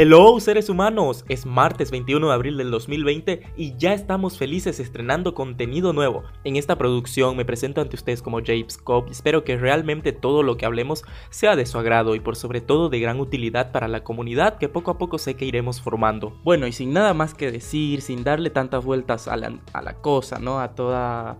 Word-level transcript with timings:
Hello 0.00 0.38
seres 0.38 0.68
humanos, 0.68 1.24
es 1.28 1.44
martes 1.44 1.90
21 1.90 2.28
de 2.28 2.32
abril 2.32 2.56
del 2.56 2.70
2020 2.70 3.42
y 3.56 3.76
ya 3.78 3.94
estamos 3.94 4.38
felices 4.38 4.78
estrenando 4.78 5.34
contenido 5.34 5.92
nuevo. 5.92 6.22
En 6.44 6.54
esta 6.54 6.78
producción 6.78 7.36
me 7.36 7.44
presento 7.44 7.80
ante 7.80 7.96
ustedes 7.96 8.22
como 8.22 8.38
James 8.38 8.78
Cobb 8.78 9.08
y 9.08 9.10
espero 9.10 9.42
que 9.42 9.56
realmente 9.56 10.12
todo 10.12 10.44
lo 10.44 10.56
que 10.56 10.66
hablemos 10.66 11.02
sea 11.30 11.56
de 11.56 11.66
su 11.66 11.78
agrado 11.78 12.14
y 12.14 12.20
por 12.20 12.36
sobre 12.36 12.60
todo 12.60 12.90
de 12.90 13.00
gran 13.00 13.18
utilidad 13.18 13.72
para 13.72 13.88
la 13.88 14.04
comunidad 14.04 14.58
que 14.58 14.68
poco 14.68 14.92
a 14.92 14.98
poco 14.98 15.18
sé 15.18 15.34
que 15.34 15.46
iremos 15.46 15.80
formando. 15.80 16.38
Bueno 16.44 16.68
y 16.68 16.72
sin 16.72 16.92
nada 16.92 17.12
más 17.12 17.34
que 17.34 17.50
decir, 17.50 18.00
sin 18.00 18.22
darle 18.22 18.50
tantas 18.50 18.84
vueltas 18.84 19.26
a 19.26 19.36
la, 19.36 19.58
a 19.72 19.82
la 19.82 19.94
cosa, 19.94 20.38
¿no? 20.38 20.60
A 20.60 20.76
toda 20.76 21.38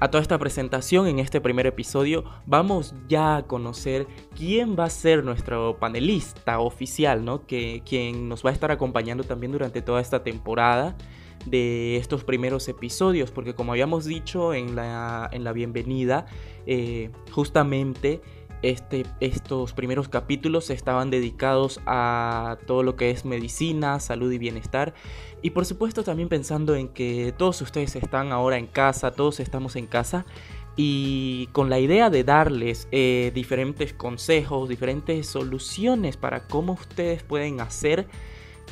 a 0.00 0.10
toda 0.10 0.22
esta 0.22 0.38
presentación 0.38 1.06
en 1.06 1.18
este 1.18 1.40
primer 1.40 1.66
episodio, 1.66 2.24
vamos 2.46 2.94
ya 3.08 3.36
a 3.36 3.46
conocer 3.46 4.06
quién 4.36 4.76
va 4.78 4.84
a 4.84 4.90
ser 4.90 5.24
nuestro 5.24 5.78
panelista 5.78 6.58
oficial, 6.58 7.24
¿no? 7.24 7.46
Que, 7.46 7.82
quien 7.86 8.28
nos 8.28 8.44
va 8.44 8.50
a 8.50 8.52
estar 8.52 8.70
acompañando 8.70 9.24
también 9.24 9.52
durante 9.52 9.82
toda 9.82 10.00
esta 10.00 10.22
temporada 10.22 10.96
de 11.46 11.96
estos 11.96 12.24
primeros 12.24 12.68
episodios, 12.68 13.30
porque 13.30 13.54
como 13.54 13.72
habíamos 13.72 14.04
dicho 14.04 14.54
en 14.54 14.74
la, 14.74 15.28
en 15.32 15.44
la 15.44 15.52
bienvenida, 15.52 16.26
eh, 16.66 17.10
justamente 17.30 18.20
este, 18.64 19.04
estos 19.20 19.74
primeros 19.74 20.08
capítulos 20.08 20.70
estaban 20.70 21.10
dedicados 21.10 21.80
a 21.84 22.56
todo 22.66 22.82
lo 22.82 22.96
que 22.96 23.10
es 23.10 23.26
medicina, 23.26 24.00
salud 24.00 24.32
y 24.32 24.38
bienestar. 24.38 24.94
Y 25.44 25.50
por 25.50 25.66
supuesto 25.66 26.02
también 26.02 26.30
pensando 26.30 26.74
en 26.74 26.88
que 26.88 27.34
todos 27.36 27.60
ustedes 27.60 27.94
están 27.96 28.32
ahora 28.32 28.56
en 28.56 28.66
casa, 28.66 29.10
todos 29.10 29.40
estamos 29.40 29.76
en 29.76 29.86
casa. 29.86 30.24
Y 30.74 31.48
con 31.52 31.68
la 31.68 31.78
idea 31.78 32.08
de 32.08 32.24
darles 32.24 32.88
eh, 32.92 33.30
diferentes 33.34 33.92
consejos, 33.92 34.70
diferentes 34.70 35.26
soluciones 35.26 36.16
para 36.16 36.46
cómo 36.48 36.72
ustedes 36.72 37.22
pueden 37.24 37.60
hacer 37.60 38.06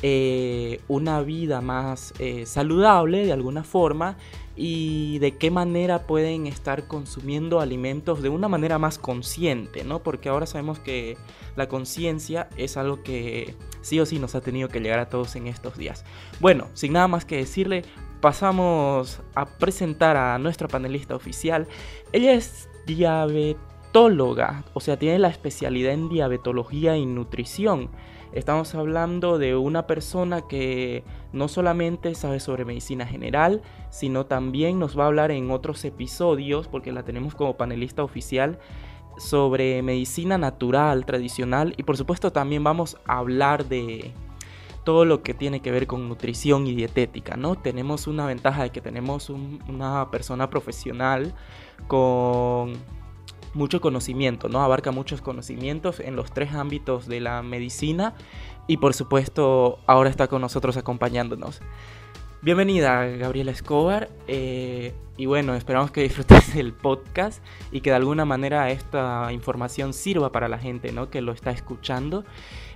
eh, 0.01 0.81
una 0.87 1.21
vida 1.21 1.61
más 1.61 2.11
eh, 2.17 2.47
saludable 2.47 3.23
de 3.23 3.33
alguna 3.33 3.63
forma 3.63 4.17
y 4.55 5.17
de 5.19 5.37
qué 5.37 5.49
manera 5.49 6.05
pueden 6.05 6.45
estar 6.45 6.87
consumiendo 6.87 7.59
alimentos 7.59 8.21
de 8.21 8.29
una 8.29 8.47
manera 8.47 8.77
más 8.77 8.99
consciente, 8.99 9.83
¿no? 9.83 9.99
Porque 10.03 10.29
ahora 10.29 10.45
sabemos 10.45 10.79
que 10.79 11.17
la 11.55 11.67
conciencia 11.67 12.49
es 12.55 12.77
algo 12.77 13.01
que 13.01 13.55
sí 13.81 13.99
o 13.99 14.05
sí 14.05 14.19
nos 14.19 14.35
ha 14.35 14.41
tenido 14.41 14.69
que 14.69 14.79
llegar 14.79 14.99
a 14.99 15.09
todos 15.09 15.35
en 15.35 15.47
estos 15.47 15.77
días. 15.77 16.05
Bueno, 16.39 16.67
sin 16.73 16.93
nada 16.93 17.07
más 17.07 17.25
que 17.25 17.37
decirle, 17.37 17.83
pasamos 18.21 19.21
a 19.35 19.45
presentar 19.45 20.17
a 20.17 20.37
nuestra 20.37 20.67
panelista 20.67 21.15
oficial. 21.15 21.67
Ella 22.11 22.33
es 22.33 22.69
diabetóloga, 22.85 24.63
o 24.73 24.79
sea, 24.79 24.97
tiene 24.97 25.19
la 25.19 25.29
especialidad 25.29 25.93
en 25.93 26.09
diabetología 26.09 26.95
y 26.95 27.05
nutrición. 27.05 27.89
Estamos 28.33 28.73
hablando 28.73 29.37
de 29.37 29.55
una 29.55 29.85
persona 29.85 30.41
que 30.41 31.03
no 31.33 31.47
solamente 31.47 32.15
sabe 32.15 32.39
sobre 32.39 32.65
medicina 32.65 33.05
general, 33.05 33.61
sino 33.91 34.25
también 34.25 34.79
nos 34.79 34.97
va 34.97 35.03
a 35.03 35.07
hablar 35.07 35.29
en 35.29 35.51
otros 35.51 35.85
episodios, 35.85 36.67
porque 36.67 36.91
la 36.91 37.03
tenemos 37.03 37.35
como 37.35 37.57
panelista 37.57 38.03
oficial, 38.03 38.57
sobre 39.17 39.83
medicina 39.83 40.39
natural, 40.39 41.05
tradicional, 41.05 41.75
y 41.77 41.83
por 41.83 41.95
supuesto 41.95 42.31
también 42.31 42.63
vamos 42.63 42.97
a 43.05 43.19
hablar 43.19 43.65
de 43.65 44.11
todo 44.83 45.05
lo 45.05 45.21
que 45.21 45.35
tiene 45.35 45.61
que 45.61 45.71
ver 45.71 45.85
con 45.85 46.09
nutrición 46.09 46.65
y 46.67 46.73
dietética, 46.73 47.37
¿no? 47.37 47.55
Tenemos 47.55 48.07
una 48.07 48.25
ventaja 48.25 48.63
de 48.63 48.71
que 48.71 48.81
tenemos 48.81 49.29
una 49.29 50.09
persona 50.11 50.49
profesional 50.49 51.33
con 51.87 52.73
mucho 53.53 53.81
conocimiento, 53.81 54.49
¿no? 54.49 54.61
Abarca 54.61 54.91
muchos 54.91 55.21
conocimientos 55.21 55.99
en 55.99 56.15
los 56.15 56.31
tres 56.31 56.53
ámbitos 56.53 57.07
de 57.07 57.19
la 57.19 57.41
medicina 57.41 58.13
y 58.67 58.77
por 58.77 58.93
supuesto 58.93 59.79
ahora 59.85 60.09
está 60.09 60.27
con 60.27 60.41
nosotros 60.41 60.77
acompañándonos. 60.77 61.61
Bienvenida 62.41 63.05
Gabriela 63.05 63.51
Escobar 63.51 64.09
eh, 64.27 64.93
y 65.15 65.27
bueno, 65.27 65.55
esperamos 65.55 65.91
que 65.91 66.03
disfrutes 66.03 66.55
el 66.57 66.73
podcast 66.73 67.41
y 67.71 67.79
que 67.79 67.91
de 67.91 67.95
alguna 67.95 68.25
manera 68.25 68.69
esta 68.69 69.31
información 69.31 69.93
sirva 69.93 70.31
para 70.33 70.49
la 70.49 70.57
gente 70.57 70.91
¿no? 70.91 71.09
que 71.09 71.21
lo 71.21 71.31
está 71.31 71.51
escuchando 71.51 72.25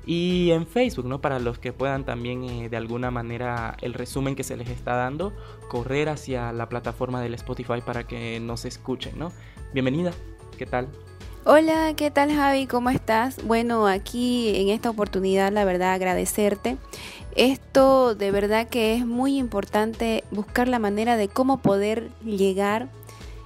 y 0.05 0.51
en 0.51 0.67
Facebook, 0.67 1.05
¿no? 1.05 1.19
para 1.19 1.39
los 1.39 1.59
que 1.59 1.73
puedan 1.73 2.05
también 2.05 2.45
eh, 2.45 2.69
de 2.69 2.77
alguna 2.77 3.11
manera 3.11 3.75
el 3.81 3.93
resumen 3.93 4.35
que 4.35 4.43
se 4.45 4.55
les 4.55 4.69
está 4.69 4.95
dando, 4.95 5.33
correr 5.67 6.07
hacia 6.07 6.53
la 6.53 6.69
plataforma 6.69 7.21
del 7.21 7.33
Spotify 7.33 7.81
para 7.85 8.07
que 8.07 8.39
nos 8.39 8.63
escuchen. 8.63 9.19
¿no? 9.19 9.33
Bienvenida. 9.73 10.13
¿Qué 10.57 10.65
tal? 10.65 10.87
Hola, 11.45 11.93
¿qué 11.95 12.09
tal 12.09 12.33
Javi? 12.33 12.65
¿Cómo 12.65 12.89
estás? 12.89 13.45
Bueno, 13.45 13.87
aquí 13.87 14.53
en 14.55 14.69
esta 14.69 14.89
oportunidad, 14.89 15.51
la 15.51 15.63
verdad, 15.63 15.93
agradecerte. 15.93 16.77
Esto 17.35 18.15
de 18.15 18.31
verdad 18.31 18.67
que 18.67 18.95
es 18.95 19.05
muy 19.05 19.37
importante 19.37 20.23
buscar 20.31 20.67
la 20.67 20.79
manera 20.79 21.15
de 21.15 21.27
cómo 21.27 21.59
poder 21.59 22.09
llegar 22.25 22.89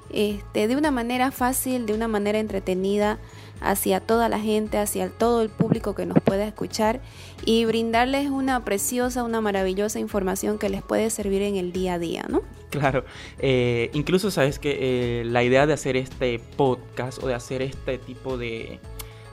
este, 0.10 0.70
de 0.70 0.76
una 0.78 0.90
manera 0.90 1.32
fácil, 1.32 1.86
de 1.86 1.94
una 1.94 2.08
manera 2.08 2.40
entretenida 2.40 3.20
hacia 3.62 4.00
toda 4.00 4.28
la 4.28 4.40
gente, 4.40 4.78
hacia 4.78 5.10
todo 5.10 5.42
el 5.42 5.50
público 5.50 5.96
que 5.96 6.06
nos 6.06 6.20
pueda 6.22 6.46
escuchar 6.46 7.00
y 7.46 7.66
brindarles 7.66 8.30
una 8.30 8.66
preciosa, 8.66 9.24
una 9.24 9.40
maravillosa 9.40 10.00
información 10.00 10.58
que 10.58 10.70
les 10.70 10.82
puede 10.82 11.10
servir 11.10 11.44
en 11.44 11.56
el 11.56 11.72
día 11.72 11.94
a 11.94 12.00
día, 12.00 12.26
¿no? 12.28 12.42
Claro, 12.72 13.06
eh, 13.40 13.90
incluso 13.94 14.32
sabes 14.32 14.60
que 14.60 15.22
eh, 15.22 15.26
la 15.26 15.44
idea 15.44 15.68
de 15.68 15.74
hacer 15.74 15.96
este 15.96 16.40
podcast 16.58 17.22
o 17.24 17.28
de 17.28 17.36
hacer 17.36 17.62
este 17.62 17.98
tipo 17.98 18.38
de, 18.38 18.80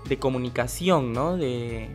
de 0.09 0.19
comunicación, 0.19 1.13
¿no? 1.13 1.37
De, 1.37 1.89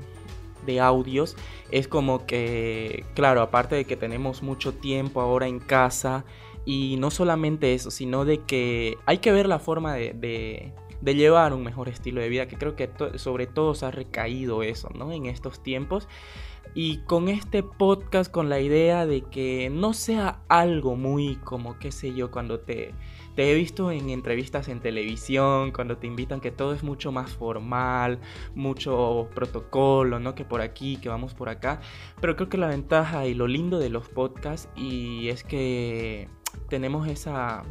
de 0.65 0.79
audios, 0.79 1.35
es 1.71 1.87
como 1.87 2.25
que, 2.25 3.05
claro, 3.13 3.41
aparte 3.41 3.75
de 3.75 3.85
que 3.85 3.97
tenemos 3.97 4.41
mucho 4.41 4.73
tiempo 4.73 5.21
ahora 5.21 5.47
en 5.47 5.59
casa, 5.59 6.25
y 6.65 6.95
no 6.97 7.11
solamente 7.11 7.73
eso, 7.73 7.91
sino 7.91 8.25
de 8.25 8.39
que 8.39 8.97
hay 9.05 9.17
que 9.17 9.31
ver 9.31 9.47
la 9.47 9.59
forma 9.59 9.93
de, 9.95 10.13
de 10.13 10.71
llevar 11.11 11.53
un 11.53 11.63
mejor 11.63 11.89
estilo 11.89 12.21
de 12.21 12.29
vida, 12.29 12.47
que 12.47 12.57
creo 12.57 12.75
que 12.75 12.89
sobre 13.15 13.47
todo 13.47 13.75
se 13.75 13.85
ha 13.85 13.91
recaído 13.91 14.63
eso, 14.63 14.89
¿no? 14.95 15.11
En 15.11 15.25
estos 15.25 15.61
tiempos. 15.61 16.07
Y 16.75 16.99
con 16.99 17.27
este 17.27 17.61
podcast, 17.61 18.31
con 18.31 18.49
la 18.49 18.59
idea 18.59 19.05
de 19.05 19.21
que 19.21 19.69
no 19.69 19.93
sea 19.93 20.41
algo 20.47 20.95
muy 20.95 21.35
como, 21.35 21.77
qué 21.77 21.91
sé 21.91 22.15
yo, 22.15 22.31
cuando 22.31 22.61
te, 22.61 22.95
te 23.35 23.51
he 23.51 23.53
visto 23.53 23.91
en 23.91 24.09
entrevistas 24.09 24.67
en 24.69 24.79
televisión, 24.79 25.71
cuando 25.71 25.97
te 25.97 26.07
invitan 26.07 26.39
que 26.39 26.49
todo 26.49 26.73
es 26.73 26.81
mucho 26.81 27.11
más 27.11 27.31
formal, 27.31 28.19
mucho 28.55 29.29
protocolo, 29.35 30.19
¿no? 30.19 30.33
Que 30.33 30.45
por 30.45 30.61
aquí, 30.61 30.97
que 30.97 31.09
vamos 31.09 31.35
por 31.35 31.49
acá. 31.49 31.79
Pero 32.19 32.35
creo 32.35 32.49
que 32.49 32.57
la 32.57 32.67
ventaja 32.67 33.27
y 33.27 33.35
lo 33.35 33.45
lindo 33.45 33.77
de 33.77 33.89
los 33.89 34.09
podcasts 34.09 34.67
y 34.75 35.29
es 35.29 35.43
que 35.43 36.27
tenemos 36.69 37.07
esa 37.07 37.63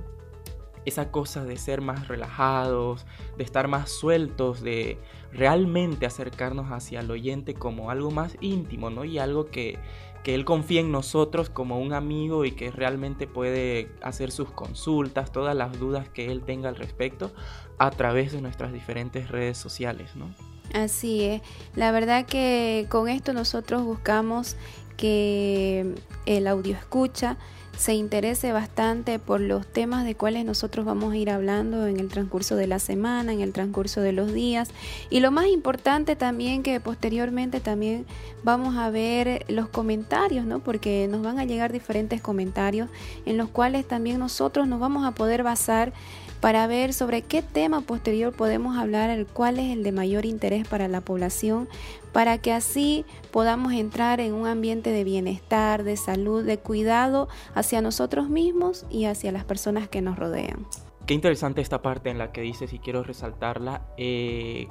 esa 0.84 1.10
cosa 1.10 1.44
de 1.44 1.56
ser 1.56 1.80
más 1.80 2.08
relajados, 2.08 3.06
de 3.36 3.44
estar 3.44 3.68
más 3.68 3.90
sueltos, 3.90 4.62
de 4.62 4.98
realmente 5.32 6.06
acercarnos 6.06 6.70
hacia 6.72 7.00
el 7.00 7.10
oyente 7.10 7.54
como 7.54 7.90
algo 7.90 8.10
más 8.10 8.36
íntimo, 8.40 8.90
¿no? 8.90 9.04
Y 9.04 9.18
algo 9.18 9.46
que, 9.46 9.78
que 10.22 10.34
él 10.34 10.44
confía 10.44 10.80
en 10.80 10.92
nosotros 10.92 11.50
como 11.50 11.80
un 11.80 11.92
amigo 11.92 12.44
y 12.44 12.52
que 12.52 12.70
realmente 12.70 13.26
puede 13.26 13.90
hacer 14.02 14.30
sus 14.30 14.50
consultas, 14.50 15.32
todas 15.32 15.56
las 15.56 15.78
dudas 15.78 16.08
que 16.08 16.30
él 16.30 16.42
tenga 16.42 16.68
al 16.68 16.76
respecto 16.76 17.32
a 17.78 17.90
través 17.90 18.32
de 18.32 18.40
nuestras 18.40 18.72
diferentes 18.72 19.30
redes 19.30 19.58
sociales, 19.58 20.14
¿no? 20.16 20.34
Así 20.74 21.24
es. 21.24 21.42
La 21.74 21.92
verdad 21.92 22.24
que 22.24 22.86
con 22.88 23.08
esto 23.08 23.32
nosotros 23.32 23.82
buscamos 23.82 24.56
que 24.96 25.94
el 26.26 26.46
audio 26.46 26.76
escucha 26.76 27.36
se 27.82 27.94
interese 27.94 28.52
bastante 28.52 29.18
por 29.18 29.40
los 29.40 29.66
temas 29.66 30.04
de 30.04 30.14
cuales 30.14 30.44
nosotros 30.44 30.86
vamos 30.86 31.12
a 31.12 31.16
ir 31.16 31.30
hablando 31.30 31.88
en 31.88 31.98
el 31.98 32.06
transcurso 32.06 32.54
de 32.54 32.68
la 32.68 32.78
semana, 32.78 33.32
en 33.32 33.40
el 33.40 33.52
transcurso 33.52 34.00
de 34.00 34.12
los 34.12 34.32
días. 34.32 34.70
Y 35.10 35.18
lo 35.18 35.32
más 35.32 35.46
importante 35.48 36.14
también 36.14 36.62
que 36.62 36.78
posteriormente 36.78 37.58
también 37.58 38.06
vamos 38.44 38.76
a 38.76 38.88
ver 38.90 39.44
los 39.48 39.68
comentarios, 39.68 40.44
¿no? 40.44 40.60
Porque 40.60 41.08
nos 41.10 41.22
van 41.22 41.40
a 41.40 41.44
llegar 41.44 41.72
diferentes 41.72 42.20
comentarios 42.20 42.88
en 43.26 43.36
los 43.36 43.48
cuales 43.48 43.84
también 43.88 44.20
nosotros 44.20 44.68
nos 44.68 44.78
vamos 44.78 45.04
a 45.04 45.10
poder 45.10 45.42
basar 45.42 45.92
para 46.42 46.66
ver 46.66 46.92
sobre 46.92 47.22
qué 47.22 47.40
tema 47.40 47.82
posterior 47.82 48.34
podemos 48.34 48.76
hablar, 48.76 49.10
el 49.10 49.26
cual 49.26 49.60
es 49.60 49.70
el 49.70 49.84
de 49.84 49.92
mayor 49.92 50.26
interés 50.26 50.66
para 50.66 50.88
la 50.88 51.00
población, 51.00 51.68
para 52.12 52.38
que 52.38 52.52
así 52.52 53.06
podamos 53.30 53.72
entrar 53.72 54.18
en 54.18 54.34
un 54.34 54.48
ambiente 54.48 54.90
de 54.90 55.04
bienestar, 55.04 55.84
de 55.84 55.96
salud, 55.96 56.44
de 56.44 56.58
cuidado 56.58 57.28
hacia 57.54 57.80
nosotros 57.80 58.28
mismos 58.28 58.86
y 58.90 59.04
hacia 59.04 59.30
las 59.30 59.44
personas 59.44 59.88
que 59.88 60.02
nos 60.02 60.18
rodean. 60.18 60.66
Qué 61.06 61.14
interesante 61.14 61.60
esta 61.60 61.80
parte 61.80 62.10
en 62.10 62.18
la 62.18 62.32
que 62.32 62.40
dices 62.40 62.72
y 62.72 62.80
quiero 62.80 63.04
resaltarla. 63.04 63.86
Eh, 63.96 64.66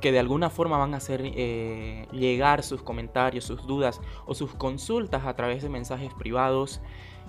que 0.00 0.10
de 0.10 0.18
alguna 0.18 0.50
forma 0.50 0.76
van 0.76 0.94
a 0.94 0.96
hacer 0.96 1.20
eh, 1.22 2.08
llegar 2.10 2.64
sus 2.64 2.82
comentarios, 2.82 3.44
sus 3.44 3.64
dudas 3.68 4.00
o 4.26 4.34
sus 4.34 4.52
consultas 4.52 5.24
a 5.24 5.36
través 5.36 5.62
de 5.62 5.68
mensajes 5.68 6.12
privados, 6.14 6.80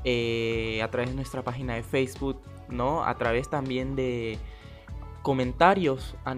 eh, 0.04 0.82
a 0.82 0.90
través 0.90 1.12
de 1.12 1.16
nuestra 1.16 1.44
página 1.44 1.76
de 1.76 1.84
Facebook, 1.84 2.42
¿no? 2.70 3.04
A 3.04 3.16
través 3.16 3.50
también 3.50 3.96
de 3.96 4.38
comentarios 5.22 6.16
a, 6.26 6.36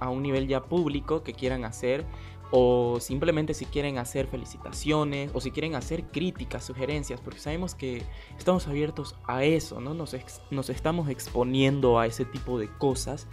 a 0.00 0.08
un 0.10 0.22
nivel 0.22 0.46
ya 0.46 0.62
público 0.62 1.22
que 1.22 1.32
quieran 1.32 1.64
hacer 1.64 2.04
o 2.50 2.98
simplemente 3.00 3.52
si 3.52 3.66
quieren 3.66 3.98
hacer 3.98 4.26
felicitaciones 4.26 5.30
o 5.34 5.40
si 5.40 5.50
quieren 5.50 5.74
hacer 5.74 6.04
críticas, 6.04 6.64
sugerencias, 6.64 7.20
porque 7.20 7.40
sabemos 7.40 7.74
que 7.74 8.02
estamos 8.38 8.66
abiertos 8.66 9.16
a 9.26 9.44
eso, 9.44 9.80
¿no? 9.80 9.92
Nos, 9.94 10.16
nos 10.50 10.70
estamos 10.70 11.10
exponiendo 11.10 11.98
a 11.98 12.06
ese 12.06 12.24
tipo 12.24 12.58
de 12.58 12.68
cosas 12.68 13.26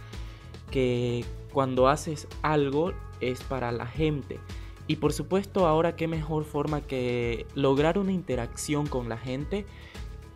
que 0.70 1.24
cuando 1.52 1.88
haces 1.88 2.28
algo 2.42 2.92
es 3.20 3.42
para 3.42 3.72
la 3.72 3.86
gente. 3.86 4.38
Y 4.86 4.96
por 4.96 5.12
supuesto 5.12 5.66
ahora 5.66 5.96
qué 5.96 6.06
mejor 6.06 6.44
forma 6.44 6.80
que 6.82 7.46
lograr 7.54 7.98
una 7.98 8.12
interacción 8.12 8.86
con 8.86 9.08
la 9.08 9.16
gente 9.16 9.64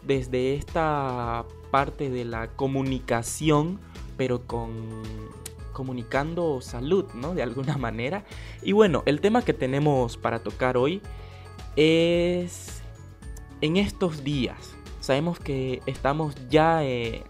desde 0.02 0.54
esta 0.54 1.44
parte 1.70 2.10
de 2.10 2.24
la 2.24 2.48
comunicación, 2.48 3.78
pero 4.16 4.46
con 4.46 5.02
comunicando 5.72 6.60
salud, 6.60 7.06
¿no? 7.14 7.34
De 7.34 7.42
alguna 7.42 7.76
manera. 7.78 8.24
Y 8.62 8.72
bueno, 8.72 9.02
el 9.06 9.20
tema 9.20 9.42
que 9.42 9.54
tenemos 9.54 10.16
para 10.16 10.40
tocar 10.40 10.76
hoy 10.76 11.00
es 11.74 12.82
en 13.60 13.76
estos 13.76 14.22
días. 14.24 14.74
Sabemos 15.00 15.40
que 15.40 15.80
estamos 15.86 16.34
ya... 16.48 16.84
Eh, 16.84 17.24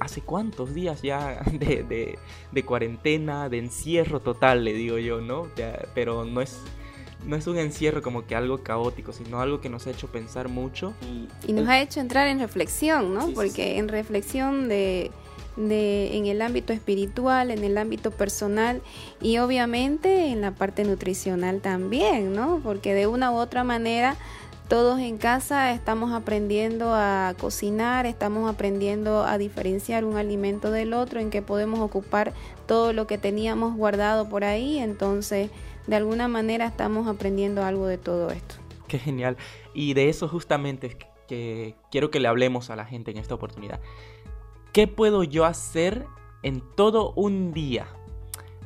¿Hace 0.00 0.20
cuántos 0.20 0.74
días 0.74 1.02
ya 1.02 1.42
de, 1.52 2.16
de, 2.52 2.64
cuarentena, 2.64 3.48
de 3.48 3.58
encierro 3.58 4.20
total, 4.20 4.64
le 4.64 4.72
digo 4.72 4.98
yo, 4.98 5.20
¿no? 5.20 5.48
pero 5.92 6.24
no 6.24 6.40
es, 6.40 6.62
no 7.26 7.36
es 7.36 7.46
un 7.46 7.58
encierro 7.58 8.02
como 8.02 8.26
que 8.26 8.34
algo 8.34 8.62
caótico, 8.62 9.12
sino 9.12 9.40
algo 9.40 9.60
que 9.60 9.68
nos 9.68 9.86
ha 9.86 9.90
hecho 9.90 10.08
pensar 10.08 10.48
mucho. 10.48 10.94
Y, 11.46 11.52
nos 11.52 11.68
ha 11.68 11.80
hecho 11.80 12.00
entrar 12.00 12.28
en 12.28 12.40
reflexión, 12.40 13.14
¿no? 13.14 13.28
Porque 13.34 13.78
en 13.78 13.88
reflexión 13.88 14.68
de 14.68 15.10
de, 15.58 16.16
en 16.16 16.26
el 16.26 16.40
ámbito 16.40 16.72
espiritual, 16.72 17.50
en 17.50 17.64
el 17.64 17.76
ámbito 17.78 18.10
personal 18.10 18.80
y 19.20 19.38
obviamente 19.38 20.28
en 20.28 20.40
la 20.40 20.52
parte 20.52 20.84
nutricional 20.84 21.60
también, 21.60 22.32
¿no? 22.32 22.60
Porque 22.62 22.94
de 22.94 23.06
una 23.06 23.32
u 23.32 23.36
otra 23.36 23.64
manera 23.64 24.16
todos 24.68 25.00
en 25.00 25.16
casa 25.16 25.72
estamos 25.72 26.12
aprendiendo 26.12 26.94
a 26.94 27.34
cocinar, 27.40 28.06
estamos 28.06 28.48
aprendiendo 28.50 29.24
a 29.24 29.38
diferenciar 29.38 30.04
un 30.04 30.16
alimento 30.16 30.70
del 30.70 30.92
otro, 30.92 31.20
en 31.20 31.30
que 31.30 31.40
podemos 31.40 31.80
ocupar 31.80 32.34
todo 32.66 32.92
lo 32.92 33.06
que 33.06 33.16
teníamos 33.16 33.74
guardado 33.76 34.28
por 34.28 34.44
ahí, 34.44 34.78
entonces 34.78 35.50
de 35.88 35.96
alguna 35.96 36.28
manera 36.28 36.66
estamos 36.66 37.08
aprendiendo 37.08 37.64
algo 37.64 37.86
de 37.86 37.96
todo 37.96 38.30
esto. 38.30 38.56
Qué 38.86 38.98
genial. 38.98 39.38
Y 39.74 39.94
de 39.94 40.10
eso 40.10 40.28
justamente 40.28 40.96
que 41.26 41.74
quiero 41.90 42.10
que 42.10 42.20
le 42.20 42.28
hablemos 42.28 42.68
a 42.68 42.76
la 42.76 42.84
gente 42.84 43.10
en 43.10 43.16
esta 43.16 43.34
oportunidad. 43.34 43.80
¿Qué 44.72 44.86
puedo 44.86 45.24
yo 45.24 45.46
hacer 45.46 46.04
en 46.42 46.62
todo 46.76 47.12
un 47.16 47.52
día? 47.52 47.88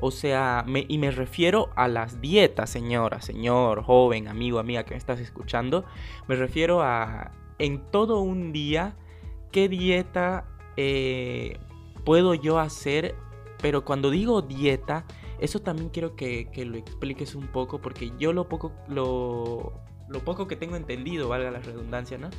O 0.00 0.10
sea, 0.10 0.64
y 0.88 0.98
me 0.98 1.12
refiero 1.12 1.70
a 1.76 1.86
las 1.86 2.20
dietas, 2.20 2.70
señora, 2.70 3.22
señor, 3.22 3.84
joven, 3.84 4.26
amigo, 4.26 4.58
amiga 4.58 4.84
que 4.84 4.94
me 4.94 4.98
estás 4.98 5.20
escuchando. 5.20 5.84
Me 6.26 6.34
refiero 6.34 6.82
a 6.82 7.30
en 7.60 7.78
todo 7.92 8.18
un 8.18 8.52
día, 8.52 8.96
¿qué 9.52 9.68
dieta 9.68 10.44
eh, 10.76 11.60
puedo 12.04 12.34
yo 12.34 12.58
hacer? 12.58 13.14
Pero 13.60 13.84
cuando 13.84 14.10
digo 14.10 14.42
dieta, 14.42 15.04
eso 15.42 15.60
también 15.60 15.88
quiero 15.90 16.14
que, 16.14 16.48
que, 16.52 16.64
lo 16.64 16.76
expliques 16.78 17.34
un 17.34 17.48
poco, 17.48 17.80
porque 17.80 18.12
yo 18.16 18.32
lo 18.32 18.48
poco, 18.48 18.72
lo, 18.86 19.72
lo 20.08 20.20
poco 20.20 20.46
que 20.46 20.54
tengo 20.54 20.76
entendido, 20.76 21.28
valga 21.28 21.50
la 21.50 21.58
redundancia, 21.58 22.16
¿no? 22.16 22.30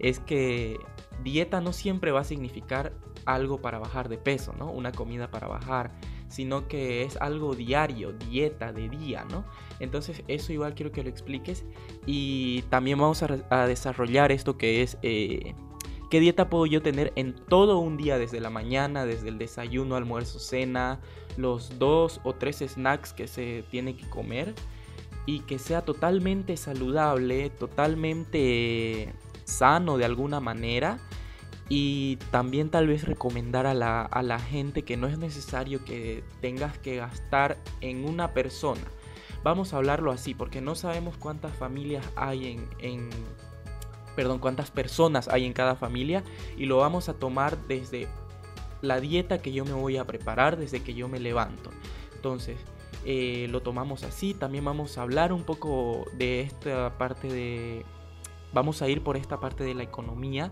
Es 0.00 0.18
que 0.18 0.76
dieta 1.22 1.60
no 1.60 1.72
siempre 1.72 2.10
va 2.10 2.20
a 2.20 2.24
significar 2.24 2.94
algo 3.26 3.60
para 3.60 3.78
bajar 3.78 4.08
de 4.08 4.18
peso, 4.18 4.54
¿no? 4.58 4.72
Una 4.72 4.90
comida 4.90 5.30
para 5.30 5.46
bajar, 5.46 5.92
sino 6.26 6.66
que 6.66 7.02
es 7.02 7.16
algo 7.18 7.54
diario, 7.54 8.12
dieta 8.12 8.72
de 8.72 8.88
día, 8.88 9.24
¿no? 9.30 9.44
Entonces 9.78 10.24
eso 10.26 10.52
igual 10.52 10.74
quiero 10.74 10.90
que 10.90 11.04
lo 11.04 11.10
expliques 11.10 11.64
y 12.06 12.62
también 12.62 12.98
vamos 12.98 13.22
a, 13.22 13.66
desarrollar 13.66 14.32
esto 14.32 14.58
que 14.58 14.82
es... 14.82 14.98
Eh, 15.02 15.54
¿Qué 16.10 16.20
dieta 16.20 16.48
puedo 16.48 16.66
yo 16.66 16.82
tener 16.82 17.12
en 17.16 17.34
todo 17.34 17.78
un 17.78 17.96
día, 17.96 18.18
desde 18.18 18.40
la 18.40 18.50
mañana, 18.50 19.04
desde 19.04 19.28
el 19.28 19.38
desayuno, 19.38 19.96
almuerzo, 19.96 20.38
cena, 20.38 21.00
los 21.36 21.78
dos 21.78 22.20
o 22.24 22.34
tres 22.34 22.64
snacks 22.66 23.12
que 23.12 23.26
se 23.26 23.64
tiene 23.70 23.96
que 23.96 24.08
comer? 24.08 24.54
y 25.28 25.40
que 25.40 25.58
sea 25.58 25.82
totalmente 25.82 26.56
saludable, 26.56 27.50
totalmente 27.50 29.12
sano 29.44 29.98
de 29.98 30.06
alguna 30.06 30.40
manera. 30.40 30.98
Y 31.68 32.16
también 32.30 32.70
tal 32.70 32.86
vez 32.86 33.04
recomendar 33.04 33.66
a 33.66 33.74
la, 33.74 34.38
gente 34.38 34.84
que 34.84 34.96
no 34.96 35.06
es 35.06 35.18
necesario 35.18 35.84
que 35.84 36.24
tengas 36.40 36.78
que 36.78 36.96
gastar 36.96 37.58
en 37.82 38.06
una 38.06 38.32
persona. 38.32 38.80
Vamos 39.42 39.74
a 39.74 39.76
hablarlo 39.76 40.12
así, 40.12 40.32
porque 40.32 40.62
no 40.62 40.74
sabemos 40.74 41.18
cuántas 41.18 41.54
familias 41.54 42.06
hay 42.16 42.52
en, 42.52 42.66
en 42.78 43.10
perdón, 44.18 44.40
cuántas 44.40 44.72
personas 44.72 45.28
hay 45.28 45.44
en 45.44 45.52
cada 45.52 45.76
familia 45.76 46.24
y 46.56 46.66
lo 46.66 46.78
vamos 46.78 47.08
a 47.08 47.14
tomar 47.14 47.56
desde 47.68 48.08
la 48.82 48.98
dieta 48.98 49.40
que 49.40 49.52
yo 49.52 49.64
me 49.64 49.74
voy 49.74 49.96
a 49.96 50.04
preparar 50.06 50.56
desde 50.56 50.82
que 50.82 50.92
yo 50.92 51.06
me 51.06 51.20
levanto. 51.20 51.70
Entonces, 52.16 52.58
eh, 53.04 53.46
lo 53.48 53.62
tomamos 53.62 54.02
así. 54.02 54.34
También 54.34 54.64
vamos 54.64 54.98
a 54.98 55.02
hablar 55.02 55.32
un 55.32 55.44
poco 55.44 56.04
de 56.14 56.40
esta 56.40 56.98
parte 56.98 57.28
de... 57.28 57.86
Vamos 58.52 58.82
a 58.82 58.88
ir 58.88 59.04
por 59.04 59.16
esta 59.16 59.38
parte 59.38 59.62
de 59.62 59.74
la 59.74 59.84
economía, 59.84 60.50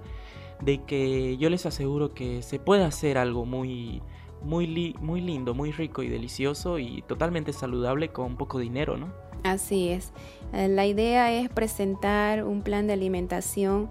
de 0.61 0.85
que 0.85 1.37
yo 1.37 1.51
les 1.51 1.67
aseguro 1.67 2.15
que 2.15 2.43
se 2.43 2.61
puede 2.61 2.85
hacer 2.85 3.19
algo 3.19 3.47
muy, 3.47 4.01
muy, 4.43 4.95
muy 5.01 5.21
lindo, 5.21 5.55
muy 5.55 5.73
rico 5.73 6.05
y 6.05 6.09
delicioso 6.09 6.79
y 6.79 7.03
totalmente 7.03 7.53
saludable 7.53 8.11
con 8.11 8.37
poco 8.37 8.61
dinero, 8.61 8.97
¿no? 8.97 9.25
Así 9.52 9.88
es. 9.88 10.12
Eh, 10.52 10.69
la 10.69 10.87
idea 10.87 11.32
es 11.32 11.48
presentar 11.48 12.44
un 12.44 12.62
plan 12.62 12.87
de 12.87 12.94
alimentación 12.94 13.88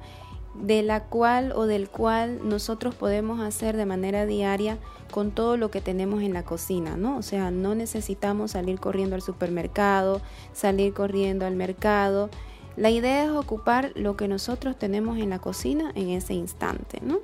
de 0.54 0.84
la 0.84 1.04
cual 1.04 1.52
o 1.52 1.66
del 1.66 1.90
cual 1.90 2.48
nosotros 2.48 2.96
podemos 2.96 3.42
hacer 3.42 3.76
de 3.76 3.86
manera 3.86 4.26
diaria 4.26 4.78
con 5.12 5.32
todo 5.32 5.58
lo 5.58 5.70
que 5.70 5.82
tenemos 5.82 6.24
en 6.24 6.34
la 6.34 6.44
cocina, 6.44 6.98
¿no? 6.98 7.18
O 7.18 7.22
sea, 7.22 7.52
no 7.52 7.76
necesitamos 7.76 8.52
salir 8.52 8.80
corriendo 8.80 9.16
al 9.16 9.22
supermercado, 9.22 10.22
salir 10.54 10.94
corriendo 10.94 11.46
al 11.46 11.56
mercado. 11.56 12.30
La 12.78 12.90
idea 12.90 13.26
es 13.26 13.32
ocupar 13.32 13.92
lo 13.96 14.18
que 14.18 14.28
nosotros 14.28 14.78
tenemos 14.78 15.18
en 15.18 15.30
la 15.30 15.40
cocina 15.40 15.92
en 15.96 16.10
ese 16.10 16.34
instante, 16.34 17.00
¿no? 17.02 17.20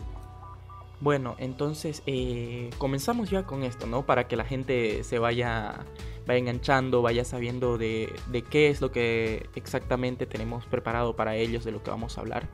Bueno, 1.02 1.36
entonces 1.40 2.04
eh, 2.06 2.70
comenzamos 2.78 3.32
ya 3.32 3.44
con 3.44 3.64
esto, 3.64 3.88
¿no? 3.88 4.06
Para 4.06 4.28
que 4.28 4.36
la 4.36 4.46
gente 4.46 5.04
se 5.04 5.18
vaya, 5.18 5.80
vaya 6.26 6.40
enganchando, 6.40 7.02
vaya 7.02 7.26
sabiendo 7.26 7.78
de, 7.78 8.14
de 8.28 8.42
qué 8.42 8.70
es 8.70 8.82
lo 8.82 8.92
que 8.92 9.50
exactamente 9.56 10.26
tenemos 10.26 10.66
preparado 10.66 11.16
para 11.16 11.36
ellos, 11.36 11.64
de 11.64 11.72
lo 11.72 11.84
que 11.84 11.90
vamos 11.90 12.18
a 12.18 12.22
hablar. 12.22 12.48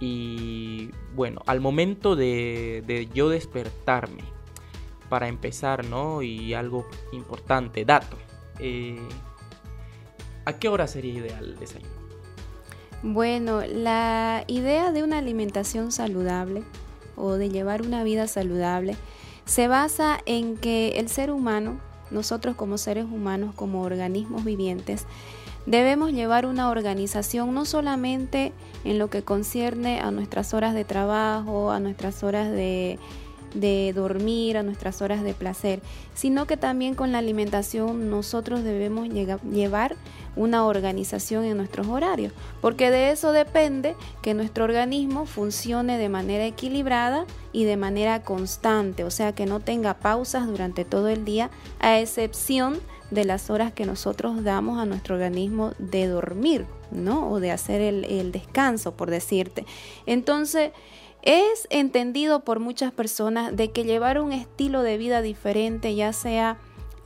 Y 0.00 0.90
bueno, 1.14 1.42
al 1.46 1.60
momento 1.60 2.16
de, 2.16 3.08
yo 3.14 3.28
despertarme, 3.28 4.22
para 5.08 5.28
empezar, 5.28 5.84
¿no? 5.84 6.22
Y 6.22 6.52
algo 6.54 6.86
importante, 7.12 7.84
dato. 7.84 8.16
Eh, 8.58 8.98
¿A 10.44 10.54
qué 10.54 10.68
hora 10.68 10.86
sería 10.86 11.14
ideal 11.14 11.44
el 11.44 11.58
desayuno? 11.58 11.94
Bueno, 13.02 13.62
la 13.66 14.44
idea 14.46 14.90
de 14.90 15.02
una 15.02 15.18
alimentación 15.18 15.92
saludable 15.92 16.62
o 17.14 17.34
de 17.34 17.50
llevar 17.50 17.82
una 17.82 18.04
vida 18.04 18.26
saludable 18.26 18.96
se 19.44 19.68
basa 19.68 20.18
en 20.26 20.56
que 20.56 20.98
el 20.98 21.08
ser 21.08 21.30
humano, 21.30 21.80
nosotros 22.16 22.56
como 22.56 22.78
seres 22.78 23.04
humanos, 23.04 23.54
como 23.54 23.82
organismos 23.82 24.44
vivientes, 24.44 25.06
Debemos 25.66 26.12
llevar 26.12 26.46
una 26.46 26.70
organización 26.70 27.52
no 27.52 27.64
solamente 27.64 28.52
en 28.84 29.00
lo 29.00 29.10
que 29.10 29.22
concierne 29.22 29.98
a 29.98 30.12
nuestras 30.12 30.54
horas 30.54 30.74
de 30.74 30.84
trabajo, 30.84 31.72
a 31.72 31.80
nuestras 31.80 32.22
horas 32.22 32.52
de, 32.52 33.00
dormir, 33.94 34.56
a 34.56 34.62
nuestras 34.62 35.02
horas 35.02 35.22
de 35.22 35.34
placer, 35.34 35.80
sino 36.14 36.46
que 36.46 36.56
también 36.56 36.94
con 36.94 37.12
la 37.12 37.18
alimentación 37.18 38.10
nosotros 38.10 38.62
debemos 38.62 39.08
llevar 39.08 39.96
una 40.36 40.66
organización 40.66 41.44
en 41.44 41.56
nuestros 41.56 41.86
horarios, 41.86 42.32
porque 42.60 42.90
de 42.90 43.10
eso 43.10 43.32
depende 43.32 43.96
que 44.22 44.34
nuestro 44.34 44.64
organismo 44.64 45.24
funcione 45.26 45.96
de 45.98 46.08
manera 46.08 46.44
equilibrada 46.44 47.24
y 47.52 47.64
de 47.64 47.76
manera 47.76 48.22
constante, 48.22 49.02
o 49.04 49.10
sea, 49.10 49.34
que 49.34 49.46
no 49.46 49.60
tenga 49.60 49.94
pausas 49.94 50.46
durante 50.46 50.84
todo 50.84 51.08
el 51.08 51.24
día, 51.24 51.50
a 51.80 51.98
excepción 51.98 52.78
de 53.10 53.24
las 53.24 53.50
horas 53.50 53.72
que 53.72 53.86
nosotros 53.86 54.42
damos 54.42 54.78
a 54.78 54.86
nuestro 54.86 55.14
organismo 55.14 55.72
de 55.78 56.06
dormir, 56.06 56.66
¿no? 56.90 57.30
O 57.30 57.40
de 57.40 57.50
hacer 57.50 57.80
el, 57.80 58.32
descanso, 58.32 58.96
por 58.96 59.10
decirte. 59.10 59.64
Entonces, 60.06 60.72
es 61.26 61.66
entendido 61.70 62.44
por 62.44 62.60
muchas 62.60 62.92
personas 62.92 63.54
de 63.54 63.72
que 63.72 63.82
llevar 63.82 64.20
un 64.20 64.32
estilo 64.32 64.82
de 64.82 64.96
vida 64.96 65.22
diferente, 65.22 65.96
ya 65.96 66.12
sea 66.12 66.56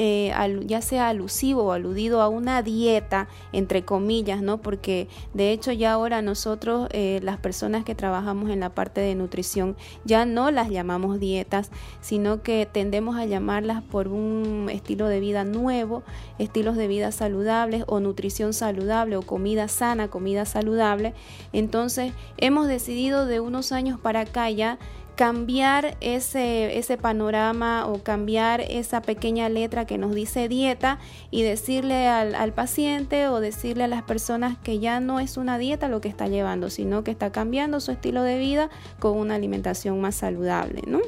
eh, 0.02 0.32
ya 0.64 0.80
sea 0.80 1.10
alusivo 1.10 1.64
o 1.64 1.72
aludido 1.72 2.22
a 2.22 2.28
una 2.30 2.62
dieta, 2.62 3.28
entre 3.52 3.84
comillas, 3.84 4.40
¿no? 4.40 4.56
Porque 4.56 5.08
de 5.34 5.52
hecho 5.52 5.72
ya 5.72 5.92
ahora 5.92 6.22
nosotros, 6.22 6.88
eh, 6.92 7.20
las 7.22 7.36
personas 7.36 7.84
que 7.84 7.94
trabajamos 7.94 8.48
en 8.48 8.60
la 8.60 8.70
parte 8.70 9.02
de 9.02 9.14
nutrición, 9.14 9.76
ya 10.06 10.24
no 10.24 10.50
las 10.50 10.70
llamamos 10.70 11.20
dietas, 11.20 11.70
sino 12.00 12.42
que 12.42 12.64
tendemos 12.64 13.18
a 13.18 13.26
llamarlas 13.26 13.82
por 13.82 14.08
un 14.08 14.70
estilo 14.72 15.06
de 15.06 15.20
vida 15.20 15.44
nuevo, 15.44 16.02
estilos 16.38 16.76
de 16.76 16.88
vida 16.88 17.12
saludables 17.12 17.84
o 17.86 18.00
nutrición 18.00 18.54
saludable 18.54 19.18
o 19.18 19.22
comida 19.22 19.68
sana, 19.68 20.08
comida 20.08 20.46
saludable. 20.46 21.12
Entonces 21.52 22.14
hemos 22.38 22.68
decidido 22.68 23.26
de 23.26 23.40
unos 23.40 23.70
años 23.70 24.00
para 24.00 24.20
acá 24.20 24.48
ya 24.48 24.78
cambiar 25.20 25.98
ese, 26.00 26.78
ese 26.78 26.96
panorama 26.96 27.86
o 27.86 28.02
cambiar 28.02 28.62
esa 28.62 29.02
pequeña 29.02 29.50
letra 29.50 29.84
que 29.84 29.98
nos 29.98 30.14
dice 30.14 30.48
dieta 30.48 30.98
y 31.30 31.42
decirle 31.42 32.08
al, 32.08 32.54
paciente 32.54 33.28
o 33.28 33.38
decirle 33.38 33.84
a 33.84 33.86
las 33.86 34.02
personas 34.02 34.56
que 34.56 34.78
ya 34.78 34.98
no 34.98 35.20
es 35.20 35.36
una 35.36 35.58
dieta 35.58 35.88
lo 35.88 36.00
que 36.00 36.08
está 36.08 36.26
llevando, 36.26 36.70
sino 36.70 37.04
que 37.04 37.10
está 37.10 37.32
cambiando 37.32 37.80
su 37.80 37.92
estilo 37.92 38.22
de 38.22 38.38
vida 38.38 38.70
con 38.98 39.18
una 39.18 39.34
alimentación 39.34 40.00
más 40.00 40.14
saludable, 40.14 40.80
¿no? 40.86 41.00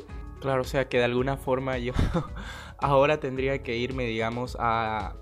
Claro, 0.43 0.61
o 0.61 0.65
sea 0.65 0.91
que 0.91 0.99
de 0.99 1.05
alguna 1.05 1.39
forma 1.39 1.79
yo 1.79 1.95
ahora 2.77 3.19
tendría 3.19 3.63
que 3.63 3.79
irme, 3.79 4.05
digamos, 4.05 4.59
a, 4.61 5.15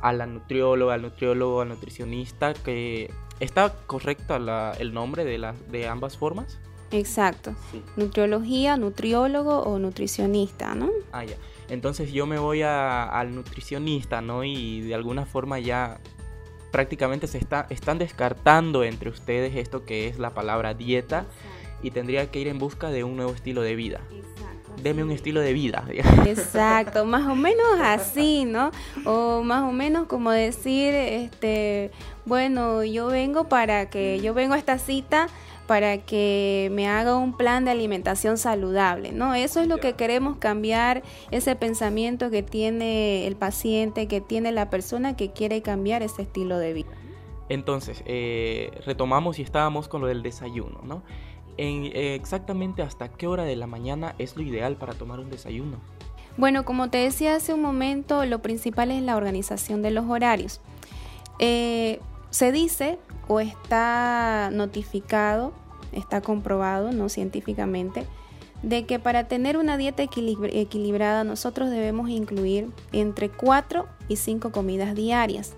a 0.00 0.12
la 0.14 0.24
nutrióloga, 0.24 0.94
al 0.94 1.02
nutriólogo, 1.02 1.60
al 1.60 1.68
nutricionista, 1.68 2.54
que 2.54 3.12
está 3.38 3.74
correcto 3.86 4.34
el 4.78 4.94
nombre 4.94 5.26
de, 5.26 5.36
la, 5.36 5.52
de 5.68 5.86
ambas 5.86 6.16
formas. 6.16 6.58
Exacto. 6.92 7.54
Nutriología, 7.96 8.76
nutriólogo 8.76 9.60
o 9.60 9.78
nutricionista, 9.78 10.74
¿no? 10.74 10.90
Ah, 11.12 11.24
ya. 11.24 11.36
Entonces 11.68 12.12
yo 12.12 12.26
me 12.26 12.38
voy 12.38 12.62
al 12.62 13.34
nutricionista, 13.34 14.20
¿no? 14.20 14.42
Y 14.42 14.80
de 14.80 14.94
alguna 14.94 15.24
forma 15.24 15.60
ya 15.60 16.00
prácticamente 16.72 17.26
se 17.26 17.38
está, 17.38 17.66
están 17.70 17.98
descartando 17.98 18.84
entre 18.84 19.10
ustedes 19.10 19.56
esto 19.56 19.84
que 19.84 20.08
es 20.08 20.18
la 20.18 20.30
palabra 20.30 20.74
dieta 20.74 21.26
y 21.82 21.90
tendría 21.90 22.30
que 22.30 22.40
ir 22.40 22.48
en 22.48 22.58
busca 22.58 22.90
de 22.90 23.04
un 23.04 23.16
nuevo 23.16 23.32
estilo 23.32 23.62
de 23.62 23.74
vida. 23.74 24.00
Exacto. 24.12 24.72
Deme 24.82 25.02
un 25.02 25.10
estilo 25.10 25.40
de 25.40 25.52
vida. 25.52 25.84
Exacto, 26.26 27.04
más 27.06 27.26
o 27.28 27.34
menos 27.34 27.66
así, 27.80 28.44
¿no? 28.44 28.70
O 29.04 29.42
más 29.42 29.62
o 29.62 29.72
menos 29.72 30.06
como 30.06 30.30
decir, 30.30 30.94
este, 30.94 31.90
bueno, 32.26 32.84
yo 32.84 33.06
vengo 33.06 33.48
para 33.48 33.90
que, 33.90 34.20
yo 34.20 34.34
vengo 34.34 34.54
a 34.54 34.58
esta 34.58 34.78
cita 34.78 35.28
para 35.70 35.98
que 35.98 36.68
me 36.72 36.88
haga 36.88 37.16
un 37.16 37.36
plan 37.36 37.64
de 37.64 37.70
alimentación 37.70 38.38
saludable, 38.38 39.12
¿no? 39.12 39.36
Eso 39.36 39.60
es 39.60 39.68
lo 39.68 39.78
que 39.78 39.92
queremos 39.92 40.38
cambiar, 40.38 41.04
ese 41.30 41.54
pensamiento 41.54 42.28
que 42.28 42.42
tiene 42.42 43.24
el 43.28 43.36
paciente, 43.36 44.08
que 44.08 44.20
tiene 44.20 44.50
la 44.50 44.68
persona 44.68 45.14
que 45.14 45.30
quiere 45.30 45.62
cambiar 45.62 46.02
ese 46.02 46.22
estilo 46.22 46.58
de 46.58 46.72
vida. 46.72 46.90
Entonces, 47.48 48.02
eh, 48.06 48.72
retomamos 48.84 49.38
y 49.38 49.42
estábamos 49.42 49.86
con 49.86 50.00
lo 50.00 50.08
del 50.08 50.24
desayuno, 50.24 50.80
¿no? 50.82 51.04
En, 51.56 51.84
eh, 51.84 52.16
exactamente 52.16 52.82
hasta 52.82 53.08
qué 53.08 53.28
hora 53.28 53.44
de 53.44 53.54
la 53.54 53.68
mañana 53.68 54.16
es 54.18 54.34
lo 54.34 54.42
ideal 54.42 54.74
para 54.74 54.94
tomar 54.94 55.20
un 55.20 55.30
desayuno. 55.30 55.76
Bueno, 56.36 56.64
como 56.64 56.90
te 56.90 56.98
decía 56.98 57.36
hace 57.36 57.54
un 57.54 57.62
momento, 57.62 58.24
lo 58.24 58.42
principal 58.42 58.90
es 58.90 59.04
la 59.04 59.16
organización 59.16 59.82
de 59.82 59.92
los 59.92 60.10
horarios. 60.10 60.60
Eh, 61.38 62.00
se 62.30 62.50
dice 62.50 62.98
o 63.30 63.38
está 63.38 64.50
notificado, 64.52 65.52
está 65.92 66.20
comprobado 66.20 66.90
no 66.90 67.08
científicamente, 67.08 68.04
de 68.64 68.86
que 68.86 68.98
para 68.98 69.28
tener 69.28 69.56
una 69.56 69.76
dieta 69.76 70.02
equilibrada 70.02 71.22
nosotros 71.22 71.70
debemos 71.70 72.10
incluir 72.10 72.66
entre 72.90 73.28
4 73.28 73.86
y 74.08 74.16
5 74.16 74.50
comidas 74.50 74.96
diarias. 74.96 75.54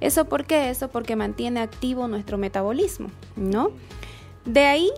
¿Eso 0.00 0.24
por 0.24 0.46
qué? 0.46 0.70
Eso 0.70 0.88
porque 0.88 1.14
mantiene 1.14 1.60
activo 1.60 2.08
nuestro 2.08 2.38
metabolismo, 2.38 3.10
¿no? 3.36 3.70
De 4.46 4.64
ahí 4.64 4.90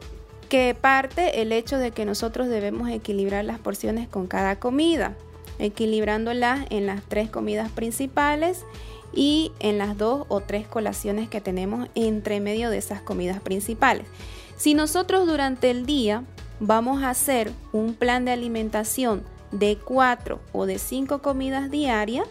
que 0.48 0.76
parte 0.80 1.42
el 1.42 1.50
hecho 1.50 1.76
de 1.76 1.90
que 1.90 2.04
nosotros 2.04 2.46
debemos 2.46 2.88
equilibrar 2.88 3.44
las 3.44 3.58
porciones 3.58 4.06
con 4.06 4.28
cada 4.28 4.60
comida, 4.60 5.16
equilibrándolas 5.58 6.66
en 6.70 6.86
las 6.86 7.02
tres 7.02 7.30
comidas 7.30 7.68
principales 7.72 8.64
y 9.12 9.52
en 9.60 9.78
las 9.78 9.96
dos 9.98 10.26
o 10.28 10.40
tres 10.40 10.66
colaciones 10.66 11.28
que 11.28 11.40
tenemos 11.40 11.88
entre 11.94 12.40
medio 12.40 12.70
de 12.70 12.78
esas 12.78 13.02
comidas 13.02 13.40
principales. 13.40 14.06
Si 14.56 14.74
nosotros 14.74 15.26
durante 15.26 15.70
el 15.70 15.86
día 15.86 16.24
vamos 16.60 17.02
a 17.02 17.10
hacer 17.10 17.52
un 17.72 17.94
plan 17.94 18.24
de 18.24 18.32
alimentación 18.32 19.22
de 19.50 19.76
cuatro 19.76 20.40
o 20.52 20.66
de 20.66 20.78
cinco 20.78 21.20
comidas 21.20 21.70
diarias, 21.70 22.26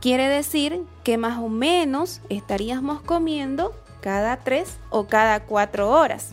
quiere 0.00 0.28
decir 0.28 0.82
que 1.04 1.16
más 1.16 1.38
o 1.38 1.48
menos 1.48 2.20
estaríamos 2.28 3.02
comiendo 3.02 3.74
cada 4.00 4.36
tres 4.36 4.76
o 4.90 5.06
cada 5.06 5.44
cuatro 5.44 5.90
horas. 5.90 6.30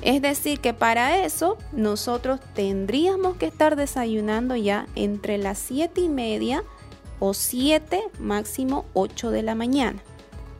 Es 0.00 0.22
decir, 0.22 0.60
que 0.60 0.72
para 0.72 1.24
eso 1.24 1.58
nosotros 1.72 2.40
tendríamos 2.54 3.36
que 3.36 3.46
estar 3.46 3.76
desayunando 3.76 4.56
ya 4.56 4.86
entre 4.94 5.38
las 5.38 5.58
siete 5.58 6.00
y 6.00 6.08
media 6.08 6.64
o 7.24 7.34
7, 7.34 8.02
máximo 8.18 8.84
8 8.94 9.30
de 9.30 9.44
la 9.44 9.54
mañana. 9.54 10.02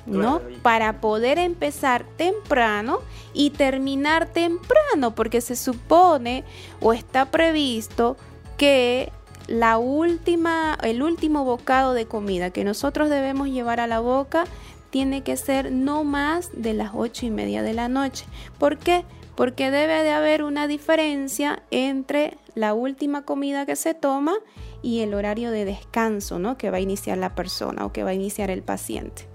¿no? 0.07 0.41
Para 0.63 1.01
poder 1.01 1.39
empezar 1.39 2.05
temprano 2.17 3.01
y 3.35 3.51
terminar 3.51 4.27
temprano, 4.27 5.13
porque 5.17 5.41
se 5.41 5.57
supone 5.57 6.45
o 6.81 6.93
está 6.93 7.33
previsto 7.33 8.17
que 8.57 9.11
la 9.49 9.79
última, 9.79 10.79
el 10.83 11.03
último 11.03 11.45
bocado 11.45 11.95
de 11.95 12.07
comida 12.07 12.51
que 12.51 12.63
nosotros 12.63 13.11
debemos 13.11 13.49
llevar 13.49 13.81
a 13.81 13.89
la 13.89 13.99
boca 13.99 14.45
tiene 14.91 15.23
que 15.23 15.37
ser 15.37 15.73
no 15.73 16.05
más 16.05 16.51
de 16.53 16.75
las 16.75 16.93
ocho 16.95 17.27
y 17.27 17.31
media 17.31 17.65
de 17.65 17.75
la 17.75 17.89
noche. 17.89 18.25
¿Por 18.59 18.79
qué? 18.79 19.05
Porque 19.35 19.73
debe 19.73 20.05
de 20.05 20.13
haber 20.13 20.45
una 20.45 20.69
diferencia 20.69 21.61
entre 21.73 22.39
la 22.55 22.73
última 22.73 23.23
comida 23.23 23.67
que 23.67 23.75
se 23.75 23.95
toma 23.95 24.35
y 24.83 25.01
el 25.01 25.15
horario 25.15 25.51
de 25.51 25.65
descanso 25.65 26.39
¿no? 26.39 26.59
que 26.59 26.71
va 26.71 26.79
a 26.79 26.81
iniciar 26.81 27.19
la 27.19 27.35
persona 27.35 27.87
o 27.87 27.93
que 27.93 28.03
va 28.03 28.11
a 28.11 28.15
iniciar 28.15 28.51
el 28.51 28.63
paciente. 28.63 29.29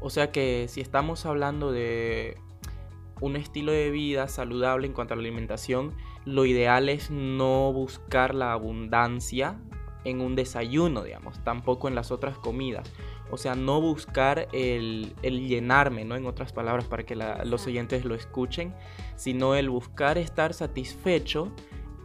O 0.00 0.08
sea 0.08 0.32
que 0.32 0.66
si 0.68 0.80
estamos 0.80 1.26
hablando 1.26 1.72
de 1.72 2.38
un 3.20 3.36
estilo 3.36 3.72
de 3.72 3.90
vida 3.90 4.28
saludable 4.28 4.86
en 4.86 4.94
cuanto 4.94 5.14
a 5.14 5.16
la 5.16 5.22
alimentación, 5.22 5.94
lo 6.24 6.46
ideal 6.46 6.88
es 6.88 7.10
no 7.10 7.72
buscar 7.72 8.34
la 8.34 8.52
abundancia 8.52 9.58
en 10.04 10.22
un 10.22 10.34
desayuno, 10.34 11.02
digamos, 11.02 11.42
tampoco 11.44 11.88
en 11.88 11.94
las 11.94 12.10
otras 12.10 12.38
comidas. 12.38 12.90
O 13.30 13.36
sea, 13.36 13.54
no 13.54 13.80
buscar 13.80 14.48
el, 14.52 15.14
llenarme, 15.22 16.04
¿no? 16.04 16.16
En 16.16 16.26
otras 16.26 16.52
palabras, 16.52 16.86
para 16.86 17.04
que 17.04 17.14
los 17.14 17.66
oyentes 17.66 18.04
lo 18.04 18.14
escuchen, 18.14 18.74
sino 19.16 19.54
el 19.54 19.70
buscar 19.70 20.18
estar 20.18 20.52
satisfecho 20.52 21.52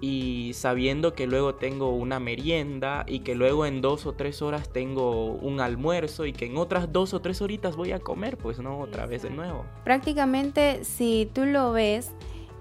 y 0.01 0.51
sabiendo 0.53 1.13
que 1.13 1.27
luego 1.27 1.55
tengo 1.55 1.91
una 1.91 2.19
merienda 2.19 3.05
y 3.07 3.19
que 3.19 3.35
luego 3.35 3.65
en 3.65 3.81
dos 3.81 4.05
o 4.05 4.13
tres 4.13 4.41
horas 4.41 4.69
tengo 4.69 5.31
un 5.31 5.59
almuerzo 5.59 6.25
y 6.25 6.33
que 6.33 6.45
en 6.45 6.57
otras 6.57 6.91
dos 6.91 7.13
o 7.13 7.21
tres 7.21 7.41
horitas 7.41 7.75
voy 7.75 7.91
a 7.91 7.99
comer, 7.99 8.37
pues 8.37 8.59
no, 8.59 8.79
otra 8.79 9.05
vez 9.05 9.23
de 9.23 9.29
nuevo. 9.29 9.65
Prácticamente 9.83 10.83
si 10.83 11.29
tú 11.33 11.45
lo 11.45 11.71
ves, 11.71 12.11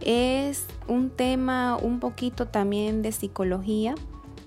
es 0.00 0.66
un 0.86 1.10
tema 1.10 1.76
un 1.76 2.00
poquito 2.00 2.46
también 2.46 3.02
de 3.02 3.12
psicología, 3.12 3.94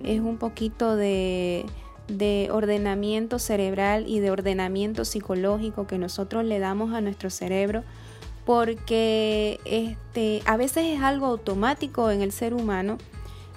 es 0.03 0.21
un 0.21 0.37
poquito 0.37 0.95
de, 0.95 1.65
de 2.07 2.49
ordenamiento 2.51 3.39
cerebral 3.39 4.05
y 4.07 4.19
de 4.19 4.31
ordenamiento 4.31 5.03
psicológico 5.03 5.87
que 5.87 5.97
nosotros 5.97 6.45
le 6.45 6.59
damos 6.59 6.93
a 6.93 7.01
nuestro 7.01 7.29
cerebro 7.29 7.83
porque 8.47 9.59
este, 9.65 10.41
a 10.45 10.55
veces 10.55 10.85
es 10.85 11.01
algo 11.01 11.25
automático 11.25 12.11
en 12.11 12.21
el 12.21 12.31
ser 12.31 12.53
humano 12.53 12.97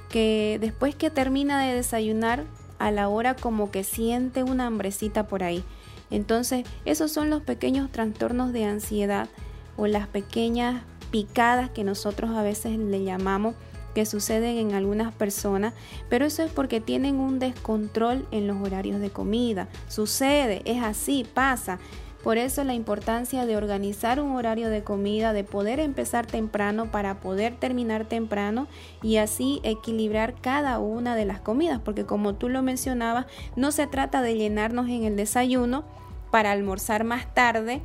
que 0.09 0.59
después 0.61 0.97
que 0.97 1.11
termina 1.11 1.65
de 1.65 1.77
desayunar, 1.77 2.45
a 2.81 2.91
la 2.91 3.09
hora 3.09 3.37
como 3.37 3.71
que 3.71 3.85
siente 3.85 4.43
una 4.43 4.67
hambrecita 4.67 5.29
por 5.29 5.45
ahí. 5.45 5.63
Entonces, 6.11 6.67
esos 6.87 7.13
son 7.13 7.31
los 7.31 7.43
pequeños 7.43 7.93
trastornos 7.93 8.53
de 8.53 8.65
ansiedad 8.65 9.29
o 9.77 9.87
las 9.87 10.09
pequeñas 10.09 10.83
picadas 11.13 11.71
que 11.71 11.85
nosotros 11.85 12.31
a 12.31 12.43
veces 12.43 12.77
le 12.77 13.05
llamamos 13.05 13.55
que 13.95 14.07
suceden 14.07 14.57
en 14.57 14.75
algunas 14.75 15.13
personas, 15.13 15.75
pero 16.09 16.25
eso 16.25 16.43
es 16.43 16.51
porque 16.51 16.81
tienen 16.81 17.17
un 17.21 17.39
descontrol 17.39 18.27
en 18.33 18.49
los 18.49 18.57
horarios 18.61 19.01
de 19.01 19.11
comida. 19.11 19.69
Sucede, 19.89 20.63
es 20.65 20.83
así, 20.83 21.25
pasa. 21.33 21.79
Por 22.23 22.37
eso 22.37 22.65
la 22.65 22.75
importancia 22.75 23.47
de 23.47 23.57
organizar 23.57 24.21
un 24.21 24.37
horario 24.37 24.69
de 24.69 24.85
comida, 24.85 25.33
de 25.33 25.43
poder 25.43 25.81
empezar 25.81 26.27
temprano 26.27 26.91
para 26.91 27.21
poder 27.21 27.57
terminar 27.57 28.05
temprano 28.05 28.67
y 29.03 29.17
así 29.17 29.61
equilibrar 29.62 30.35
cada 30.41 30.79
una 30.79 31.17
de 31.17 31.25
las 31.25 31.41
comidas, 31.41 31.81
porque 31.83 32.05
como 32.05 32.35
tú 32.35 32.50
lo 32.50 32.62
mencionabas, 32.62 33.25
no 33.57 33.73
se 33.73 33.87
trata 33.87 34.21
de 34.21 34.37
llenarnos 34.37 34.89
en 34.89 35.05
el 35.05 35.17
desayuno 35.17 35.85
para 36.31 36.53
almorzar 36.53 37.05
más 37.05 37.33
tarde 37.33 37.81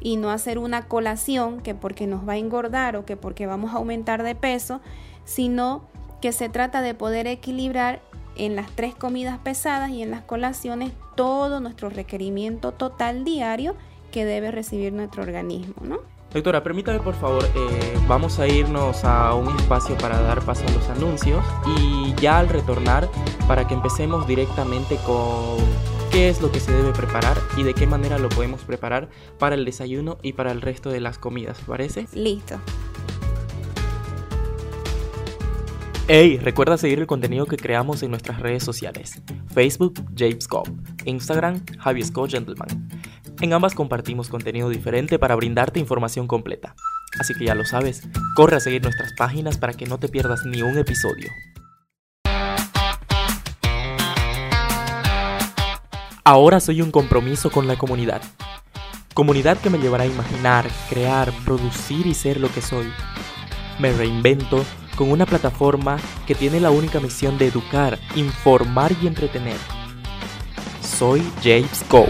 y 0.00 0.16
no 0.16 0.30
hacer 0.30 0.58
una 0.58 0.88
colación 0.88 1.60
que 1.60 1.74
porque 1.74 2.08
nos 2.08 2.28
va 2.28 2.32
a 2.34 2.38
engordar 2.38 2.96
o 2.96 3.04
que 3.04 3.16
porque 3.16 3.46
vamos 3.46 3.72
a 3.72 3.76
aumentar 3.76 4.24
de 4.24 4.34
peso, 4.34 4.80
sino 5.24 5.84
que 6.20 6.32
se 6.32 6.48
trata 6.48 6.82
de 6.82 6.94
poder 6.94 7.28
equilibrar 7.28 8.00
en 8.36 8.56
las 8.56 8.70
tres 8.72 8.94
comidas 8.94 9.38
pesadas 9.38 9.90
y 9.90 10.02
en 10.02 10.10
las 10.10 10.22
colaciones 10.22 10.92
todo 11.16 11.60
nuestro 11.60 11.90
requerimiento 11.90 12.72
total 12.72 13.24
diario 13.24 13.74
que 14.12 14.24
debe 14.24 14.50
recibir 14.50 14.92
nuestro 14.92 15.22
organismo, 15.22 15.74
¿no? 15.82 15.98
Doctora, 16.32 16.62
permítame 16.62 16.98
por 17.00 17.14
favor, 17.14 17.44
eh, 17.44 17.98
vamos 18.06 18.38
a 18.38 18.46
irnos 18.46 19.04
a 19.04 19.34
un 19.34 19.56
espacio 19.56 19.96
para 19.96 20.20
dar 20.20 20.44
paso 20.44 20.64
a 20.66 20.70
los 20.72 20.88
anuncios 20.90 21.42
y 21.78 22.14
ya 22.20 22.38
al 22.38 22.48
retornar 22.48 23.08
para 23.48 23.66
que 23.66 23.74
empecemos 23.74 24.26
directamente 24.26 24.96
con 25.06 25.56
qué 26.10 26.28
es 26.28 26.42
lo 26.42 26.52
que 26.52 26.60
se 26.60 26.72
debe 26.72 26.92
preparar 26.92 27.38
y 27.56 27.62
de 27.62 27.74
qué 27.74 27.86
manera 27.86 28.18
lo 28.18 28.28
podemos 28.28 28.62
preparar 28.62 29.08
para 29.38 29.54
el 29.54 29.64
desayuno 29.64 30.18
y 30.22 30.34
para 30.34 30.50
el 30.52 30.60
resto 30.60 30.90
de 30.90 31.00
las 31.00 31.16
comidas, 31.16 31.58
¿parece? 31.66 32.06
Listo. 32.12 32.60
Hey, 36.08 36.38
recuerda 36.40 36.78
seguir 36.78 37.00
el 37.00 37.08
contenido 37.08 37.46
que 37.46 37.56
creamos 37.56 38.00
en 38.04 38.10
nuestras 38.10 38.38
redes 38.38 38.62
sociales. 38.62 39.20
Facebook, 39.52 39.94
James 40.16 40.46
Instagram, 41.04 41.64
Javi 41.80 42.04
Gentleman. 42.28 42.88
En 43.40 43.52
ambas 43.52 43.74
compartimos 43.74 44.28
contenido 44.28 44.68
diferente 44.68 45.18
para 45.18 45.34
brindarte 45.34 45.80
información 45.80 46.28
completa. 46.28 46.76
Así 47.18 47.34
que 47.34 47.46
ya 47.46 47.56
lo 47.56 47.64
sabes, 47.64 48.06
corre 48.36 48.54
a 48.54 48.60
seguir 48.60 48.84
nuestras 48.84 49.14
páginas 49.14 49.58
para 49.58 49.72
que 49.72 49.86
no 49.86 49.98
te 49.98 50.08
pierdas 50.08 50.46
ni 50.46 50.62
un 50.62 50.78
episodio. 50.78 51.28
Ahora 56.22 56.60
soy 56.60 56.82
un 56.82 56.92
compromiso 56.92 57.50
con 57.50 57.66
la 57.66 57.76
comunidad. 57.76 58.22
Comunidad 59.12 59.58
que 59.58 59.70
me 59.70 59.78
llevará 59.78 60.04
a 60.04 60.06
imaginar, 60.06 60.68
crear, 60.88 61.32
producir 61.44 62.06
y 62.06 62.14
ser 62.14 62.38
lo 62.38 62.48
que 62.52 62.62
soy. 62.62 62.86
Me 63.80 63.90
reinvento 63.90 64.64
con 64.96 65.12
una 65.12 65.26
plataforma 65.26 65.98
que 66.26 66.34
tiene 66.34 66.58
la 66.58 66.70
única 66.70 66.98
misión 66.98 67.38
de 67.38 67.46
educar, 67.46 67.98
informar 68.16 68.92
y 69.00 69.06
entretener. 69.06 69.56
Soy 70.80 71.22
James 71.42 71.84
Go. 71.90 72.06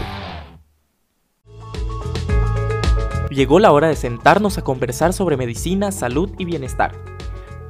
Llegó 3.29 3.59
la 3.59 3.73
hora 3.73 3.89
de 3.89 3.97
sentarnos 3.97 4.57
a 4.57 4.63
conversar 4.63 5.13
sobre 5.13 5.37
medicina, 5.37 5.93
salud 5.93 6.31
y 6.39 6.45
bienestar. 6.45 6.93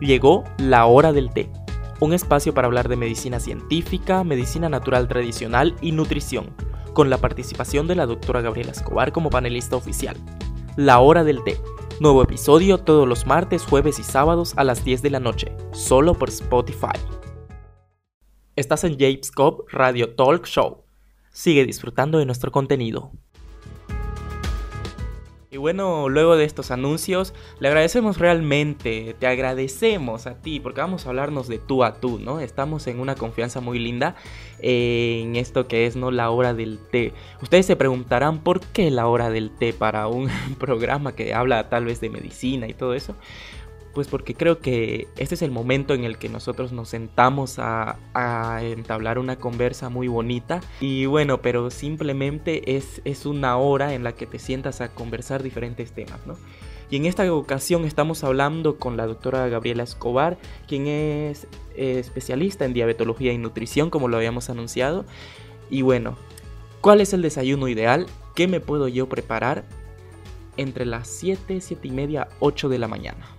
Llegó 0.00 0.44
la 0.58 0.84
hora 0.84 1.12
del 1.12 1.30
té, 1.30 1.50
un 1.98 2.12
espacio 2.12 2.52
para 2.52 2.66
hablar 2.66 2.88
de 2.88 2.96
medicina 2.96 3.40
científica, 3.40 4.22
medicina 4.22 4.68
natural 4.68 5.08
tradicional 5.08 5.74
y 5.80 5.92
nutrición, 5.92 6.54
con 6.92 7.08
la 7.08 7.16
participación 7.16 7.86
de 7.86 7.96
la 7.96 8.06
doctora 8.06 8.42
Gabriela 8.42 8.72
Escobar 8.72 9.12
como 9.12 9.30
panelista 9.30 9.76
oficial. 9.76 10.16
La 10.76 11.00
hora 11.00 11.24
del 11.24 11.42
té 11.42 11.58
Nuevo 11.98 12.22
episodio 12.22 12.76
todos 12.76 13.08
los 13.08 13.26
martes, 13.26 13.64
jueves 13.64 13.98
y 13.98 14.02
sábados 14.02 14.52
a 14.58 14.64
las 14.64 14.84
10 14.84 15.00
de 15.00 15.08
la 15.08 15.18
noche, 15.18 15.56
solo 15.72 16.12
por 16.12 16.28
Spotify. 16.28 16.98
Estás 18.54 18.84
en 18.84 18.98
James 18.98 19.30
Cobb 19.30 19.64
Radio 19.70 20.14
Talk 20.14 20.44
Show. 20.44 20.84
Sigue 21.30 21.64
disfrutando 21.64 22.18
de 22.18 22.26
nuestro 22.26 22.52
contenido. 22.52 23.12
Y 25.56 25.58
bueno, 25.58 26.10
luego 26.10 26.36
de 26.36 26.44
estos 26.44 26.70
anuncios, 26.70 27.32
le 27.60 27.68
agradecemos 27.68 28.18
realmente, 28.18 29.16
te 29.18 29.26
agradecemos 29.26 30.26
a 30.26 30.34
ti, 30.34 30.60
porque 30.60 30.82
vamos 30.82 31.06
a 31.06 31.08
hablarnos 31.08 31.48
de 31.48 31.58
tú 31.58 31.82
a 31.82 31.94
tú, 31.94 32.18
¿no? 32.18 32.40
Estamos 32.40 32.86
en 32.88 33.00
una 33.00 33.14
confianza 33.14 33.62
muy 33.62 33.78
linda 33.78 34.16
en 34.58 35.34
esto 35.34 35.66
que 35.66 35.86
es, 35.86 35.96
¿no? 35.96 36.10
La 36.10 36.28
hora 36.28 36.52
del 36.52 36.78
té. 36.78 37.14
Ustedes 37.40 37.64
se 37.64 37.74
preguntarán 37.74 38.40
por 38.40 38.60
qué 38.60 38.90
la 38.90 39.06
hora 39.06 39.30
del 39.30 39.50
té 39.50 39.72
para 39.72 40.08
un 40.08 40.28
programa 40.58 41.14
que 41.14 41.32
habla 41.32 41.70
tal 41.70 41.86
vez 41.86 42.02
de 42.02 42.10
medicina 42.10 42.68
y 42.68 42.74
todo 42.74 42.92
eso. 42.92 43.14
Pues 43.96 44.08
porque 44.08 44.34
creo 44.34 44.58
que 44.58 45.08
este 45.16 45.36
es 45.36 45.40
el 45.40 45.50
momento 45.50 45.94
en 45.94 46.04
el 46.04 46.18
que 46.18 46.28
nosotros 46.28 46.70
nos 46.70 46.90
sentamos 46.90 47.58
a, 47.58 47.96
entablar 48.60 49.18
una 49.18 49.36
conversa 49.36 49.88
muy 49.88 50.06
bonita. 50.06 50.60
Y 50.82 51.06
bueno, 51.06 51.40
pero 51.40 51.70
simplemente 51.70 52.76
es, 52.76 53.00
es 53.06 53.24
una 53.24 53.56
hora 53.56 53.94
en 53.94 54.04
la 54.04 54.12
que 54.12 54.26
te 54.26 54.38
sientas 54.38 54.82
a 54.82 54.90
conversar 54.90 55.42
diferentes 55.42 55.92
temas, 55.92 56.20
¿no? 56.26 56.36
Y 56.90 56.96
en 56.96 57.06
esta 57.06 57.32
ocasión 57.32 57.86
estamos 57.86 58.22
hablando 58.22 58.76
con 58.76 58.98
la 58.98 59.06
doctora 59.06 59.48
Gabriela 59.48 59.84
Escobar, 59.84 60.36
quien 60.68 60.88
es 60.88 61.46
eh, 61.74 61.98
especialista 61.98 62.66
en 62.66 62.74
diabetología 62.74 63.32
y 63.32 63.38
nutrición, 63.38 63.88
como 63.88 64.08
lo 64.08 64.18
habíamos 64.18 64.50
anunciado. 64.50 65.06
Y 65.70 65.80
bueno, 65.80 66.18
¿cuál 66.82 67.00
es 67.00 67.14
el 67.14 67.22
desayuno 67.22 67.66
ideal? 67.66 68.08
¿Qué 68.34 68.46
me 68.46 68.60
puedo 68.60 68.88
yo 68.88 69.08
preparar 69.08 69.64
entre 70.58 70.84
las 70.84 71.08
7, 71.08 71.62
7 71.62 71.88
y 71.88 71.92
media, 71.92 72.28
8 72.40 72.68
de 72.68 72.78
la 72.78 72.88
mañana? 72.88 73.35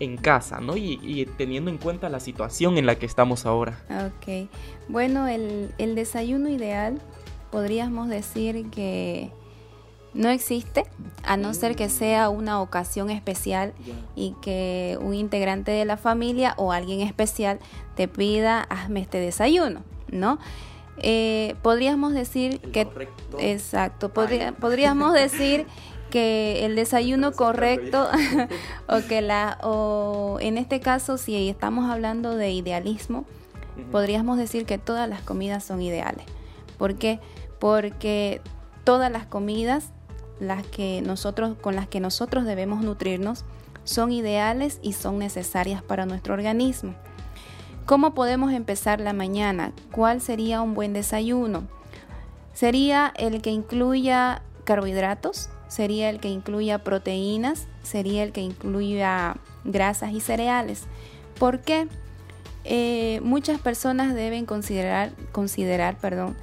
En 0.00 0.16
casa, 0.16 0.60
¿no? 0.60 0.76
Y, 0.76 1.26
teniendo 1.36 1.70
en 1.70 1.78
cuenta 1.78 2.08
la 2.08 2.20
situación 2.20 2.78
en 2.78 2.86
la 2.86 2.96
que 2.96 3.06
estamos 3.06 3.46
ahora. 3.46 3.78
Ok, 3.90 4.48
bueno, 4.88 5.26
el, 5.28 5.94
desayuno 5.94 6.48
ideal 6.48 7.00
podríamos 7.50 8.08
decir 8.08 8.68
que 8.70 9.30
no 10.14 10.28
existe, 10.28 10.84
a 11.24 11.36
no 11.36 11.54
ser 11.54 11.76
que 11.76 11.88
sea 11.88 12.28
una 12.28 12.60
ocasión 12.60 13.10
especial 13.10 13.72
y 14.14 14.34
que 14.42 14.98
un 15.00 15.14
integrante 15.14 15.70
de 15.70 15.84
la 15.84 15.96
familia 15.96 16.54
o 16.56 16.72
alguien 16.72 17.00
especial 17.00 17.58
te 17.94 18.08
pida, 18.08 18.62
hazme 18.62 19.00
este 19.00 19.18
desayuno, 19.18 19.82
¿no? 20.10 20.38
Eh, 20.98 21.54
podríamos 21.62 22.14
decir 22.14 22.60
que... 22.60 22.88
Exacto, 23.38 24.10
podríamos 24.10 25.12
decir 25.12 25.66
que 26.16 26.64
el 26.64 26.76
desayuno 26.76 27.32
correcto 27.32 28.08
o 28.88 29.06
que 29.06 29.20
la 29.20 29.58
o 29.62 30.38
en 30.40 30.56
este 30.56 30.80
caso 30.80 31.18
si 31.18 31.50
estamos 31.50 31.90
hablando 31.90 32.34
de 32.36 32.52
idealismo 32.52 33.26
podríamos 33.92 34.38
decir 34.38 34.64
que 34.64 34.78
todas 34.78 35.10
las 35.10 35.20
comidas 35.20 35.62
son 35.62 35.82
ideales 35.82 36.24
¿por 36.78 36.94
qué? 36.94 37.20
porque 37.58 38.40
todas 38.84 39.12
las 39.12 39.26
comidas 39.26 39.90
las 40.40 40.66
que 40.66 41.02
nosotros 41.02 41.54
con 41.60 41.76
las 41.76 41.86
que 41.86 42.00
nosotros 42.00 42.46
debemos 42.46 42.82
nutrirnos 42.82 43.44
son 43.84 44.10
ideales 44.10 44.78
y 44.80 44.94
son 44.94 45.18
necesarias 45.18 45.82
para 45.82 46.06
nuestro 46.06 46.32
organismo 46.32 46.94
¿Cómo 47.84 48.14
podemos 48.14 48.52
empezar 48.52 49.00
la 49.00 49.12
mañana? 49.12 49.72
¿Cuál 49.92 50.22
sería 50.22 50.60
un 50.62 50.72
buen 50.72 50.94
desayuno? 50.94 51.68
Sería 52.52 53.12
el 53.16 53.42
que 53.42 53.50
incluya 53.50 54.42
carbohidratos, 54.64 55.50
sería 55.68 56.10
el 56.10 56.20
que 56.20 56.28
incluya 56.28 56.78
proteínas, 56.78 57.66
sería 57.82 58.22
el 58.22 58.32
que 58.32 58.40
incluya 58.40 59.36
grasas 59.64 60.12
y 60.12 60.20
cereales. 60.20 60.84
¿Por 61.38 61.60
qué? 61.60 61.88
Eh, 62.64 63.20
muchas 63.22 63.60
personas 63.60 64.14
deben 64.14 64.46
considerar, 64.46 65.12
considerar 65.32 65.98
perdón, 65.98 66.36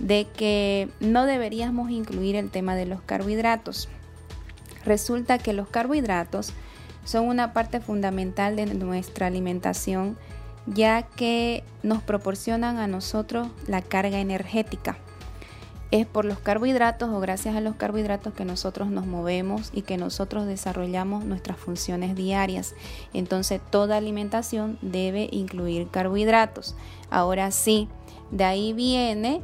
de 0.00 0.26
que 0.36 0.88
no 1.00 1.26
deberíamos 1.26 1.90
incluir 1.90 2.36
el 2.36 2.50
tema 2.50 2.74
de 2.74 2.86
los 2.86 3.00
carbohidratos. 3.02 3.88
Resulta 4.84 5.38
que 5.38 5.52
los 5.52 5.68
carbohidratos 5.68 6.52
son 7.04 7.26
una 7.26 7.52
parte 7.52 7.80
fundamental 7.80 8.56
de 8.56 8.66
nuestra 8.66 9.26
alimentación 9.26 10.16
ya 10.66 11.02
que 11.02 11.64
nos 11.82 12.02
proporcionan 12.02 12.78
a 12.78 12.86
nosotros 12.86 13.48
la 13.66 13.80
carga 13.80 14.20
energética 14.20 14.98
es 15.90 16.06
por 16.06 16.24
los 16.24 16.38
carbohidratos 16.38 17.08
o 17.10 17.20
gracias 17.20 17.56
a 17.56 17.60
los 17.60 17.76
carbohidratos 17.76 18.34
que 18.34 18.44
nosotros 18.44 18.88
nos 18.88 19.06
movemos 19.06 19.70
y 19.72 19.82
que 19.82 19.96
nosotros 19.96 20.46
desarrollamos 20.46 21.24
nuestras 21.24 21.56
funciones 21.56 22.14
diarias. 22.14 22.74
Entonces 23.14 23.60
toda 23.70 23.96
alimentación 23.96 24.78
debe 24.82 25.28
incluir 25.32 25.88
carbohidratos. 25.88 26.74
Ahora 27.10 27.50
sí, 27.50 27.88
de 28.30 28.44
ahí 28.44 28.72
viene 28.72 29.40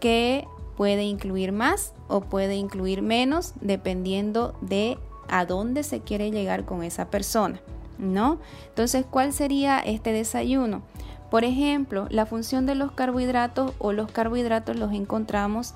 que 0.00 0.46
puede 0.76 1.02
incluir 1.02 1.50
más 1.50 1.92
o 2.06 2.20
puede 2.20 2.54
incluir 2.54 3.02
menos 3.02 3.52
dependiendo 3.60 4.54
de 4.60 4.96
a 5.28 5.44
dónde 5.44 5.82
se 5.82 6.00
quiere 6.00 6.30
llegar 6.30 6.64
con 6.64 6.84
esa 6.84 7.10
persona, 7.10 7.60
¿no? 7.98 8.38
Entonces, 8.68 9.04
¿cuál 9.10 9.32
sería 9.32 9.80
este 9.80 10.12
desayuno? 10.12 10.82
Por 11.30 11.44
ejemplo, 11.44 12.06
la 12.10 12.26
función 12.26 12.64
de 12.66 12.74
los 12.74 12.92
carbohidratos 12.92 13.72
o 13.78 13.92
los 13.92 14.10
carbohidratos 14.10 14.76
los 14.76 14.92
encontramos 14.92 15.74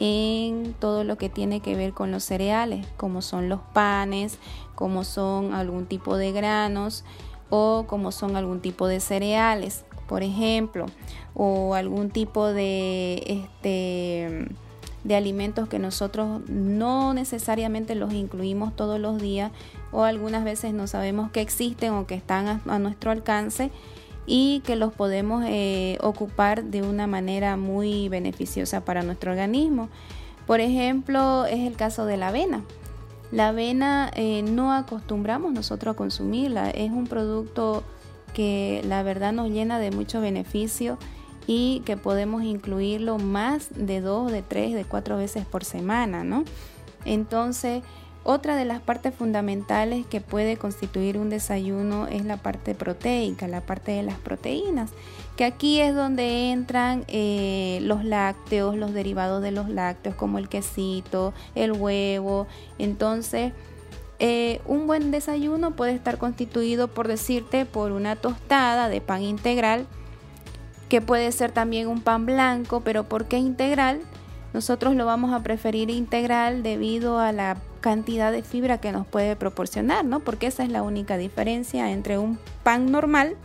en 0.00 0.74
todo 0.78 1.04
lo 1.04 1.16
que 1.18 1.28
tiene 1.28 1.60
que 1.60 1.74
ver 1.74 1.92
con 1.92 2.10
los 2.10 2.24
cereales, 2.24 2.86
como 2.96 3.22
son 3.22 3.48
los 3.48 3.60
panes, 3.72 4.38
como 4.74 5.04
son 5.04 5.54
algún 5.54 5.86
tipo 5.86 6.16
de 6.16 6.32
granos 6.32 7.04
o 7.50 7.84
como 7.88 8.12
son 8.12 8.36
algún 8.36 8.60
tipo 8.60 8.86
de 8.86 9.00
cereales, 9.00 9.84
por 10.06 10.22
ejemplo, 10.22 10.86
o 11.34 11.74
algún 11.74 12.10
tipo 12.10 12.46
de 12.46 13.22
este 13.26 14.48
de 15.04 15.14
alimentos 15.14 15.68
que 15.68 15.78
nosotros 15.78 16.42
no 16.48 17.14
necesariamente 17.14 17.94
los 17.94 18.12
incluimos 18.12 18.74
todos 18.74 18.98
los 18.98 19.22
días 19.22 19.52
o 19.92 20.02
algunas 20.02 20.44
veces 20.44 20.74
no 20.74 20.88
sabemos 20.88 21.30
que 21.30 21.40
existen 21.40 21.92
o 21.92 22.06
que 22.06 22.16
están 22.16 22.60
a 22.66 22.78
nuestro 22.80 23.12
alcance 23.12 23.70
y 24.30 24.60
que 24.60 24.76
los 24.76 24.92
podemos 24.92 25.42
eh, 25.46 25.96
ocupar 26.02 26.64
de 26.64 26.82
una 26.82 27.06
manera 27.06 27.56
muy 27.56 28.10
beneficiosa 28.10 28.84
para 28.84 29.02
nuestro 29.02 29.32
organismo. 29.32 29.88
Por 30.46 30.60
ejemplo, 30.60 31.46
es 31.46 31.66
el 31.66 31.76
caso 31.76 32.04
de 32.04 32.18
la 32.18 32.28
avena. 32.28 32.62
La 33.32 33.48
avena 33.48 34.10
eh, 34.14 34.42
no 34.42 34.72
acostumbramos 34.72 35.52
nosotros 35.54 35.94
a 35.94 35.96
consumirla, 35.96 36.68
es 36.70 36.90
un 36.90 37.06
producto 37.06 37.84
que 38.34 38.82
la 38.86 39.02
verdad 39.02 39.32
nos 39.32 39.50
llena 39.50 39.78
de 39.78 39.90
mucho 39.90 40.20
beneficio 40.20 40.98
y 41.46 41.80
que 41.86 41.96
podemos 41.96 42.42
incluirlo 42.42 43.18
más 43.18 43.70
de 43.74 44.02
dos, 44.02 44.30
de 44.30 44.42
tres, 44.42 44.74
de 44.74 44.84
cuatro 44.84 45.16
veces 45.16 45.46
por 45.46 45.64
semana, 45.64 46.22
¿no? 46.22 46.44
Entonces, 47.06 47.82
otra 48.30 48.56
de 48.56 48.66
las 48.66 48.82
partes 48.82 49.14
fundamentales 49.14 50.04
que 50.04 50.20
puede 50.20 50.58
constituir 50.58 51.16
un 51.16 51.30
desayuno 51.30 52.08
es 52.08 52.26
la 52.26 52.36
parte 52.36 52.74
proteica, 52.74 53.48
la 53.48 53.62
parte 53.62 53.92
de 53.92 54.02
las 54.02 54.18
proteínas, 54.18 54.90
que 55.38 55.46
aquí 55.46 55.80
es 55.80 55.94
donde 55.94 56.50
entran 56.50 57.04
eh, 57.08 57.78
los 57.80 58.04
lácteos, 58.04 58.76
los 58.76 58.92
derivados 58.92 59.42
de 59.42 59.50
los 59.50 59.70
lácteos 59.70 60.14
como 60.14 60.36
el 60.36 60.50
quesito, 60.50 61.32
el 61.54 61.72
huevo. 61.72 62.46
Entonces, 62.78 63.54
eh, 64.18 64.60
un 64.66 64.86
buen 64.86 65.10
desayuno 65.10 65.74
puede 65.74 65.94
estar 65.94 66.18
constituido, 66.18 66.88
por 66.88 67.08
decirte, 67.08 67.64
por 67.64 67.92
una 67.92 68.14
tostada 68.14 68.90
de 68.90 69.00
pan 69.00 69.22
integral, 69.22 69.86
que 70.90 71.00
puede 71.00 71.32
ser 71.32 71.50
también 71.50 71.88
un 71.88 72.02
pan 72.02 72.26
blanco, 72.26 72.82
pero 72.82 73.04
¿por 73.04 73.24
qué 73.24 73.38
integral? 73.38 74.02
Nosotros 74.52 74.94
lo 74.94 75.04
vamos 75.04 75.32
a 75.32 75.42
preferir 75.42 75.90
integral 75.90 76.62
debido 76.62 77.18
a 77.18 77.32
la 77.32 77.56
cantidad 77.80 78.32
de 78.32 78.42
fibra 78.42 78.78
que 78.78 78.92
nos 78.92 79.06
puede 79.06 79.36
proporcionar, 79.36 80.04
¿no? 80.04 80.20
Porque 80.20 80.46
esa 80.46 80.64
es 80.64 80.70
la 80.70 80.82
única 80.82 81.16
diferencia 81.16 81.90
entre 81.92 82.18
un 82.18 82.38
pan 82.62 82.90
normal 82.90 83.36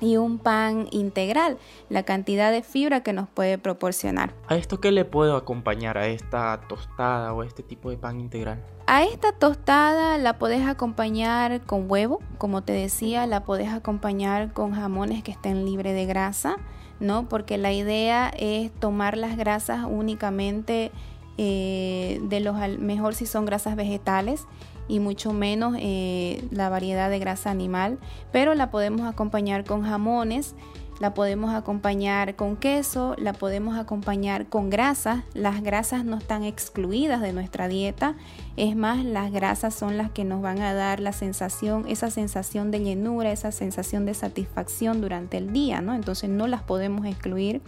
y 0.00 0.16
un 0.16 0.38
pan 0.38 0.88
integral, 0.90 1.58
la 1.88 2.02
cantidad 2.02 2.52
de 2.52 2.62
fibra 2.62 3.02
que 3.02 3.12
nos 3.12 3.28
puede 3.28 3.58
proporcionar. 3.58 4.34
¿A 4.48 4.56
esto 4.56 4.80
qué 4.80 4.92
le 4.92 5.04
puedo 5.04 5.36
acompañar 5.36 5.96
a 5.98 6.06
esta 6.06 6.60
tostada 6.68 7.32
o 7.32 7.42
este 7.42 7.62
tipo 7.62 7.90
de 7.90 7.96
pan 7.96 8.20
integral? 8.20 8.62
A 8.86 9.04
esta 9.04 9.32
tostada 9.32 10.18
la 10.18 10.38
podés 10.38 10.66
acompañar 10.66 11.62
con 11.62 11.90
huevo, 11.90 12.20
como 12.38 12.62
te 12.62 12.72
decía, 12.72 13.26
la 13.26 13.44
podés 13.44 13.70
acompañar 13.72 14.52
con 14.52 14.72
jamones 14.72 15.22
que 15.22 15.32
estén 15.32 15.64
libres 15.64 15.94
de 15.94 16.06
grasa, 16.06 16.56
¿no? 17.00 17.28
Porque 17.28 17.58
la 17.58 17.72
idea 17.72 18.32
es 18.36 18.72
tomar 18.72 19.16
las 19.16 19.36
grasas 19.36 19.84
únicamente 19.88 20.92
eh, 21.38 22.20
de 22.22 22.40
los 22.40 22.56
mejor 22.78 23.14
si 23.14 23.26
son 23.26 23.44
grasas 23.44 23.76
vegetales 23.76 24.46
y 24.88 25.00
mucho 25.00 25.32
menos 25.32 25.76
eh, 25.78 26.46
la 26.50 26.68
variedad 26.68 27.10
de 27.10 27.18
grasa 27.18 27.50
animal, 27.50 27.98
pero 28.32 28.54
la 28.54 28.70
podemos 28.70 29.06
acompañar 29.06 29.64
con 29.64 29.82
jamones, 29.82 30.54
la 30.98 31.14
podemos 31.14 31.54
acompañar 31.54 32.36
con 32.36 32.56
queso, 32.56 33.14
la 33.18 33.32
podemos 33.32 33.76
acompañar 33.76 34.48
con 34.48 34.70
grasas. 34.70 35.24
Las 35.34 35.62
grasas 35.62 36.04
no 36.04 36.16
están 36.16 36.44
excluidas 36.44 37.20
de 37.20 37.32
nuestra 37.32 37.68
dieta, 37.68 38.16
es 38.56 38.76
más, 38.76 39.04
las 39.04 39.32
grasas 39.32 39.74
son 39.74 39.96
las 39.96 40.10
que 40.10 40.24
nos 40.24 40.42
van 40.42 40.60
a 40.60 40.74
dar 40.74 41.00
la 41.00 41.12
sensación, 41.12 41.84
esa 41.88 42.10
sensación 42.10 42.70
de 42.70 42.80
llenura, 42.80 43.32
esa 43.32 43.52
sensación 43.52 44.06
de 44.06 44.14
satisfacción 44.14 45.00
durante 45.00 45.36
el 45.36 45.52
día, 45.52 45.80
¿no? 45.80 45.94
Entonces 45.94 46.30
no 46.30 46.46
las 46.46 46.62
podemos 46.62 47.06
excluir 47.06 47.60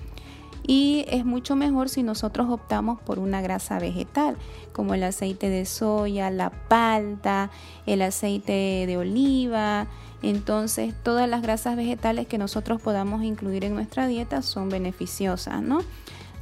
y 0.66 1.06
es 1.08 1.24
mucho 1.24 1.56
mejor 1.56 1.88
si 1.88 2.02
nosotros 2.02 2.48
optamos 2.50 3.00
por 3.00 3.18
una 3.18 3.40
grasa 3.40 3.78
vegetal, 3.78 4.36
como 4.72 4.92
el 4.92 5.02
aceite 5.02 5.48
de 5.48 5.64
soya, 5.64 6.30
la 6.30 6.50
palta, 6.50 7.50
el 7.86 8.02
aceite 8.02 8.84
de 8.86 8.96
oliva. 8.98 9.86
Entonces, 10.22 10.94
todas 11.02 11.28
las 11.28 11.42
grasas 11.42 11.76
vegetales 11.76 12.26
que 12.26 12.38
nosotros 12.38 12.80
podamos 12.80 13.22
incluir 13.22 13.64
en 13.64 13.74
nuestra 13.74 14.06
dieta 14.06 14.42
son 14.42 14.68
beneficiosas, 14.68 15.62
¿no? 15.62 15.80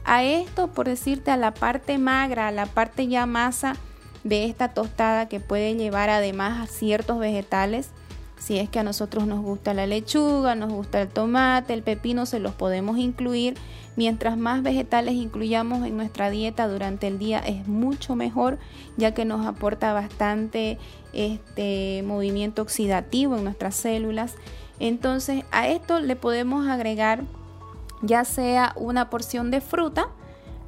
A 0.05 0.25
esto, 0.25 0.69
por 0.69 0.87
decirte, 0.87 1.31
a 1.31 1.37
la 1.37 1.53
parte 1.53 1.99
magra, 1.99 2.49
a 2.49 2.53
la 2.53 2.67
parte 2.67 3.09
ya 3.09 3.27
masa 3.27 3.77
de 4.25 4.45
esta 4.45 4.69
tostada 4.69 5.29
que 5.29 5.41
puede 5.41 5.75
llevar 5.75 6.11
además 6.11 6.62
a 6.62 6.73
ciertos 6.73 7.19
vegetales, 7.19 7.91
si 8.38 8.59
es 8.59 8.68
que 8.68 8.79
a 8.79 8.83
nosotros 8.83 9.27
nos 9.27 9.40
gusta 9.40 9.75
la 9.75 9.87
lechuga, 9.87 10.55
nos 10.55 10.72
gusta 10.72 11.01
el 11.01 11.09
tomate, 11.09 11.72
el 11.72 11.83
pepino, 11.83 12.27
se 12.27 12.38
los 12.38 12.55
podemos 12.55 12.99
incluir. 12.99 13.57
Mientras 13.96 14.37
más 14.37 14.62
vegetales 14.62 15.14
incluyamos 15.14 15.87
en 15.87 15.96
nuestra 15.96 16.29
dieta 16.29 16.68
durante 16.68 17.07
el 17.07 17.18
día 17.18 17.38
es 17.38 17.66
mucho 17.66 18.14
mejor, 18.14 18.59
ya 18.99 19.14
que 19.14 19.25
nos 19.25 19.46
aporta 19.46 19.94
bastante 19.94 20.79
este 21.14 22.03
movimiento 22.05 22.61
oxidativo 22.61 23.37
en 23.37 23.44
nuestras 23.44 23.75
células. 23.75 24.35
Entonces, 24.79 25.44
a 25.51 25.68
esto 25.68 26.01
le 26.01 26.14
podemos 26.14 26.68
agregar 26.68 27.25
ya 28.03 28.27
sea 28.27 28.75
una 28.77 29.09
porción 29.09 29.51
de 29.51 29.62
fruta 29.62 30.09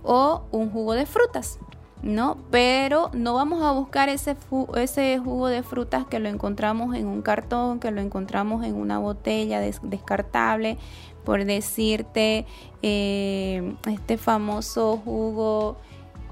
o 0.03 0.45
un 0.51 0.71
jugo 0.71 0.95
de 0.95 1.05
frutas. 1.05 1.59
¿No? 2.03 2.39
Pero 2.51 3.11
no 3.13 3.35
vamos 3.35 3.63
a 3.63 3.73
buscar 3.73 4.09
ese, 4.09 4.37
ese 4.77 5.19
jugo 5.19 5.49
de 5.49 5.63
frutas 5.63 6.07
que 6.07 6.19
lo 6.19 6.29
encontramos 6.29 6.95
en 6.97 7.07
un 7.07 7.23
cartón, 7.23 7.81
que 7.81 7.91
lo 7.91 8.01
encontramos 8.01 8.65
en 8.65 8.75
una 8.75 8.99
botella 8.99 9.61
descartable, 9.61 10.79
por 11.25 11.45
decirte, 11.45 12.47
eh, 12.83 13.75
este 13.87 14.17
famoso 14.17 15.01
jugo 15.05 15.77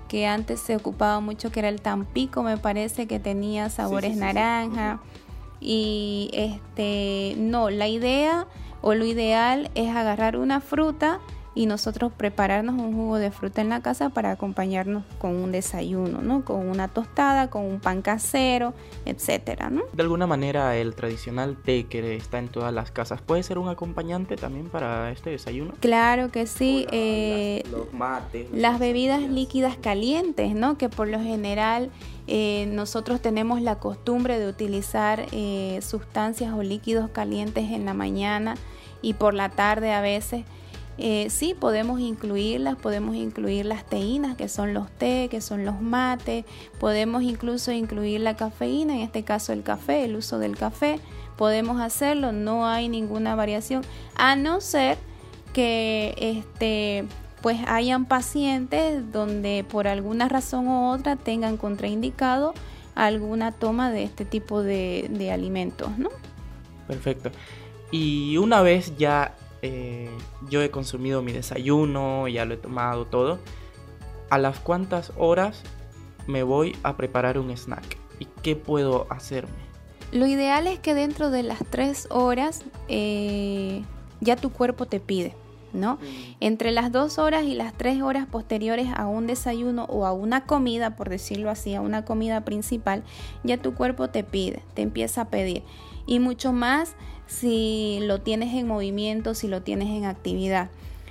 que 0.09 0.27
antes 0.27 0.61
se 0.61 0.77
ocupaba 0.77 1.21
mucho, 1.21 1.51
que 1.51 1.61
era 1.61 1.69
el 1.69 1.81
Tampico, 1.81 2.43
me 2.43 2.57
parece 2.57 3.07
que 3.07 3.19
tenía 3.19 3.69
sabores 3.71 4.17
naranja. 4.17 5.01
Y 5.61 6.31
este, 6.33 7.35
no, 7.39 7.71
la 7.71 7.89
idea 7.89 8.47
o 8.83 8.95
lo 8.95 9.05
ideal 9.05 9.71
es 9.75 9.95
agarrar 9.95 10.37
una 10.37 10.61
fruta, 10.61 11.19
y 11.57 11.65
nosotros 11.65 12.13
prepararnos 12.15 12.75
un 12.75 12.95
jugo 12.95 13.17
de 13.17 13.31
fruta 13.31 13.63
en 13.63 13.71
la 13.71 13.81
casa 13.81 14.11
para 14.11 14.31
acompañarnos 14.31 15.05
con 15.19 15.35
un 15.35 15.53
desayuno, 15.53 16.21
¿no? 16.21 16.45
Con 16.45 16.69
una 16.69 16.89
tostada, 16.89 17.49
con 17.49 17.65
un 17.65 17.81
pan 17.81 18.03
casero, 18.03 18.75
etcétera, 19.07 19.71
¿no? 19.71 19.83
De 19.95 20.03
alguna 20.03 20.27
manera 20.27 20.77
el 20.77 20.95
tradicional 20.95 21.57
té 21.57 21.87
que 21.87 22.15
está 22.15 22.39
en 22.39 22.49
todas 22.49 22.75
las 22.75 22.91
casas 22.91 23.23
puede 23.23 23.43
ser 23.43 23.59
un 23.59 23.71
acompañante 23.71 24.37
también 24.37 24.69
para 24.69 25.11
este 25.11 25.31
desayuno. 25.31 25.73
Claro 25.81 26.31
que 26.31 26.47
sí. 26.47 26.87
Eh, 26.93 27.63
los 27.73 27.91
mates, 27.95 28.49
las 28.53 28.79
bebidas 28.79 29.23
líquidas 29.23 29.79
calientes, 29.79 30.55
¿no? 30.55 30.77
Que 30.77 30.91
por 30.91 31.09
lo 31.09 31.21
general 31.21 31.91
eh, 32.27 32.69
nosotros 32.71 33.23
tenemos 33.23 33.63
la 33.63 33.79
costumbre 33.79 34.39
de 34.39 34.47
utilizar 34.47 35.25
eh, 35.33 35.81
sustancias 35.81 36.53
o 36.53 36.63
líquidos 36.63 37.09
calientes 37.09 37.71
en 37.71 37.87
la 37.87 37.95
mañana 37.95 38.57
y 39.01 39.15
por 39.15 39.33
la 39.33 39.49
tarde 39.49 39.95
a 39.95 40.03
veces. 40.03 40.45
Eh, 40.99 41.29
sí, 41.29 41.55
podemos 41.59 42.01
incluirlas, 42.01 42.77
podemos 42.77 43.17
incluir 43.17 43.67
las 43.67 43.85
teínas, 43.85 44.37
que 44.37 44.49
son 44.49 44.73
los 44.73 44.91
té, 44.91 45.29
que 45.31 45.41
son 45.41 45.65
los 45.65 45.81
mates, 45.81 46.45
podemos 46.81 47.23
incluso 47.23 47.71
incluir 47.71 48.21
la 48.21 48.37
cafeína, 48.37 48.95
en 48.95 49.01
este 49.01 49.23
caso 49.23 49.53
el 49.53 49.63
café, 49.63 50.05
el 50.05 50.17
uso 50.17 50.39
del 50.39 50.57
café, 50.57 50.99
podemos 51.37 51.81
hacerlo, 51.81 52.33
no 52.33 52.67
hay 52.67 52.89
ninguna 52.89 53.35
variación, 53.35 53.83
a 54.15 54.37
no 54.37 54.61
ser 54.61 54.97
que 55.53 56.15
este 56.19 57.05
pues 57.43 57.61
hayan 57.69 58.07
pacientes 58.07 59.13
donde 59.13 59.65
por 59.71 59.87
alguna 59.87 60.29
razón 60.29 60.67
u 60.67 60.91
otra 60.91 61.17
tengan 61.17 61.59
contraindicado 61.59 62.55
alguna 62.95 63.53
toma 63.53 63.93
de 63.93 64.03
este 64.03 64.25
tipo 64.25 64.63
de, 64.63 65.07
de 65.11 65.31
alimentos, 65.31 65.97
¿no? 65.99 66.09
Perfecto. 66.89 67.31
Y 67.93 68.37
una 68.39 68.63
vez 68.63 68.97
ya 68.97 69.35
eh, 69.67 70.11
yo 70.49 70.63
he 70.63 70.71
consumido 70.71 71.23
mi 71.23 71.33
desayuno, 71.33 72.29
ya 72.29 72.45
lo 72.45 72.55
he 72.55 72.57
tomado 72.57 73.07
todo, 73.07 73.39
a 74.31 74.39
las 74.39 74.59
cuantas 74.59 75.13
horas 75.17 75.63
me 76.27 76.43
voy 76.43 76.77
a 76.83 76.97
preparar 76.97 77.39
un 77.39 77.51
snack 77.51 77.99
y 78.19 78.27
qué 78.43 78.57
puedo 78.57 79.07
hacerme. 79.11 79.67
Lo 80.13 80.27
ideal 80.27 80.67
es 80.67 80.79
que 80.79 80.95
dentro 80.95 81.31
de 81.31 81.43
las 81.43 81.59
tres 81.71 82.07
horas 82.11 82.63
eh, 82.89 83.83
ya 84.21 84.37
tu 84.37 84.51
cuerpo 84.51 84.87
te 84.87 85.01
pide, 85.01 85.35
¿no? 85.73 85.97
Mm. 85.97 86.37
Entre 86.41 86.71
las 86.71 86.93
dos 86.93 87.19
horas 87.19 87.45
y 87.45 87.55
las 87.55 87.73
tres 87.75 88.01
horas 88.03 88.27
posteriores 88.27 88.89
a 88.95 89.07
un 89.07 89.27
desayuno 89.27 89.85
o 89.85 90.07
a 90.07 90.13
una 90.13 90.45
comida, 90.45 90.97
por 90.97 91.09
decirlo 91.09 91.51
así, 91.51 91.75
a 91.75 91.81
una 91.81 92.05
comida 92.05 92.45
principal, 92.45 93.03
ya 93.43 93.59
tu 93.59 93.75
cuerpo 93.75 94.09
te 94.09 94.23
pide, 94.25 94.63
te 94.75 94.83
empieza 94.83 95.23
a 95.23 95.29
pedir. 95.29 95.63
Y 96.07 96.21
mucho 96.21 96.53
más 96.53 96.95
si 97.27 97.99
lo 98.03 98.21
tienes 98.21 98.55
en 98.55 98.67
movimiento, 98.67 99.35
si 99.35 99.49
lo 99.49 99.63
tienes 99.63 99.89
en 99.89 100.05
actividad. 100.05 100.71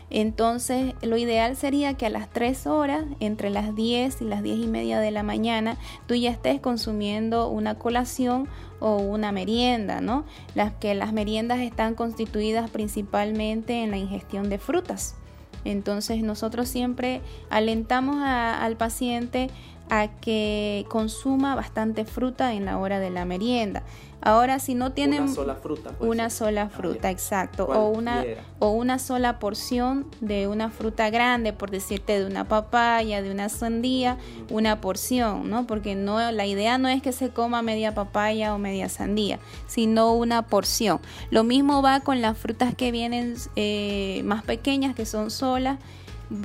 Entonces, 0.10 0.94
lo 1.02 1.18
ideal 1.18 1.56
sería 1.56 1.96
que 1.96 2.06
a 2.06 2.10
las 2.10 2.30
3 2.30 2.68
horas, 2.68 3.06
entre 3.20 3.50
las 3.50 3.76
10 3.76 4.22
y 4.22 4.26
las 4.26 4.44
10 4.44 4.60
y 4.60 4.68
media 4.68 5.00
de 5.00 5.12
la 5.12 5.24
mañana, 5.24 5.78
tú 6.08 6.14
ya 6.16 6.30
estés 6.30 6.62
consumiendo 6.62 7.50
una 7.50 7.76
colación 7.76 8.48
o 8.80 8.98
una 8.98 9.32
merienda, 9.32 10.02
¿no? 10.02 10.26
Las 10.54 10.74
que 10.74 10.94
las 10.94 11.12
meriendas 11.12 11.60
están 11.60 11.96
constituidas 11.96 12.70
principalmente 12.70 13.84
en 13.84 13.92
la 13.92 13.98
ingestión 13.98 14.50
de 14.50 14.60
frutas. 14.60 15.16
Entonces 15.64 16.22
nosotros 16.22 16.70
siempre 16.70 17.22
alentamos 17.50 18.18
al 18.24 18.78
paciente 18.78 19.50
a 19.90 20.08
que 20.08 20.86
consuma 20.90 21.56
bastante 21.56 22.06
fruta 22.06 22.54
en 22.54 22.66
la 22.66 22.78
hora 22.78 23.00
de 23.00 23.10
la 23.10 23.26
merienda. 23.26 23.84
Ahora, 24.26 24.58
si 24.58 24.74
no 24.74 24.92
tienen 24.92 25.22
una 25.22 25.36
sola 25.36 25.56
fruta, 25.56 25.92
una 26.00 26.30
sola 26.32 26.64
ah, 26.64 26.70
fruta, 26.70 27.12
exacto, 27.12 27.66
o 27.66 27.90
una 27.90 28.26
o 28.58 28.72
una 28.72 28.98
sola 28.98 29.38
porción 29.38 30.08
de 30.20 30.48
una 30.48 30.72
fruta 30.72 31.12
grande, 31.12 31.54
por 31.54 31.70
decirte 31.70 32.18
de 32.20 32.26
una 32.26 32.48
papaya, 32.48 33.22
de 33.22 33.30
una 33.30 33.50
sandía, 33.50 34.18
una 34.50 34.82
porción, 34.82 35.48
¿no? 35.52 35.68
Porque 35.68 35.94
no 35.94 36.32
la 36.32 36.48
idea 36.48 36.80
no 36.80 36.88
es 36.88 37.04
que 37.04 37.12
se 37.12 37.30
coma 37.30 37.62
media 37.62 37.94
papaya 37.94 38.56
o 38.56 38.58
media 38.58 38.90
sandía, 38.90 39.38
sino 39.68 40.14
una 40.14 40.48
porción. 40.48 41.02
Lo 41.30 41.44
mismo 41.44 41.84
va 41.84 42.00
con 42.00 42.20
las 42.24 42.36
frutas 42.36 42.74
que 42.74 42.92
vienen 42.92 43.36
eh, 43.56 44.24
más 44.26 44.44
pequeñas, 44.44 44.96
que 44.96 45.06
son 45.06 45.30
solas. 45.30 45.78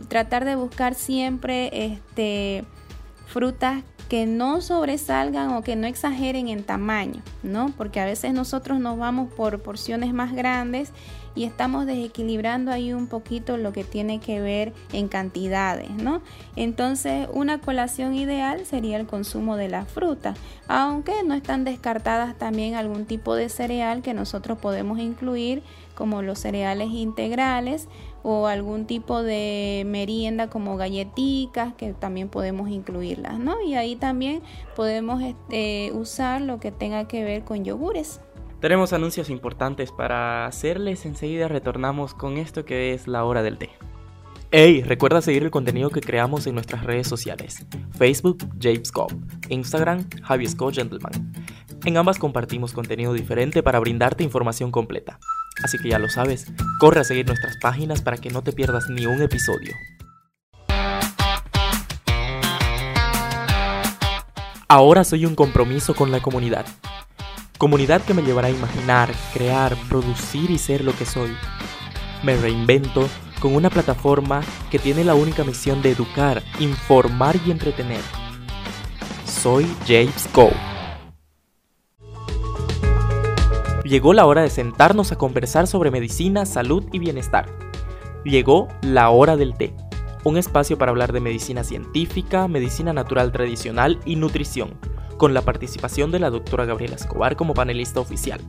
Tratar 0.09 0.45
de 0.45 0.55
buscar 0.55 0.95
siempre 0.95 1.71
este 1.73 2.67
frutas 3.31 3.83
que 4.09 4.27
no 4.27 4.61
sobresalgan 4.61 5.53
o 5.53 5.63
que 5.63 5.77
no 5.77 5.87
exageren 5.87 6.49
en 6.49 6.65
tamaño, 6.65 7.23
¿no? 7.45 7.73
Porque 7.77 8.01
a 8.01 8.05
veces 8.05 8.35
nosotros 8.35 8.81
nos 8.81 8.99
vamos 8.99 9.33
por 9.33 9.63
porciones 9.63 10.13
más 10.13 10.33
grandes 10.35 10.93
y 11.37 11.45
estamos 11.45 11.87
desequilibrando 11.87 12.73
ahí 12.73 12.93
un 12.93 13.07
poquito 13.07 13.57
lo 13.57 13.73
que 13.73 13.85
tiene 13.85 14.19
que 14.19 14.41
ver 14.41 14.73
en 14.93 15.07
cantidades, 15.07 15.91
¿no? 15.91 16.23
Entonces, 16.57 17.29
una 17.33 17.61
colación 17.61 18.15
ideal 18.15 18.67
sería 18.67 18.97
el 18.97 19.07
consumo 19.07 19.57
de 19.57 19.69
la 19.69 19.85
fruta, 19.85 20.35
aunque 20.67 21.23
no 21.25 21.35
están 21.35 21.63
descartadas 21.63 22.37
también 22.37 22.75
algún 22.75 23.07
tipo 23.07 23.37
de 23.37 23.49
cereal 23.49 24.03
que 24.03 24.13
nosotros 24.13 24.59
podemos 24.59 24.99
incluir, 24.99 25.63
como 25.95 26.23
los 26.23 26.39
cereales 26.39 26.89
integrales 26.91 27.87
o 28.23 28.47
algún 28.47 28.87
tipo 28.87 29.23
de 29.23 29.85
merienda 29.87 30.49
como 30.49 30.77
galletitas 30.77 31.75
que 31.75 31.93
también 31.93 32.29
podemos 32.29 32.69
incluirlas, 32.71 33.39
¿no? 33.39 33.61
Y 33.63 33.75
ahí 33.75 33.97
también 33.97 34.43
podemos 34.77 35.23
este, 35.23 35.93
usar 35.93 36.41
lo 36.41 36.61
que 36.61 36.71
tenga 36.73 37.09
que 37.09 37.25
ver 37.25 37.45
con 37.45 37.65
yogures. 37.65 38.21
Tenemos 38.61 38.93
anuncios 38.93 39.31
importantes 39.31 39.91
para 39.91 40.45
hacerles, 40.45 41.07
enseguida 41.07 41.49
retornamos 41.49 42.13
con 42.13 42.37
esto 42.37 42.65
que 42.65 42.93
es 42.93 43.09
la 43.09 43.25
hora 43.25 43.43
del 43.43 43.57
té. 43.57 43.71
Hey, 44.53 44.83
recuerda 44.85 45.23
seguir 45.23 45.45
el 45.45 45.53
contenido 45.53 45.91
que 45.91 46.01
creamos 46.01 46.47
en 46.47 46.55
nuestras 46.55 46.85
redes 46.85 47.07
sociales. 47.07 47.65
Facebook, 47.97 48.39
James 48.61 48.93
Instagram, 49.49 50.09
Javi 50.23 50.49
Gentleman. 50.73 51.33
En 51.85 51.97
ambas 51.97 52.19
compartimos 52.19 52.73
contenido 52.73 53.15
diferente 53.15 53.63
para 53.63 53.79
brindarte 53.79 54.25
información 54.25 54.73
completa. 54.73 55.21
Así 55.63 55.79
que 55.79 55.89
ya 55.91 55.99
lo 55.99 56.09
sabes, 56.09 56.47
corre 56.79 57.01
a 57.01 57.05
seguir 57.05 57.27
nuestras 57.27 57.57
páginas 57.59 58.03
para 58.03 58.17
que 58.17 58.31
no 58.31 58.43
te 58.43 58.53
pierdas 58.53 58.89
ni 58.89 59.07
un 59.07 59.21
episodio. 59.23 59.75
Ahora 64.69 65.03
soy 65.05 65.27
un 65.27 65.35
compromiso 65.35 65.95
con 65.95 66.13
la 66.13 66.21
comunidad. 66.21 66.65
Comunidad 67.59 68.03
que 68.03 68.15
me 68.15 68.23
llevará 68.23 68.49
a 68.49 68.53
imaginar, 68.53 69.13
crear, 69.35 69.77
producir 69.89 70.51
y 70.51 70.59
ser 70.59 70.85
lo 70.85 70.97
que 70.97 71.05
soy. 71.05 71.37
Me 72.23 72.37
reinvento 72.37 73.09
con 73.41 73.55
una 73.55 73.69
plataforma 73.69 74.43
que 74.71 74.79
tiene 74.79 75.05
la 75.05 75.15
única 75.15 75.45
misión 75.45 75.83
de 75.83 75.91
educar, 75.91 76.43
informar 76.61 77.37
y 77.45 77.51
entretener. 77.51 78.01
Soy 79.27 79.67
James 79.87 80.29
Go 80.33 80.51
Llegó 83.91 84.15
la 84.15 84.25
hora 84.25 84.43
de 84.43 84.51
sentarnos 84.51 85.11
a 85.11 85.17
conversar 85.17 85.67
sobre 85.67 85.91
medicina, 85.91 86.47
salud 86.47 86.85
y 86.93 87.01
bienestar. 87.01 87.49
Llegó 88.23 88.69
la 88.83 89.11
hora 89.11 89.37
del 89.37 89.55
té, 89.55 89.75
un 90.23 90.37
espacio 90.37 90.79
para 90.79 90.93
hablar 90.93 91.13
de 91.13 91.19
medicina 91.19 91.65
científica, 91.65 92.47
medicina 92.47 92.93
natural 92.93 93.33
tradicional 93.33 93.99
y 94.05 94.15
nutrición, 94.15 94.79
con 95.17 95.35
la 95.35 95.43
participación 95.43 96.13
de 96.13 96.21
la 96.21 96.31
doctora 96.31 96.67
Gabriela 96.67 96.95
Escobar 96.95 97.35
como 97.35 97.53
panelista 97.53 97.99
oficial. 97.99 98.41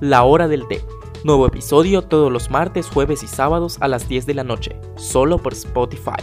La 0.00 0.24
hora 0.24 0.48
del 0.48 0.66
té, 0.66 0.84
nuevo 1.22 1.46
episodio 1.46 2.02
todos 2.02 2.32
los 2.32 2.50
martes, 2.50 2.88
jueves 2.88 3.22
y 3.22 3.28
sábados 3.28 3.76
a 3.78 3.86
las 3.86 4.08
10 4.08 4.26
de 4.26 4.34
la 4.34 4.42
noche, 4.42 4.74
solo 4.96 5.38
por 5.38 5.52
Spotify. 5.52 6.20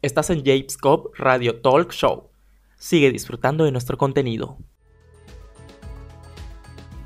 Estás 0.00 0.30
en 0.30 0.42
James 0.46 0.78
Cobb 0.78 1.10
Radio 1.18 1.60
Talk 1.60 1.92
Show. 1.92 2.30
Sigue 2.78 3.12
disfrutando 3.12 3.64
de 3.64 3.72
nuestro 3.72 3.98
contenido. 3.98 4.56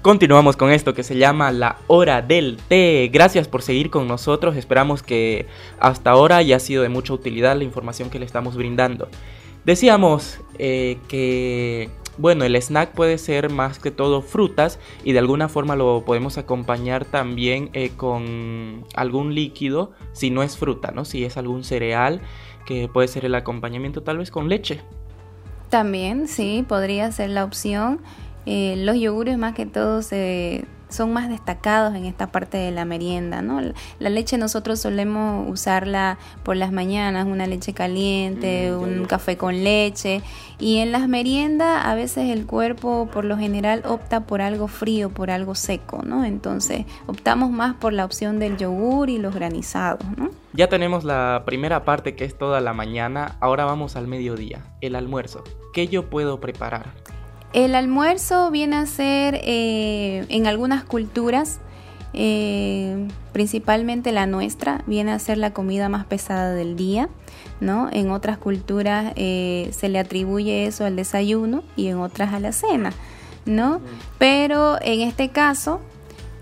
Continuamos 0.07 0.57
con 0.57 0.71
esto 0.71 0.95
que 0.95 1.03
se 1.03 1.17
llama 1.17 1.51
la 1.51 1.79
hora 1.89 2.23
del 2.23 2.59
té. 2.69 3.11
Gracias 3.13 3.49
por 3.49 3.61
seguir 3.61 3.91
con 3.91 4.07
nosotros. 4.07 4.55
Esperamos 4.55 5.03
que 5.03 5.47
hasta 5.81 6.11
ahora 6.11 6.37
haya 6.37 6.61
sido 6.61 6.85
de 6.85 6.89
mucha 6.89 7.13
utilidad 7.13 7.57
la 7.57 7.65
información 7.65 8.09
que 8.09 8.21
le 8.21 8.25
estamos 8.25 8.55
brindando. 8.55 9.09
Decíamos 9.65 10.39
eh, 10.61 10.99
que, 11.09 11.91
bueno, 12.19 12.45
el 12.45 12.55
snack 12.55 12.93
puede 12.93 13.19
ser 13.19 13.51
más 13.51 13.81
que 13.81 13.91
todo 13.91 14.23
frutas 14.23 14.79
y 15.03 15.11
de 15.11 15.19
alguna 15.19 15.49
forma 15.49 15.75
lo 15.75 16.05
podemos 16.07 16.39
acompañar 16.39 17.05
también 17.05 17.71
eh, 17.73 17.91
con 17.97 18.85
algún 18.95 19.35
líquido, 19.35 19.91
si 20.13 20.31
no 20.31 20.45
es 20.45 20.57
fruta, 20.57 20.93
¿no? 20.93 21.05
Si 21.05 21.25
es 21.25 21.37
algún 21.37 21.65
cereal, 21.65 22.21
que 22.65 22.87
puede 22.87 23.09
ser 23.09 23.25
el 23.25 23.35
acompañamiento 23.35 24.05
tal 24.05 24.19
vez 24.19 24.31
con 24.31 24.49
leche. 24.49 24.83
También, 25.69 26.29
sí, 26.29 26.65
podría 26.69 27.11
ser 27.11 27.31
la 27.31 27.43
opción. 27.43 28.01
Eh, 28.47 28.77
los 28.79 28.97
yogures 28.97 29.37
más 29.37 29.55
que 29.55 29.67
todo 29.67 30.01
son 30.89 31.13
más 31.13 31.29
destacados 31.29 31.97
en 31.97 32.05
esta 32.05 32.29
parte 32.29 32.57
de 32.59 32.71
la 32.71 32.85
merienda, 32.85 33.43
¿no? 33.43 33.61
La 33.99 34.09
leche 34.09 34.39
nosotros 34.39 34.79
solemos 34.79 35.51
usarla 35.51 36.17
por 36.45 36.57
las 36.57 36.71
mañanas, 36.71 37.27
una 37.27 37.49
leche 37.49 37.73
caliente, 37.73 38.71
mm, 38.71 38.81
un 38.81 39.05
café 39.07 39.37
con 39.37 39.65
leche 39.65 40.23
y 40.61 40.79
en 40.79 40.93
las 40.93 41.09
meriendas 41.09 41.85
a 41.85 41.97
veces 41.97 42.31
el 42.31 42.47
cuerpo 42.47 43.09
por 43.13 43.25
lo 43.25 43.37
general 43.37 43.83
opta 43.85 44.27
por 44.27 44.41
algo 44.41 44.69
frío, 44.69 45.11
por 45.11 45.33
algo 45.33 45.57
seco, 45.57 46.03
¿no? 46.05 46.25
Entonces 46.25 46.87
optamos 47.07 47.51
más 47.51 47.75
por 47.75 47.93
la 47.93 48.05
opción 48.05 48.39
del 48.39 48.57
yogur 48.57 49.11
y 49.11 49.19
los 49.19 49.35
granizados, 49.35 50.07
¿no? 50.17 50.31
Ya 50.53 50.69
tenemos 50.69 51.03
la 51.03 51.43
primera 51.45 51.85
parte 51.85 52.15
que 52.15 52.25
es 52.25 52.39
toda 52.39 52.61
la 52.61 52.73
mañana, 52.73 53.37
ahora 53.41 53.65
vamos 53.65 53.97
al 53.97 54.07
mediodía, 54.07 54.63
el 54.81 54.95
almuerzo. 54.95 55.43
¿Qué 55.75 55.89
yo 55.89 56.09
puedo 56.09 56.41
preparar? 56.41 56.93
El 57.53 57.75
almuerzo 57.75 58.51
viene 58.51 58.77
a 58.77 58.87
ser 58.87 59.41
eh, 59.43 60.27
en 60.29 60.47
algunas 60.47 60.85
culturas, 60.85 61.59
eh, 62.13 63.09
principalmente 63.33 64.13
la 64.13 64.27
nuestra, 64.27 64.83
viene 64.87 65.13
a 65.13 65.19
ser 65.19 65.39
la 65.39 65.53
comida 65.53 65.89
más 65.89 66.05
pesada 66.05 66.53
del 66.53 66.77
día. 66.77 67.09
¿no? 67.61 67.89
En 67.91 68.11
otras 68.11 68.37
culturas 68.37 69.15
eh, 69.17 69.71
se 69.73 69.89
le 69.89 69.99
atribuye 69.99 70.67
eso 70.67 70.85
al 70.85 70.97
desayuno 70.97 71.63
y 71.75 71.87
en 71.87 71.99
otras 71.99 72.35
a 72.35 72.41
la 72.41 72.53
cena. 72.53 72.93
¿no? 73.47 73.81
Pero 74.19 74.79
en 74.83 75.01
este 75.01 75.31
caso, 75.31 75.81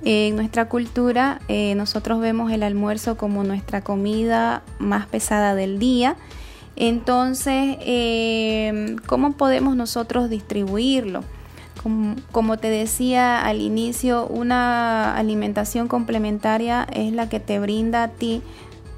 en 0.04 0.34
nuestra 0.36 0.68
cultura, 0.68 1.40
nosotros 1.76 2.20
vemos 2.20 2.50
el 2.50 2.62
almuerzo 2.62 3.16
como 3.16 3.44
nuestra 3.44 3.82
comida 3.82 4.62
más 4.78 5.06
pesada 5.06 5.54
del 5.54 5.78
día 5.78 6.16
entonces, 6.76 7.76
em, 7.80 8.96
¿cómo 9.06 9.32
podemos 9.32 9.76
nosotros 9.76 10.28
distribuirlo? 10.28 11.22
Como, 12.32 12.56
te 12.56 12.70
decía 12.70 13.44
al 13.44 13.60
inicio, 13.60 14.26
una 14.26 15.14
alimentación 15.16 15.86
complementaria 15.86 16.86
es 16.90 17.12
la 17.12 17.28
que 17.28 17.40
te 17.40 17.58
brinda 17.58 18.04
a 18.04 18.08
ti 18.08 18.40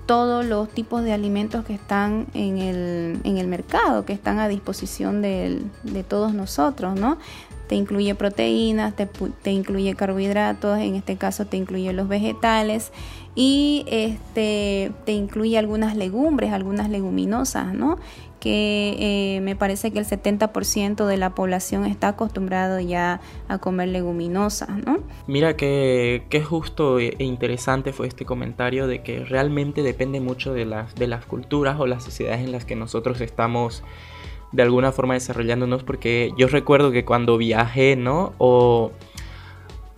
todos 0.06 0.44
los 0.44 0.68
tipos 0.68 1.02
de 1.02 1.12
alimentos 1.12 1.64
que 1.64 1.74
están 1.74 2.28
en 2.32 2.58
el, 2.58 3.18
en 3.24 3.38
el 3.38 3.48
mercado, 3.48 4.04
que 4.04 4.12
están 4.12 4.38
a 4.38 4.46
disposición 4.46 5.20
de, 5.20 5.62
de 5.82 6.04
todos 6.04 6.32
nosotros, 6.32 6.94
¿no? 6.94 7.18
te 7.66 7.74
incluye 7.74 8.14
proteínas, 8.14 8.94
te, 8.94 9.06
te, 9.06 9.50
incluye 9.50 9.94
carbohidratos, 9.94 10.78
en 10.78 10.94
este 10.94 11.16
caso 11.16 11.46
te 11.46 11.56
incluye 11.56 11.92
los 11.92 12.08
vegetales 12.08 12.92
y 13.36 13.84
este, 13.86 14.90
te 15.04 15.12
incluye 15.12 15.58
algunas 15.58 15.94
legumbres, 15.94 16.52
algunas 16.52 16.90
leguminosas, 16.90 17.74
¿no? 17.74 17.98
que 18.40 18.96
eh, 19.36 19.40
me 19.40 19.56
parece 19.56 19.90
que 19.90 19.98
el 19.98 20.04
70% 20.04 21.06
de 21.06 21.16
la 21.16 21.34
población 21.34 21.84
está 21.84 22.08
acostumbrado 22.08 22.78
ya 22.80 23.20
a 23.48 23.58
comer 23.58 23.88
leguminosas, 23.88 24.68
¿no? 24.84 24.98
Mira 25.26 25.56
que, 25.56 26.22
justo 26.48 27.00
e 27.00 27.16
interesante 27.18 27.92
fue 27.92 28.06
este 28.06 28.24
comentario 28.24 28.86
de 28.86 29.02
que 29.02 29.24
realmente 29.24 29.82
depende 29.82 30.20
mucho 30.20 30.52
de 30.52 30.64
las, 30.64 30.94
de 30.94 31.06
las 31.06 31.24
culturas 31.26 31.80
o 31.80 31.86
las 31.86 32.04
sociedades 32.04 32.44
en 32.44 32.52
las 32.52 32.64
que 32.64 32.76
nosotros 32.76 33.20
estamos 33.20 33.82
de 34.52 34.62
alguna 34.62 34.92
forma 34.92 35.14
desarrollándonos 35.14 35.82
porque 35.82 36.32
yo 36.38 36.46
recuerdo 36.46 36.92
que 36.92 37.04
cuando 37.04 37.36
viajé, 37.38 37.96
¿no? 37.96 38.32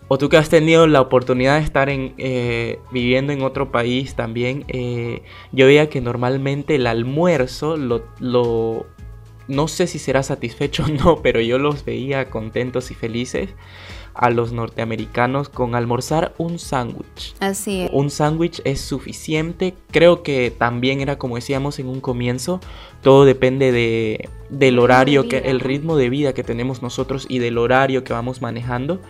O 0.08 0.18
tú 0.18 0.28
que 0.28 0.38
has 0.38 0.48
tenido 0.48 0.86
la 0.86 1.00
oportunidad 1.00 1.58
de 1.58 1.64
estar 1.64 1.88
en, 1.90 2.14
eh, 2.18 2.80
viviendo 2.90 3.32
en 3.32 3.42
otro 3.42 3.70
país 3.70 4.14
también, 4.14 4.64
eh, 4.68 5.22
yo 5.52 5.66
veía 5.66 5.88
que 5.88 6.00
normalmente 6.00 6.74
el 6.76 6.86
almuerzo 6.86 7.76
lo, 7.76 8.02
lo, 8.18 8.86
no 9.48 9.68
sé 9.68 9.86
si 9.86 9.98
será 9.98 10.22
satisfecho 10.22 10.84
o 10.86 10.88
no, 10.88 11.22
pero 11.22 11.40
yo 11.40 11.58
los 11.58 11.84
veía 11.84 12.30
contentos 12.30 12.90
y 12.90 12.94
felices 12.94 13.50
a 14.18 14.30
los 14.30 14.52
norteamericanos 14.52 15.48
con 15.48 15.76
almorzar 15.76 16.34
un 16.38 16.58
sándwich. 16.58 17.36
Así 17.38 17.82
es. 17.82 17.90
Un 17.92 18.10
sándwich 18.10 18.60
es 18.64 18.80
suficiente. 18.80 19.74
Creo 19.92 20.24
que 20.24 20.50
también 20.50 21.00
era 21.00 21.18
como 21.18 21.36
decíamos 21.36 21.78
en 21.78 21.86
un 21.86 22.00
comienzo, 22.00 22.60
todo 23.00 23.24
depende 23.24 23.70
de, 23.70 24.28
del 24.50 24.80
horario, 24.80 25.28
que, 25.28 25.38
el 25.38 25.60
ritmo 25.60 25.96
de 25.96 26.10
vida 26.10 26.32
que 26.32 26.42
tenemos 26.42 26.82
nosotros 26.82 27.26
y 27.28 27.38
del 27.38 27.58
horario 27.58 28.02
que 28.02 28.12
vamos 28.12 28.42
manejando. 28.42 29.00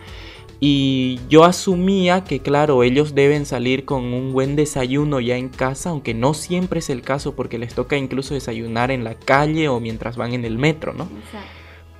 Y 0.61 1.19
yo 1.29 1.45
asumía 1.45 2.25
que, 2.25 2.41
claro, 2.41 2.83
ellos 2.83 3.15
deben 3.15 3.45
salir 3.45 3.85
con 3.85 4.13
un 4.13 4.33
buen 4.33 4.57
desayuno 4.57 5.21
ya 5.21 5.37
en 5.37 5.47
casa, 5.47 5.91
aunque 5.91 6.13
no 6.13 6.33
siempre 6.33 6.79
es 6.79 6.89
el 6.89 7.01
caso 7.01 7.33
porque 7.33 7.57
les 7.57 7.73
toca 7.73 7.95
incluso 7.95 8.33
desayunar 8.33 8.91
en 8.91 9.05
la 9.05 9.15
calle 9.15 9.69
o 9.69 9.79
mientras 9.79 10.17
van 10.17 10.33
en 10.33 10.43
el 10.43 10.57
metro, 10.57 10.93
¿no? 10.93 11.07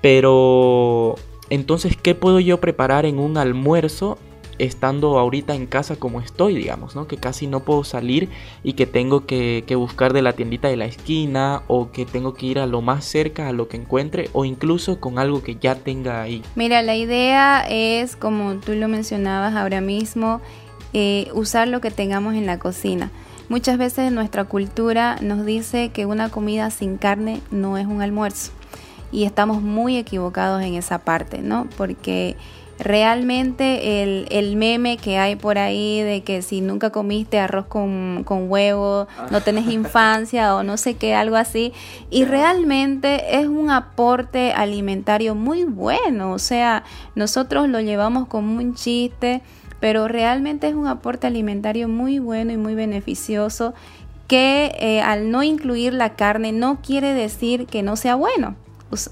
Pero 0.01 1.15
entonces, 1.49 1.95
¿qué 1.95 2.15
puedo 2.15 2.39
yo 2.41 2.59
preparar 2.59 3.05
en 3.05 3.17
un 3.17 3.37
almuerzo 3.37 4.17
estando 4.59 5.17
ahorita 5.17 5.55
en 5.55 5.65
casa 5.65 5.95
como 5.95 6.21
estoy, 6.21 6.55
digamos, 6.55 6.95
¿no? 6.95 7.07
Que 7.07 7.17
casi 7.17 7.47
no 7.47 7.61
puedo 7.61 7.83
salir 7.83 8.29
y 8.63 8.73
que 8.73 8.85
tengo 8.85 9.25
que, 9.25 9.63
buscar 9.75 10.13
de 10.13 10.21
la 10.21 10.33
tiendita 10.33 10.67
de 10.67 10.75
la 10.75 10.85
esquina 10.85 11.63
o 11.67 11.91
que 11.91 12.05
tengo 12.05 12.33
que 12.33 12.45
ir 12.45 12.59
a 12.59 12.67
lo 12.67 12.81
más 12.81 13.05
cerca 13.05 13.47
a 13.47 13.53
lo 13.53 13.69
que 13.69 13.77
encuentre 13.77 14.29
o 14.33 14.45
incluso 14.45 14.99
con 14.99 15.17
algo 15.17 15.41
que 15.41 15.55
ya 15.55 15.75
tenga 15.75 16.21
ahí. 16.21 16.43
Mira, 16.55 16.81
la 16.81 16.95
idea 16.95 17.65
es, 17.67 18.15
como 18.15 18.55
tú 18.55 18.73
lo 18.73 18.87
mencionabas 18.89 19.55
ahora 19.55 19.79
mismo, 19.79 20.41
eh, 20.93 21.29
usar 21.33 21.67
lo 21.67 21.81
que 21.81 21.91
tengamos 21.91 22.35
en 22.35 22.45
la 22.45 22.59
cocina. 22.59 23.09
Muchas 23.47 23.77
veces 23.77 24.11
nuestra 24.11 24.43
cultura 24.43 25.17
nos 25.21 25.45
dice 25.45 25.89
que 25.89 26.05
una 26.05 26.29
comida 26.29 26.69
sin 26.69 26.97
carne 26.97 27.41
no 27.49 27.77
es 27.77 27.87
un 27.87 28.01
almuerzo 28.01 28.51
y 29.11 29.23
estamos 29.23 29.61
muy 29.61 29.97
equivocados 29.97 30.61
en 30.61 30.75
esa 30.75 30.99
parte, 30.99 31.39
¿no? 31.39 31.67
Porque 31.77 32.35
realmente 32.79 34.01
el, 34.01 34.25
el, 34.31 34.55
meme 34.55 34.97
que 34.97 35.17
hay 35.17 35.35
por 35.35 35.57
ahí 35.57 36.01
de 36.01 36.23
que 36.23 36.41
si 36.41 36.61
nunca 36.61 36.89
comiste 36.89 37.39
arroz 37.39 37.65
con, 37.65 38.23
con 38.23 38.49
huevo, 38.49 39.07
no 39.31 39.41
tenés 39.41 39.67
infancia 39.67 40.55
o 40.55 40.63
no 40.63 40.77
sé 40.77 40.95
qué, 40.95 41.13
algo 41.13 41.35
así. 41.35 41.73
Y 42.09 42.25
realmente 42.25 43.37
es 43.37 43.47
un 43.47 43.69
aporte 43.69 44.53
alimentario 44.53 45.35
muy 45.35 45.65
bueno. 45.65 46.31
O 46.31 46.39
sea, 46.39 46.83
nosotros 47.15 47.67
lo 47.67 47.81
llevamos 47.81 48.27
como 48.27 48.57
un 48.57 48.73
chiste, 48.75 49.41
pero 49.79 50.07
realmente 50.07 50.67
es 50.67 50.73
un 50.73 50.87
aporte 50.87 51.27
alimentario 51.27 51.87
muy 51.87 52.19
bueno 52.19 52.53
y 52.53 52.57
muy 52.57 52.75
beneficioso 52.75 53.73
que 54.27 54.75
eh, 54.79 55.01
al 55.01 55.31
no 55.31 55.43
incluir 55.43 55.93
la 55.93 56.13
carne 56.13 56.51
no 56.51 56.79
quiere 56.81 57.13
decir 57.13 57.65
que 57.65 57.81
no 57.81 57.95
sea 57.95 58.15
bueno 58.15 58.55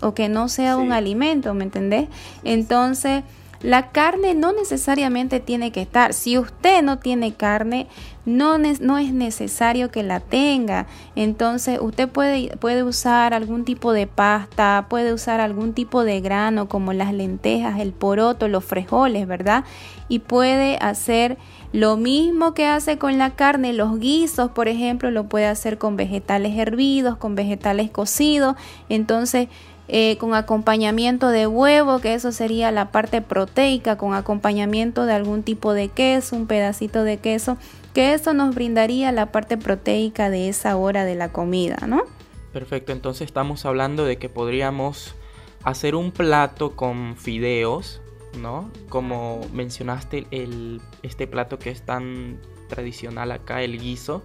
o 0.02 0.14
que 0.14 0.30
no 0.30 0.48
sea 0.48 0.78
un 0.78 0.92
alimento, 0.92 1.54
¿me 1.54 1.64
entendés? 1.64 2.08
Entonces, 2.44 3.24
la 3.62 3.92
carne 3.92 4.36
no 4.36 4.54
necesariamente 4.54 5.40
tiene 5.40 5.72
que 5.72 5.82
estar. 5.82 6.14
Si 6.14 6.38
usted 6.38 6.84
no 6.84 7.00
tiene 7.00 7.34
carne, 7.34 7.88
no, 8.26 8.56
es 8.56 9.14
necesario 9.14 9.90
que 9.90 10.04
la 10.04 10.20
tenga. 10.20 10.86
Entonces 11.16 11.80
usted 11.82 12.10
puede, 12.10 12.56
puede 12.58 12.84
usar 12.84 13.34
algún 13.34 13.64
tipo 13.64 13.94
de 13.94 14.06
pasta, 14.06 14.88
puede 14.90 15.14
usar 15.14 15.40
algún 15.40 15.74
tipo 15.74 16.04
de 16.04 16.20
grano 16.20 16.68
como 16.68 16.94
las 16.94 17.14
lentejas, 17.14 17.80
el 17.80 17.94
poroto, 17.94 18.48
los 18.48 18.66
frijoles, 18.66 19.28
¿verdad? 19.28 19.64
Y 20.10 20.20
puede 20.20 20.78
hacer 20.78 21.38
lo 21.74 21.98
mismo 21.98 22.54
que 22.54 22.66
hace 22.66 22.98
con 22.98 23.18
la 23.18 23.32
carne, 23.32 23.74
los 23.74 24.00
guisos, 24.00 24.52
por 24.52 24.68
ejemplo, 24.68 25.12
lo 25.12 25.28
puede 25.28 25.48
hacer 25.48 25.78
con 25.78 25.96
vegetales 25.98 26.58
hervidos, 26.58 27.18
con 27.18 27.36
vegetales 27.36 27.92
cocidos. 27.92 28.56
Entonces 28.90 29.48
eh, 29.90 30.18
con 30.18 30.34
acompañamiento 30.34 31.30
de 31.30 31.48
huevo, 31.48 32.00
que 32.00 32.14
eso 32.14 32.32
sería 32.32 32.72
la 32.72 32.92
parte 32.92 33.22
proteica, 33.22 33.98
con 33.98 34.14
acompañamiento 34.14 35.06
de 35.06 35.14
algún 35.14 35.44
tipo 35.44 35.74
de 35.74 35.88
queso, 35.88 36.36
un 36.36 36.48
pedacito 36.48 37.04
de 37.04 37.18
queso, 37.18 37.58
que 37.94 38.14
eso 38.14 38.34
nos 38.34 38.54
brindaría 38.54 39.12
la 39.12 39.32
parte 39.32 39.58
proteica 39.58 40.30
de 40.30 40.50
esa 40.50 40.76
hora 40.76 41.06
de 41.06 41.16
la 41.16 41.32
comida, 41.32 41.78
¿no? 41.88 42.04
Perfecto, 42.52 42.92
entonces 42.92 43.28
estamos 43.28 43.66
hablando 43.66 44.04
de 44.04 44.18
que 44.18 44.30
podríamos 44.30 45.16
hacer 45.64 45.96
un 45.96 46.12
plato 46.12 46.76
con 46.76 47.16
fideos, 47.16 48.02
¿no? 48.40 48.70
Como 48.90 49.42
mencionaste 49.54 50.28
el, 50.32 50.82
este 51.02 51.28
plato 51.28 51.60
que 51.60 51.70
es 51.70 51.82
tan 51.82 52.40
tradicional 52.68 53.32
acá, 53.32 53.62
el 53.64 53.80
guiso, 53.80 54.24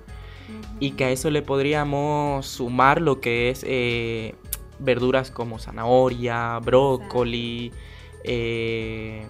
y 0.81 0.92
que 0.92 1.05
a 1.05 1.11
eso 1.11 1.31
le 1.31 1.42
podríamos 1.42 2.46
sumar 2.46 3.01
lo 3.01 3.20
que 3.20 3.51
es 3.51 3.64
eh, 3.66 4.35
verduras 4.83 5.31
como 5.31 5.59
zanahoria, 5.59 6.59
brócoli, 6.59 7.73
eh, 8.25 9.27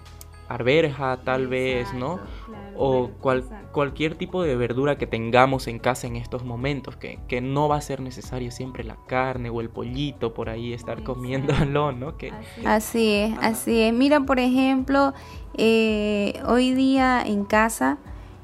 arberja 0.49 1.19
tal 1.25 1.47
vez, 1.49 1.93
¿no? 1.95 2.21
o 2.77 3.11
cualquier 3.73 4.15
tipo 4.15 4.43
de 4.43 4.57
verdura 4.57 4.97
que 4.97 5.07
tengamos 5.07 5.67
en 5.67 5.79
casa 5.79 6.07
en 6.07 6.17
estos 6.17 6.45
momentos, 6.45 6.97
que, 6.97 7.41
no 7.41 7.69
va 7.69 7.77
a 7.77 7.81
ser 7.81 8.01
necesario 8.01 8.51
siempre 8.51 8.85
la 8.85 8.97
carne 9.07 9.51
o 9.51 9.61
el 9.61 9.69
pollito 9.69 10.35
por 10.35 10.49
ahí 10.49 10.73
estar 10.73 11.03
comiéndolo, 11.03 11.93
¿no? 11.93 12.17
Que, 12.17 12.33
así 12.65 13.15
es, 13.15 13.35
así 13.41 13.83
es. 13.83 13.93
Mira, 13.93 14.21
por 14.21 14.39
ejemplo, 14.39 15.13
eh, 15.57 16.41
hoy 16.47 16.75
día 16.75 17.23
en 17.25 17.45
casa 17.45 17.99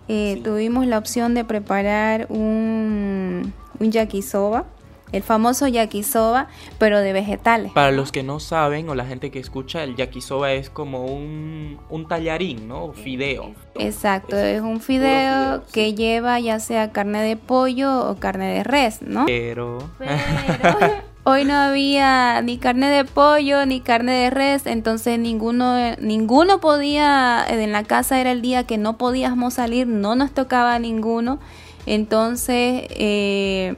eh, 0.08 0.40
tuvimos 0.44 0.86
la 0.86 0.98
opción 0.98 1.34
de 1.34 1.44
preparar 1.44 2.26
un, 2.28 3.52
un 3.78 3.90
yakisoba 3.90 4.66
el 5.12 5.22
famoso 5.22 5.66
yakisoba, 5.68 6.48
pero 6.78 7.00
de 7.00 7.12
vegetales. 7.12 7.72
Para 7.72 7.92
los 7.92 8.12
que 8.12 8.22
no 8.22 8.40
saben 8.40 8.88
o 8.88 8.94
la 8.94 9.04
gente 9.04 9.30
que 9.30 9.38
escucha, 9.38 9.82
el 9.84 9.96
yakisoba 9.96 10.52
es 10.52 10.70
como 10.70 11.06
un, 11.06 11.78
un 11.88 12.06
tallarín, 12.06 12.68
¿no? 12.68 12.92
Fideo. 12.92 13.52
Exacto, 13.76 14.36
es, 14.36 14.60
un 14.60 14.80
fideo, 14.80 15.62
que 15.72 15.94
lleva 15.94 16.40
ya 16.40 16.60
sea 16.60 16.90
carne 16.92 17.22
de 17.22 17.36
pollo 17.36 18.10
o 18.10 18.16
carne 18.16 18.54
de 18.54 18.64
res, 18.64 19.02
¿no? 19.02 19.26
Pero... 19.26 19.78
hoy 21.24 21.44
no 21.44 21.54
había 21.54 22.40
ni 22.40 22.56
carne 22.56 22.88
de 22.88 23.04
pollo 23.04 23.66
ni 23.66 23.80
carne 23.80 24.12
de 24.12 24.30
res, 24.30 24.66
entonces 24.66 25.18
ninguno, 25.18 25.76
ninguno 26.00 26.58
podía, 26.60 27.44
en 27.46 27.70
la 27.72 27.84
casa 27.84 28.18
era 28.18 28.32
el 28.32 28.40
día 28.40 28.64
que 28.64 28.78
no 28.78 28.96
podíamos 28.96 29.54
salir, 29.54 29.86
no 29.86 30.16
nos 30.16 30.32
tocaba 30.32 30.78
ninguno, 30.78 31.38
entonces... 31.86 32.84
Eh, 32.90 33.76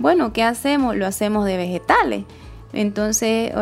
bueno, 0.00 0.32
¿qué 0.32 0.42
hacemos? 0.42 0.96
Lo 0.96 1.06
hacemos 1.06 1.44
de 1.44 1.58
vegetales. 1.58 2.24
Entonces 2.72 3.52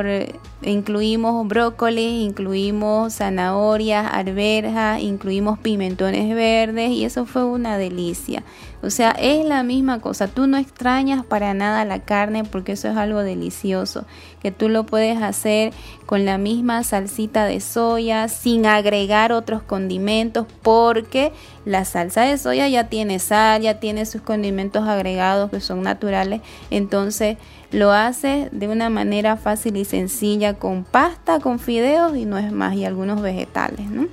incluimos 0.63 1.49
brócoli, 1.49 2.23
incluimos 2.23 3.15
zanahorias, 3.15 4.07
arberjas, 4.13 5.01
incluimos 5.01 5.59
pimentones 5.59 6.35
verdes 6.35 6.91
y 6.91 7.05
eso 7.05 7.27
fue 7.27 7.45
una 7.45 7.77
delicia. 7.77 8.45
O 8.81 8.91
sea, 8.91 9.11
es 9.11 9.45
la 9.45 9.63
misma 9.63 10.01
cosa. 10.01 10.29
Tú 10.29 10.47
no 10.47 10.57
extrañas 10.57 11.25
para 11.25 11.53
nada 11.53 11.85
la 11.85 12.01
carne 12.01 12.45
porque 12.45 12.73
eso 12.73 12.89
es 12.89 12.97
algo 12.97 13.23
delicioso. 13.23 14.05
Que 14.41 14.53
tú 14.53 14.69
lo 14.69 14.87
puedes 14.87 15.21
hacer 15.21 15.73
con 16.07 16.25
la 16.25 16.39
misma 16.39 16.85
salsita 16.85 17.45
de 17.47 17.61
soya 17.61 18.29
sin 18.29 18.67
agregar 18.67 19.33
otros 19.33 19.63
condimentos 19.63 20.47
porque 20.63 21.33
la 21.65 21.85
salsa 21.85 22.23
de 22.23 22.39
soya 22.39 22.69
ya 22.69 22.89
tiene 22.89 23.19
sal, 23.19 23.63
ya 23.63 23.81
tiene 23.81 24.07
sus 24.07 24.23
condimentos 24.23 24.87
agregados 24.87 25.51
que 25.51 25.61
son 25.61 25.83
naturales. 25.83 26.41
Entonces 26.71 27.37
lo 27.73 27.93
hace 27.93 28.49
de 28.53 28.69
una 28.69 28.91
manera 28.91 29.37
fácil 29.37 29.77
y 29.77 29.85
sencilla 29.85 30.55
con 30.55 30.85
pasta, 30.85 31.41
con 31.41 31.59
fideos 31.59 32.17
y 32.17 32.25
no 32.25 32.39
es 32.39 32.53
más, 32.53 32.75
y 32.75 32.85
algunos 32.85 33.21
vegetales, 33.21 33.91
¿no? 33.91 34.07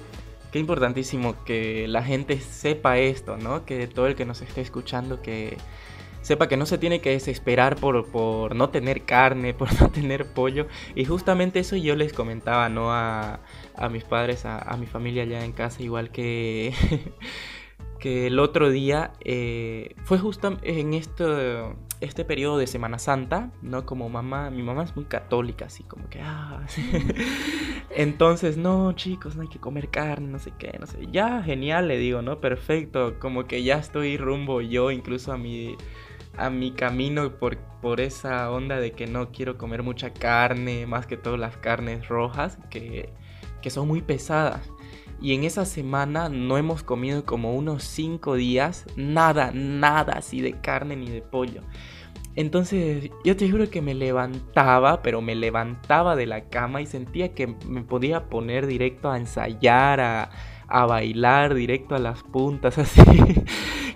Qué 0.56 0.60
importantísimo 0.60 1.44
que 1.44 1.86
la 1.86 2.02
gente 2.02 2.40
sepa 2.40 2.98
esto, 2.98 3.36
¿no? 3.36 3.66
Que 3.66 3.88
todo 3.88 4.08
el 4.08 4.16
que 4.16 4.24
nos 4.24 4.42
esté 4.42 4.62
escuchando 4.62 5.22
que 5.22 5.58
sepa 6.22 6.48
que 6.48 6.56
no 6.56 6.66
se 6.66 6.78
tiene 6.78 7.02
que 7.02 7.10
desesperar 7.10 7.76
por, 7.76 8.06
por 8.10 8.56
no 8.56 8.70
tener 8.70 9.04
carne, 9.04 9.54
por 9.60 9.78
no 9.82 9.92
tener 9.92 10.28
pollo. 10.28 10.68
Y 10.96 11.04
justamente 11.04 11.60
eso 11.60 11.76
yo 11.76 11.98
les 11.98 12.14
comentaba, 12.14 12.70
¿no? 12.70 12.94
A, 12.94 13.42
a 13.76 13.90
mis 13.90 14.06
padres, 14.06 14.46
a, 14.46 14.60
a 14.60 14.78
mi 14.78 14.86
familia 14.86 15.24
allá 15.24 15.44
en 15.44 15.52
casa, 15.52 15.84
igual 15.84 16.10
que... 16.10 16.74
que 18.06 18.28
el 18.28 18.38
otro 18.38 18.70
día 18.70 19.14
eh, 19.22 19.96
fue 20.04 20.20
justo 20.20 20.60
en 20.62 20.94
esto, 20.94 21.76
este 22.02 22.24
periodo 22.24 22.60
de 22.60 22.68
Semana 22.68 23.00
Santa, 23.00 23.50
¿no? 23.64 23.88
Como 23.88 24.10
mamá, 24.10 24.52
mi 24.52 24.62
mamá 24.62 24.84
es 24.84 24.96
muy 24.96 25.06
católica, 25.06 25.66
así 25.66 25.82
como 25.82 26.08
que, 26.08 26.22
ah, 26.22 26.68
entonces, 27.90 28.58
no, 28.58 28.94
chicos, 28.94 29.36
no 29.36 29.42
hay 29.42 29.48
que 29.48 29.58
comer 29.58 29.90
carne, 29.90 30.28
no 30.28 30.38
sé 30.38 30.54
qué, 30.56 30.78
no 30.80 30.86
sé, 30.86 31.08
ya, 31.12 31.42
genial, 31.42 31.88
le 31.88 31.98
digo, 31.98 32.22
¿no? 32.22 32.40
Perfecto, 32.40 33.18
como 33.18 33.46
que 33.46 33.64
ya 33.64 33.78
estoy 33.78 34.18
rumbo 34.18 34.62
yo 34.62 34.92
incluso 34.92 35.34
a 35.34 35.40
mi, 35.40 35.76
a 36.38 36.52
mi 36.52 36.74
camino 36.74 37.40
por, 37.40 37.58
por 37.82 38.02
esa 38.02 38.52
onda 38.52 38.80
de 38.80 38.92
que 38.92 39.08
no 39.08 39.32
quiero 39.32 39.58
comer 39.58 39.82
mucha 39.82 40.14
carne, 40.14 40.86
más 40.86 41.08
que 41.08 41.18
todo 41.18 41.38
las 41.38 41.58
carnes 41.58 42.08
rojas, 42.08 42.60
que, 42.70 43.10
que 43.64 43.72
son 43.72 43.88
muy 43.88 44.04
pesadas. 44.04 44.70
Y 45.22 45.34
en 45.34 45.44
esa 45.44 45.66
semana 45.66 46.30
no 46.30 46.58
hemos 46.58 46.84
comido 46.84 47.26
como 47.26 47.56
unos 47.56 47.84
5 47.84 48.36
días, 48.36 48.86
nada, 48.96 49.52
nada 49.54 50.14
así 50.14 50.42
de 50.42 50.60
carne 50.60 50.96
ni 50.96 51.10
de 51.10 51.22
pollo. 51.22 51.62
Entonces, 52.36 53.10
yo 53.24 53.38
te 53.38 53.50
juro 53.50 53.70
que 53.70 53.82
me 53.82 53.94
levantaba, 53.94 55.02
pero 55.02 55.22
me 55.22 55.36
levantaba 55.36 56.18
de 56.18 56.26
la 56.26 56.50
cama 56.50 56.82
y 56.82 56.86
sentía 56.86 57.34
que 57.34 57.48
me 57.66 57.82
podía 57.82 58.26
poner 58.26 58.68
directo 58.68 59.10
a 59.10 59.18
ensayar, 59.18 60.02
a, 60.02 60.30
a 60.68 60.86
bailar 60.86 61.54
directo 61.54 61.96
a 61.96 62.00
las 62.00 62.24
puntas, 62.24 62.78
así, 62.78 63.02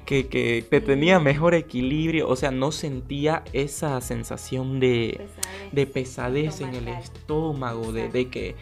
que, 0.06 0.28
que 0.28 0.66
te 0.68 0.80
tenía 0.80 1.20
mejor 1.20 1.54
equilibrio, 1.54 2.30
o 2.30 2.36
sea, 2.36 2.52
no 2.52 2.72
sentía 2.72 3.44
esa 3.52 4.00
sensación 4.00 4.80
de 4.80 5.18
pesadez, 5.18 5.72
de 5.74 5.88
pesadez 5.88 6.62
en 6.62 6.76
el 6.76 6.88
estómago, 6.88 7.92
de, 7.92 8.08
de, 8.10 8.30
que 8.30 8.56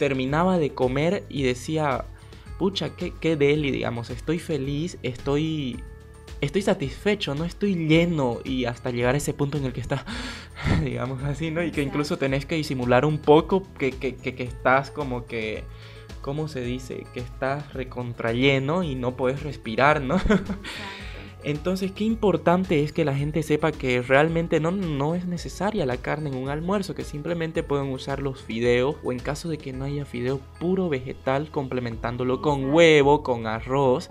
terminaba 0.00 0.56
de 0.56 0.70
comer 0.70 1.24
y 1.28 1.42
decía, 1.42 2.06
pucha, 2.58 2.96
qué, 2.96 3.12
qué 3.20 3.36
deli, 3.36 3.70
digamos, 3.70 4.08
estoy 4.08 4.38
feliz, 4.38 4.96
estoy 5.02 5.84
estoy 6.40 6.62
satisfecho, 6.62 7.34
no 7.34 7.44
estoy 7.44 7.74
lleno 7.74 8.38
y 8.42 8.64
hasta 8.64 8.90
llegar 8.90 9.14
a 9.14 9.18
ese 9.18 9.34
punto 9.34 9.58
en 9.58 9.66
el 9.66 9.74
que 9.74 9.82
está, 9.82 10.06
digamos 10.82 11.22
así, 11.22 11.50
¿no? 11.50 11.62
Y 11.62 11.70
que 11.70 11.82
incluso 11.82 12.16
tenés 12.16 12.46
que 12.46 12.54
disimular 12.54 13.04
un 13.04 13.18
poco 13.18 13.62
que, 13.78 13.90
que, 13.92 14.16
que, 14.16 14.42
estás 14.42 14.90
como 14.90 15.26
que, 15.26 15.64
¿cómo 16.22 16.48
se 16.48 16.62
dice? 16.62 17.04
Que 17.12 17.20
estás 17.20 17.74
recontrayeno 17.74 18.82
y 18.82 18.94
no 18.94 19.16
puedes 19.16 19.42
respirar, 19.42 20.00
¿no? 20.00 20.18
Entonces, 21.42 21.92
qué 21.92 22.04
importante 22.04 22.82
es 22.82 22.92
que 22.92 23.04
la 23.04 23.14
gente 23.14 23.42
sepa 23.42 23.72
que 23.72 24.02
realmente 24.02 24.60
no, 24.60 24.70
no 24.70 25.14
es 25.14 25.26
necesaria 25.26 25.86
la 25.86 25.96
carne 25.96 26.30
en 26.30 26.36
un 26.36 26.48
almuerzo, 26.48 26.94
que 26.94 27.04
simplemente 27.04 27.62
pueden 27.62 27.90
usar 27.92 28.20
los 28.20 28.42
fideos 28.42 28.96
o 29.02 29.12
en 29.12 29.18
caso 29.18 29.48
de 29.48 29.58
que 29.58 29.72
no 29.72 29.84
haya 29.84 30.04
fideo 30.04 30.40
puro 30.58 30.88
vegetal 30.88 31.50
complementándolo 31.50 32.42
con 32.42 32.72
huevo, 32.72 33.22
con 33.22 33.46
arroz 33.46 34.10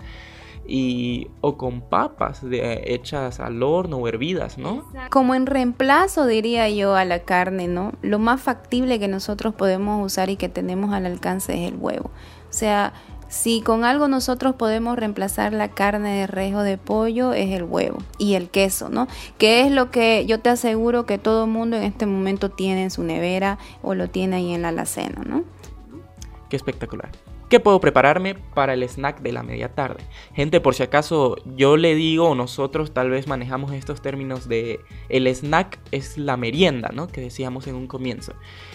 y 0.66 1.28
o 1.40 1.56
con 1.56 1.80
papas 1.80 2.48
de, 2.48 2.82
hechas 2.86 3.40
al 3.40 3.62
horno 3.62 3.96
o 3.96 4.08
hervidas, 4.08 4.58
¿no? 4.58 4.84
Como 5.10 5.34
en 5.34 5.46
reemplazo 5.46 6.26
diría 6.26 6.68
yo 6.68 6.94
a 6.94 7.04
la 7.04 7.20
carne, 7.20 7.66
¿no? 7.66 7.92
Lo 8.02 8.18
más 8.18 8.40
factible 8.40 8.98
que 8.98 9.08
nosotros 9.08 9.54
podemos 9.54 10.04
usar 10.04 10.30
y 10.30 10.36
que 10.36 10.48
tenemos 10.48 10.92
al 10.92 11.06
alcance 11.06 11.54
es 11.54 11.72
el 11.72 11.78
huevo. 11.78 12.10
O 12.48 12.52
sea, 12.52 12.92
si 13.30 13.62
con 13.62 13.84
algo 13.84 14.08
nosotros 14.08 14.56
podemos 14.56 14.98
reemplazar 14.98 15.52
la 15.52 15.68
carne 15.68 16.18
de 16.18 16.26
res 16.26 16.52
o 16.54 16.62
de 16.62 16.76
pollo 16.76 17.32
es 17.32 17.50
el 17.52 17.62
huevo 17.62 17.98
y 18.18 18.34
el 18.34 18.50
queso, 18.50 18.88
¿no? 18.88 19.06
Que 19.38 19.62
es 19.62 19.70
lo 19.70 19.92
que 19.92 20.26
yo 20.26 20.40
te 20.40 20.50
aseguro 20.50 21.06
que 21.06 21.16
todo 21.16 21.46
mundo 21.46 21.76
en 21.76 21.84
este 21.84 22.06
momento 22.06 22.50
tiene 22.50 22.82
en 22.82 22.90
su 22.90 23.04
nevera 23.04 23.58
o 23.82 23.94
lo 23.94 24.10
tiene 24.10 24.36
ahí 24.36 24.52
en 24.52 24.62
la 24.62 24.68
alacena, 24.68 25.22
¿no? 25.24 25.44
Qué 26.48 26.56
espectacular. 26.56 27.10
¿Qué 27.50 27.58
puedo 27.58 27.80
prepararme 27.80 28.36
para 28.36 28.74
el 28.74 28.84
snack 28.84 29.22
de 29.22 29.32
la 29.32 29.42
media 29.42 29.74
tarde? 29.74 30.04
Gente, 30.34 30.60
por 30.60 30.76
si 30.76 30.84
acaso 30.84 31.36
yo 31.56 31.76
le 31.76 31.96
digo 31.96 32.28
o 32.28 32.34
nosotros 32.36 32.94
tal 32.94 33.10
vez 33.10 33.26
manejamos 33.26 33.72
estos 33.72 34.00
términos 34.00 34.48
de 34.48 34.78
el 35.08 35.26
snack 35.26 35.80
es 35.90 36.16
la 36.16 36.36
merienda, 36.36 36.90
¿no? 36.94 37.08
Que 37.08 37.20
decíamos 37.20 37.66
en 37.66 37.74
un 37.74 37.88
comienzo. 37.88 38.34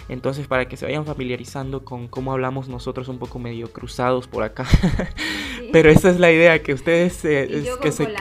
Entonces, 0.10 0.48
para 0.48 0.68
que 0.68 0.76
se 0.76 0.86
vayan 0.86 1.06
familiarizando 1.06 1.86
con 1.86 2.10
cómo 2.10 2.34
hablamos 2.34 2.68
nosotros 2.68 3.08
un 3.08 3.18
poco 3.18 3.40
medio 3.40 3.72
cruzados 3.72 4.28
por 4.28 4.44
acá. 4.44 4.66
Pero 5.72 5.90
esa 5.90 6.10
es 6.10 6.20
la 6.20 6.34
idea, 6.34 6.62
que 6.62 6.74
ustedes 6.74 7.22
que 7.22 7.92
se 7.94 8.14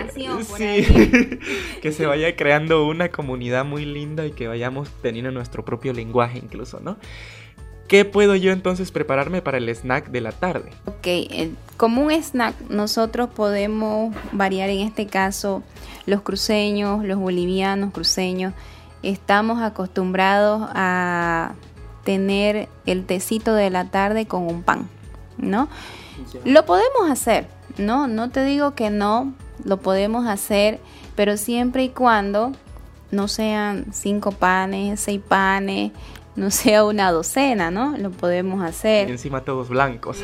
que 1.82 1.92
se 1.92 2.06
vaya 2.06 2.36
creando 2.36 2.86
una 2.86 3.08
comunidad 3.08 3.64
muy 3.64 3.84
linda 3.84 4.24
y 4.24 4.30
que 4.30 4.46
vayamos 4.46 4.88
teniendo 5.02 5.32
nuestro 5.32 5.64
propio 5.64 5.92
lenguaje 5.92 6.38
incluso, 6.38 6.78
¿no? 6.78 6.96
¿Qué 7.94 8.04
puedo 8.04 8.34
yo 8.34 8.50
entonces 8.50 8.90
prepararme 8.90 9.40
para 9.40 9.58
el 9.58 9.68
snack 9.68 10.08
de 10.08 10.20
la 10.20 10.32
tarde? 10.32 10.72
Ok, 10.86 11.06
eh, 11.06 11.54
como 11.76 12.02
un 12.02 12.10
snack 12.10 12.68
nosotros 12.68 13.28
podemos 13.30 14.12
variar 14.32 14.68
en 14.68 14.80
este 14.80 15.06
caso 15.06 15.62
los 16.04 16.22
cruceños, 16.22 17.04
los 17.04 17.20
bolivianos 17.20 17.92
cruceños. 17.92 18.52
Estamos 19.04 19.62
acostumbrados 19.62 20.68
a 20.74 21.54
tener 22.02 22.68
el 22.84 23.06
tecito 23.06 23.54
de 23.54 23.70
la 23.70 23.84
tarde 23.84 24.26
con 24.26 24.42
un 24.42 24.64
pan, 24.64 24.88
¿no? 25.38 25.68
Lo 26.44 26.66
podemos 26.66 27.08
hacer, 27.08 27.46
¿no? 27.78 28.08
No 28.08 28.28
te 28.28 28.44
digo 28.44 28.74
que 28.74 28.90
no, 28.90 29.34
lo 29.64 29.76
podemos 29.76 30.26
hacer, 30.26 30.80
pero 31.14 31.36
siempre 31.36 31.84
y 31.84 31.90
cuando 31.90 32.50
no 33.12 33.28
sean 33.28 33.86
cinco 33.92 34.32
panes, 34.32 34.98
seis 34.98 35.20
panes, 35.20 35.92
no 36.36 36.50
sea 36.50 36.84
una 36.84 37.12
docena, 37.12 37.70
¿no? 37.70 37.96
Lo 37.96 38.10
podemos 38.10 38.62
hacer. 38.62 39.08
Y 39.08 39.12
encima 39.12 39.42
todos 39.42 39.68
blancos. 39.68 40.18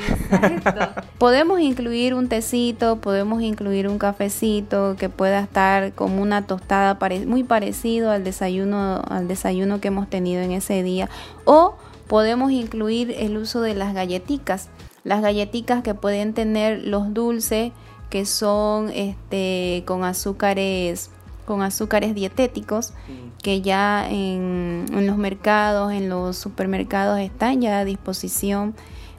podemos 1.18 1.60
incluir 1.60 2.14
un 2.14 2.28
tecito, 2.28 2.96
podemos 2.96 3.42
incluir 3.42 3.86
un 3.88 3.98
cafecito 3.98 4.96
que 4.98 5.08
pueda 5.08 5.40
estar 5.40 5.92
como 5.92 6.20
una 6.20 6.46
tostada 6.46 6.98
muy 7.26 7.44
parecido 7.44 8.10
al 8.10 8.24
desayuno, 8.24 9.02
al 9.08 9.28
desayuno 9.28 9.80
que 9.80 9.88
hemos 9.88 10.10
tenido 10.10 10.42
en 10.42 10.52
ese 10.52 10.82
día. 10.82 11.08
O 11.44 11.76
podemos 12.08 12.50
incluir 12.50 13.14
el 13.16 13.36
uso 13.36 13.60
de 13.60 13.74
las 13.74 13.94
galletitas. 13.94 14.68
Las 15.04 15.22
galletitas 15.22 15.82
que 15.82 15.94
pueden 15.94 16.34
tener 16.34 16.82
los 16.82 17.14
dulces 17.14 17.72
que 18.10 18.26
son 18.26 18.90
este, 18.90 19.84
con 19.86 20.02
azúcares 20.02 21.10
con 21.44 21.62
azúcares 21.62 22.14
dietéticos 22.14 22.92
mm. 23.08 23.38
que 23.42 23.62
ya 23.62 24.08
en, 24.08 24.86
los 25.06 25.16
mercados, 25.16 25.92
en 25.92 26.08
los 26.08 26.36
supermercados 26.36 27.18
están 27.20 27.60
ya 27.60 27.78
a 27.78 27.84
disposición. 27.84 28.74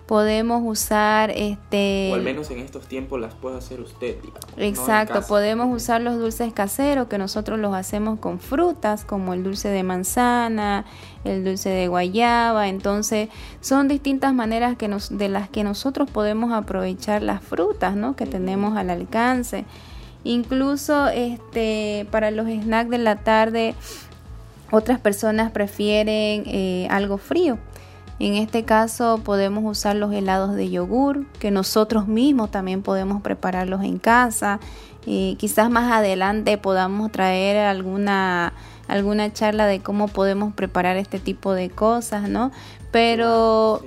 Podemos 0.07 0.61
usar 0.65 1.31
este... 1.31 2.09
O 2.11 2.15
al 2.15 2.21
menos 2.21 2.51
en 2.51 2.59
estos 2.59 2.85
tiempos 2.85 3.21
las 3.21 3.33
puede 3.33 3.57
hacer 3.57 3.79
usted. 3.79 4.17
Exacto, 4.57 5.21
podemos 5.21 5.73
usar 5.73 6.01
los 6.01 6.17
dulces 6.17 6.51
caseros 6.51 7.07
que 7.07 7.17
nosotros 7.17 7.57
los 7.59 7.73
hacemos 7.73 8.19
con 8.19 8.39
frutas 8.39 9.05
como 9.05 9.33
el 9.33 9.41
dulce 9.41 9.69
de 9.69 9.83
manzana, 9.83 10.83
el 11.23 11.45
dulce 11.45 11.69
de 11.69 11.87
guayaba. 11.87 12.67
Entonces 12.67 13.29
son 13.61 13.87
distintas 13.87 14.33
maneras 14.33 14.75
que 14.75 14.89
nos, 14.89 15.17
de 15.17 15.29
las 15.29 15.47
que 15.47 15.63
nosotros 15.63 16.11
podemos 16.11 16.51
aprovechar 16.51 17.21
las 17.21 17.41
frutas 17.41 17.95
¿no? 17.95 18.17
que 18.17 18.25
tenemos 18.25 18.75
al 18.75 18.89
alcance. 18.89 19.63
Incluso 20.23 21.07
este, 21.07 22.05
para 22.11 22.31
los 22.31 22.47
snacks 22.47 22.89
de 22.89 22.97
la 22.97 23.15
tarde, 23.17 23.75
otras 24.71 24.99
personas 24.99 25.51
prefieren 25.51 26.43
eh, 26.45 26.87
algo 26.89 27.17
frío. 27.17 27.57
En 28.19 28.35
este 28.35 28.63
caso 28.65 29.19
podemos 29.23 29.63
usar 29.65 29.95
los 29.95 30.13
helados 30.13 30.53
de 30.53 30.69
yogur, 30.69 31.25
que 31.39 31.49
nosotros 31.49 32.07
mismos 32.07 32.51
también 32.51 32.83
podemos 32.83 33.23
prepararlos 33.23 33.83
en 33.83 33.97
casa. 33.97 34.59
Eh, 35.07 35.35
quizás 35.39 35.71
más 35.71 35.91
adelante 35.91 36.59
podamos 36.59 37.11
traer 37.11 37.57
alguna, 37.57 38.53
alguna 38.87 39.33
charla 39.33 39.65
de 39.65 39.79
cómo 39.79 40.07
podemos 40.07 40.53
preparar 40.53 40.97
este 40.97 41.17
tipo 41.17 41.53
de 41.53 41.71
cosas, 41.71 42.29
¿no? 42.29 42.51
Pero 42.91 43.81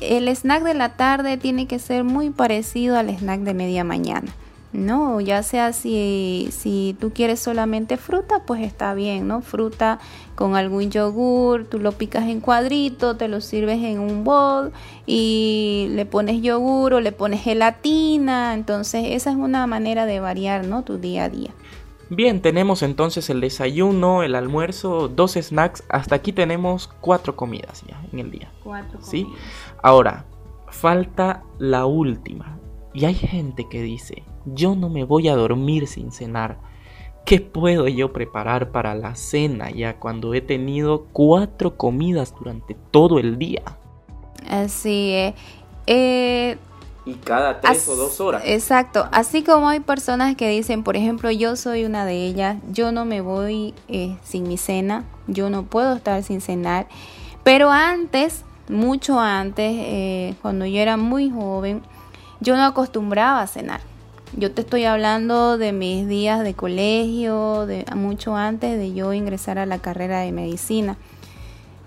el 0.00 0.28
snack 0.28 0.62
de 0.62 0.72
la 0.72 0.96
tarde 0.96 1.36
tiene 1.36 1.66
que 1.66 1.78
ser 1.78 2.04
muy 2.04 2.30
parecido 2.30 2.96
al 2.96 3.10
snack 3.10 3.40
de 3.40 3.52
media 3.52 3.84
mañana. 3.84 4.32
No, 4.72 5.20
ya 5.20 5.42
sea 5.42 5.72
si, 5.72 6.50
si 6.50 6.94
tú 7.00 7.10
quieres 7.10 7.40
solamente 7.40 7.96
fruta, 7.96 8.42
pues 8.44 8.62
está 8.62 8.92
bien, 8.92 9.26
¿no? 9.26 9.40
Fruta 9.40 9.98
con 10.34 10.56
algún 10.56 10.90
yogur, 10.90 11.64
tú 11.64 11.78
lo 11.78 11.92
picas 11.92 12.28
en 12.28 12.40
cuadrito, 12.40 13.16
te 13.16 13.28
lo 13.28 13.40
sirves 13.40 13.82
en 13.82 13.98
un 13.98 14.24
bol 14.24 14.72
y 15.06 15.88
le 15.92 16.04
pones 16.04 16.42
yogur 16.42 16.92
o 16.92 17.00
le 17.00 17.12
pones 17.12 17.42
gelatina. 17.42 18.52
Entonces, 18.52 19.06
esa 19.08 19.30
es 19.30 19.36
una 19.36 19.66
manera 19.66 20.04
de 20.04 20.20
variar, 20.20 20.66
¿no? 20.66 20.82
Tu 20.82 20.98
día 20.98 21.24
a 21.24 21.28
día. 21.30 21.50
Bien, 22.10 22.40
tenemos 22.40 22.82
entonces 22.82 23.28
el 23.30 23.40
desayuno, 23.40 24.22
el 24.22 24.34
almuerzo, 24.34 25.08
dos 25.08 25.32
snacks. 25.32 25.82
Hasta 25.88 26.14
aquí 26.14 26.32
tenemos 26.32 26.88
cuatro 27.00 27.36
comidas 27.36 27.84
ya 27.86 28.02
en 28.12 28.18
el 28.18 28.30
día. 28.30 28.50
Cuatro 28.64 29.00
comidas. 29.00 29.10
¿Sí? 29.10 29.26
Ahora, 29.82 30.24
falta 30.70 31.42
la 31.58 31.86
última. 31.86 32.58
Y 32.94 33.04
hay 33.04 33.14
gente 33.14 33.66
que 33.70 33.82
dice, 33.82 34.24
yo 34.54 34.74
no 34.74 34.88
me 34.88 35.04
voy 35.04 35.28
a 35.28 35.36
dormir 35.36 35.86
sin 35.86 36.12
cenar. 36.12 36.58
¿Qué 37.24 37.40
puedo 37.40 37.88
yo 37.88 38.12
preparar 38.12 38.70
para 38.70 38.94
la 38.94 39.14
cena 39.14 39.70
ya 39.70 39.98
cuando 39.98 40.32
he 40.32 40.40
tenido 40.40 41.04
cuatro 41.12 41.76
comidas 41.76 42.34
durante 42.38 42.74
todo 42.90 43.18
el 43.18 43.38
día? 43.38 43.62
Así 44.48 45.12
es. 45.12 45.34
Eh, 45.86 46.56
y 47.04 47.14
cada 47.14 47.60
tres 47.60 47.88
o 47.88 47.96
dos 47.96 48.20
horas. 48.20 48.42
Exacto. 48.44 49.08
Así 49.12 49.42
como 49.42 49.68
hay 49.68 49.80
personas 49.80 50.36
que 50.36 50.48
dicen, 50.48 50.82
por 50.82 50.96
ejemplo, 50.96 51.30
yo 51.30 51.56
soy 51.56 51.84
una 51.84 52.04
de 52.04 52.26
ellas, 52.26 52.58
yo 52.70 52.92
no 52.92 53.04
me 53.04 53.22
voy 53.22 53.74
eh, 53.88 54.16
sin 54.22 54.46
mi 54.46 54.58
cena, 54.58 55.04
yo 55.26 55.48
no 55.48 55.64
puedo 55.64 55.94
estar 55.94 56.22
sin 56.22 56.40
cenar. 56.40 56.86
Pero 57.44 57.70
antes, 57.70 58.44
mucho 58.68 59.18
antes, 59.18 59.72
eh, 59.74 60.34
cuando 60.42 60.66
yo 60.66 60.80
era 60.80 60.98
muy 60.98 61.30
joven, 61.30 61.82
yo 62.40 62.56
no 62.56 62.64
acostumbraba 62.64 63.40
a 63.40 63.46
cenar. 63.46 63.80
Yo 64.36 64.52
te 64.52 64.60
estoy 64.60 64.84
hablando 64.84 65.56
de 65.56 65.72
mis 65.72 66.06
días 66.06 66.44
de 66.44 66.54
colegio, 66.54 67.66
de 67.66 67.84
mucho 67.96 68.36
antes 68.36 68.78
de 68.78 68.92
yo 68.92 69.12
ingresar 69.14 69.58
a 69.58 69.66
la 69.66 69.78
carrera 69.78 70.20
de 70.20 70.32
medicina. 70.32 70.96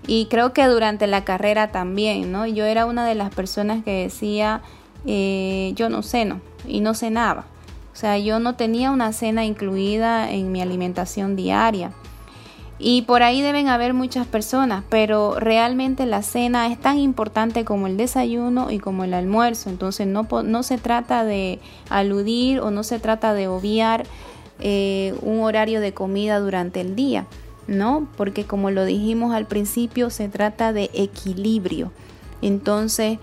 Y 0.06 0.26
creo 0.26 0.52
que 0.52 0.66
durante 0.66 1.06
la 1.06 1.24
carrera 1.24 1.70
también, 1.70 2.32
¿no? 2.32 2.46
Yo 2.46 2.64
era 2.64 2.86
una 2.86 3.06
de 3.06 3.14
las 3.14 3.32
personas 3.32 3.84
que 3.84 4.02
decía, 4.02 4.60
eh, 5.06 5.72
yo 5.76 5.88
no 5.88 6.02
ceno 6.02 6.40
y 6.66 6.80
no 6.80 6.94
cenaba. 6.94 7.46
O 7.92 7.96
sea, 7.96 8.18
yo 8.18 8.40
no 8.40 8.56
tenía 8.56 8.90
una 8.90 9.12
cena 9.12 9.44
incluida 9.44 10.30
en 10.30 10.50
mi 10.50 10.60
alimentación 10.60 11.36
diaria. 11.36 11.92
Y 12.84 13.02
por 13.02 13.22
ahí 13.22 13.42
deben 13.42 13.68
haber 13.68 13.94
muchas 13.94 14.26
personas, 14.26 14.82
pero 14.88 15.38
realmente 15.38 16.04
la 16.04 16.20
cena 16.22 16.66
es 16.66 16.80
tan 16.80 16.98
importante 16.98 17.64
como 17.64 17.86
el 17.86 17.96
desayuno 17.96 18.72
y 18.72 18.80
como 18.80 19.04
el 19.04 19.14
almuerzo. 19.14 19.70
Entonces 19.70 20.08
no, 20.08 20.26
no 20.42 20.62
se 20.64 20.78
trata 20.78 21.22
de 21.22 21.60
aludir 21.90 22.58
o 22.58 22.72
no 22.72 22.82
se 22.82 22.98
trata 22.98 23.34
de 23.34 23.46
obviar 23.46 24.04
eh, 24.58 25.14
un 25.22 25.42
horario 25.42 25.80
de 25.80 25.94
comida 25.94 26.40
durante 26.40 26.80
el 26.80 26.96
día, 26.96 27.26
¿no? 27.68 28.08
Porque 28.16 28.46
como 28.46 28.72
lo 28.72 28.84
dijimos 28.84 29.32
al 29.32 29.46
principio, 29.46 30.10
se 30.10 30.28
trata 30.28 30.72
de 30.72 30.90
equilibrio. 30.92 31.92
Entonces, 32.42 33.20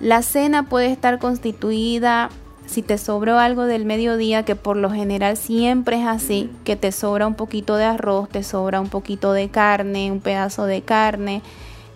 la 0.00 0.20
cena 0.20 0.68
puede 0.68 0.92
estar 0.92 1.18
constituida 1.18 2.28
si 2.68 2.82
te 2.82 2.98
sobró 2.98 3.38
algo 3.38 3.64
del 3.64 3.84
mediodía, 3.84 4.44
que 4.44 4.54
por 4.54 4.76
lo 4.76 4.90
general 4.90 5.36
siempre 5.36 6.00
es 6.00 6.06
así, 6.06 6.50
que 6.64 6.76
te 6.76 6.92
sobra 6.92 7.26
un 7.26 7.34
poquito 7.34 7.76
de 7.76 7.84
arroz, 7.84 8.28
te 8.28 8.42
sobra 8.42 8.80
un 8.80 8.88
poquito 8.88 9.32
de 9.32 9.48
carne, 9.48 10.12
un 10.12 10.20
pedazo 10.20 10.66
de 10.66 10.82
carne, 10.82 11.42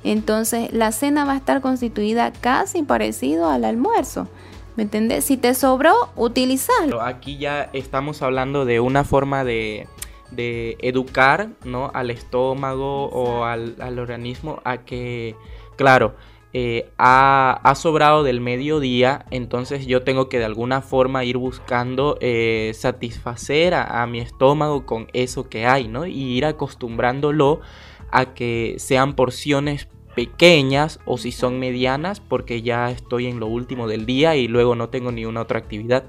entonces 0.03 0.73
la 0.73 0.91
cena 0.91 1.25
va 1.25 1.35
a 1.35 1.37
estar 1.37 1.61
constituida 1.61 2.33
casi 2.33 2.83
parecido 2.83 3.51
al 3.51 3.65
almuerzo. 3.65 4.29
¿Me 4.75 4.85
entiendes? 4.85 5.27
Si 5.27 5.37
te 5.37 5.53
sobró, 5.55 5.93
utilizarlo. 6.17 7.03
Aquí 7.03 7.37
ya 7.37 7.69
estamos 7.75 8.23
hablando 8.23 8.65
de 8.65 8.81
una 8.81 9.05
forma 9.05 9.45
de, 9.45 9.87
educar 10.35 11.51
¿no? 11.65 11.91
al 11.93 12.11
estómago 12.11 13.05
o 13.09 13.45
al, 13.45 13.77
al 13.81 13.99
organismo 13.99 14.63
a 14.65 14.79
que, 14.79 15.37
claro, 15.77 16.15
eh, 16.55 16.91
ha, 16.99 17.73
sobrado 17.77 18.23
del 18.23 18.41
mediodía, 18.41 19.25
entonces 19.31 19.87
yo 19.87 20.03
tengo 20.03 20.29
que 20.29 20.39
de 20.39 20.45
alguna 20.45 20.83
forma 20.83 21.25
ir 21.25 21.39
buscando 21.39 22.19
eh, 22.21 22.73
satisfacer 22.75 23.73
a, 23.73 24.07
mi 24.07 24.21
estómago 24.21 24.85
con 24.85 25.09
eso 25.15 25.49
que 25.49 25.67
hay, 25.67 25.89
¿no? 25.89 26.07
Y 26.07 26.13
ir 26.13 26.45
acostumbrándolo 26.45 27.61
a 28.11 28.35
que 28.35 28.75
sean 28.77 29.15
porciones 29.15 29.89
pequeñas 30.15 31.01
o 31.07 31.17
si 31.17 31.33
son 31.33 31.59
medianas 31.59 32.21
porque 32.21 32.61
ya 32.61 32.91
estoy 32.91 33.29
en 33.29 33.41
lo 33.41 33.47
último 33.47 33.89
del 33.89 34.05
día 34.05 34.37
y 34.37 34.47
luego 34.47 34.75
no 34.75 34.91
tengo 34.91 35.11
ni 35.11 35.25
una 35.25 35.41
otra 35.41 35.59
actividad. 35.59 36.05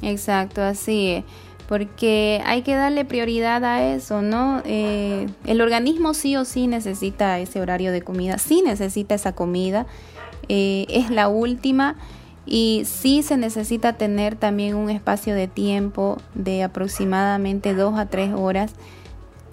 Exacto, 0.00 0.62
así 0.62 1.22
porque 1.68 2.40
hay 2.44 2.62
que 2.62 2.74
darle 2.74 3.04
prioridad 3.04 3.64
a 3.64 3.82
eso, 3.92 4.22
¿no? 4.22 4.62
Eh, 4.64 5.26
el 5.44 5.60
organismo 5.60 6.14
sí 6.14 6.36
o 6.36 6.44
sí 6.44 6.66
necesita 6.66 7.38
ese 7.38 7.60
horario 7.60 7.92
de 7.92 8.02
comida, 8.02 8.38
sí 8.38 8.62
necesita 8.64 9.14
esa 9.14 9.32
comida, 9.32 9.86
eh, 10.48 10.86
es 10.88 11.10
la 11.10 11.28
última 11.28 11.96
y 12.46 12.82
sí 12.84 13.24
se 13.24 13.36
necesita 13.36 13.94
tener 13.94 14.36
también 14.36 14.76
un 14.76 14.90
espacio 14.90 15.34
de 15.34 15.48
tiempo 15.48 16.18
de 16.34 16.62
aproximadamente 16.62 17.74
dos 17.74 17.98
a 17.98 18.06
tres 18.06 18.32
horas 18.32 18.72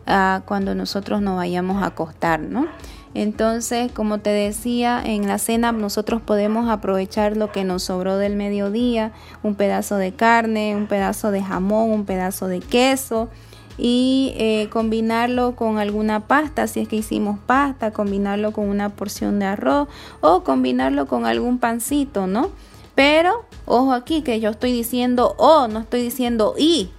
ah, 0.05 0.43
cuando 0.45 0.75
nosotros 0.75 1.21
nos 1.21 1.35
vayamos 1.35 1.81
a 1.81 1.87
acostar, 1.87 2.39
¿no? 2.39 2.67
Entonces, 3.15 3.91
como 3.91 4.19
te 4.19 4.31
decía, 4.31 5.01
en 5.03 5.27
la 5.27 5.37
cena 5.37 5.71
nosotros 5.71 6.21
podemos 6.21 6.69
aprovechar 6.69 7.37
lo 7.37 7.51
que 7.51 7.63
nos 7.63 7.83
sobró 7.83 8.17
del 8.17 8.35
mediodía, 8.35 9.11
un 9.43 9.55
pedazo 9.55 9.97
de 9.97 10.13
carne, 10.13 10.75
un 10.75 10.87
pedazo 10.87 11.31
de 11.31 11.43
jamón, 11.43 11.91
un 11.91 12.05
pedazo 12.05 12.47
de 12.47 12.59
queso 12.59 13.29
y 13.77 14.33
eh, 14.37 14.67
combinarlo 14.71 15.55
con 15.55 15.77
alguna 15.77 16.21
pasta, 16.27 16.67
si 16.67 16.79
es 16.79 16.87
que 16.87 16.97
hicimos 16.97 17.39
pasta, 17.45 17.91
combinarlo 17.91 18.51
con 18.51 18.67
una 18.67 18.89
porción 18.89 19.39
de 19.39 19.45
arroz 19.45 19.87
o 20.21 20.43
combinarlo 20.43 21.07
con 21.07 21.25
algún 21.25 21.59
pancito, 21.59 22.27
¿no? 22.27 22.49
Pero, 22.95 23.45
ojo 23.65 23.93
aquí 23.93 24.21
que 24.21 24.39
yo 24.39 24.51
estoy 24.51 24.71
diciendo 24.71 25.35
o, 25.37 25.67
no 25.67 25.79
estoy 25.79 26.01
diciendo 26.01 26.53
y, 26.57 26.91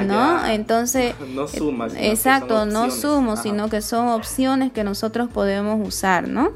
Ah, 0.00 0.04
¿no? 0.04 0.46
Entonces, 0.46 1.14
no 1.34 1.46
suma, 1.48 1.88
exacto, 1.96 2.66
no 2.66 2.90
sumo, 2.90 3.36
sino 3.36 3.68
que 3.68 3.80
son 3.80 4.08
opciones 4.08 4.72
que 4.72 4.84
nosotros 4.84 5.28
podemos 5.28 5.86
usar, 5.86 6.28
¿no? 6.28 6.52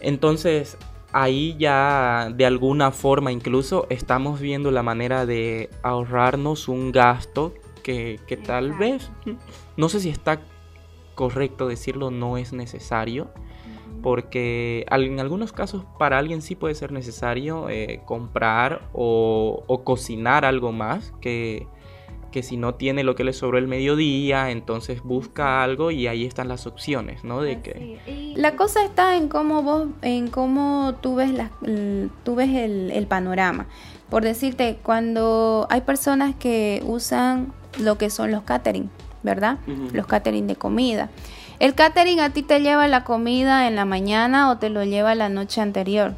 Entonces, 0.00 0.76
ahí 1.12 1.56
ya 1.58 2.30
de 2.34 2.46
alguna 2.46 2.90
forma 2.90 3.30
incluso 3.30 3.86
estamos 3.90 4.40
viendo 4.40 4.70
la 4.70 4.82
manera 4.82 5.26
de 5.26 5.70
ahorrarnos 5.82 6.68
un 6.68 6.90
gasto 6.90 7.54
que, 7.82 8.18
que 8.26 8.36
tal 8.36 8.72
vez, 8.72 9.10
no 9.76 9.88
sé 9.88 10.00
si 10.00 10.08
está 10.08 10.40
correcto 11.14 11.68
decirlo, 11.68 12.10
no 12.10 12.36
es 12.36 12.52
necesario. 12.52 13.28
Porque 14.02 14.84
en 14.90 15.20
algunos 15.20 15.52
casos 15.52 15.84
para 15.96 16.18
alguien 16.18 16.42
sí 16.42 16.56
puede 16.56 16.74
ser 16.74 16.90
necesario 16.90 17.68
eh, 17.68 18.00
comprar 18.04 18.88
o, 18.92 19.62
o, 19.68 19.84
cocinar 19.84 20.44
algo 20.44 20.72
más 20.72 21.12
que, 21.20 21.68
que 22.32 22.42
si 22.42 22.56
no 22.56 22.74
tiene 22.74 23.04
lo 23.04 23.14
que 23.14 23.22
le 23.22 23.32
sobró 23.32 23.58
el 23.58 23.68
mediodía, 23.68 24.50
entonces 24.50 25.02
busca 25.04 25.62
algo 25.62 25.92
y 25.92 26.08
ahí 26.08 26.24
están 26.24 26.48
las 26.48 26.66
opciones, 26.66 27.22
¿no? 27.22 27.40
De 27.40 27.60
que... 27.60 28.34
La 28.34 28.56
cosa 28.56 28.84
está 28.84 29.16
en 29.16 29.28
cómo 29.28 29.62
vos, 29.62 29.86
en 30.02 30.26
cómo 30.26 30.96
tú 31.00 31.14
ves, 31.14 31.30
la, 31.30 31.52
tú 32.24 32.34
ves 32.34 32.50
el, 32.50 33.06
panorama. 33.06 33.66
Por 34.10 34.24
decirte, 34.24 34.78
cuando 34.82 35.68
hay 35.70 35.82
personas 35.82 36.34
que 36.34 36.82
usan 36.84 37.52
lo 37.78 37.98
que 37.98 38.10
son 38.10 38.32
los 38.32 38.42
catering, 38.42 38.90
¿verdad? 39.22 39.58
Los 39.92 40.06
catering 40.06 40.48
de 40.48 40.56
comida. 40.56 41.10
El 41.60 41.74
catering 41.74 42.18
a 42.18 42.30
ti 42.30 42.42
te 42.42 42.60
lleva 42.60 42.88
la 42.88 43.04
comida 43.04 43.68
en 43.68 43.76
la 43.76 43.84
mañana 43.84 44.50
o 44.50 44.58
te 44.58 44.68
lo 44.68 44.82
lleva 44.82 45.14
la 45.14 45.28
noche 45.28 45.60
anterior, 45.60 46.14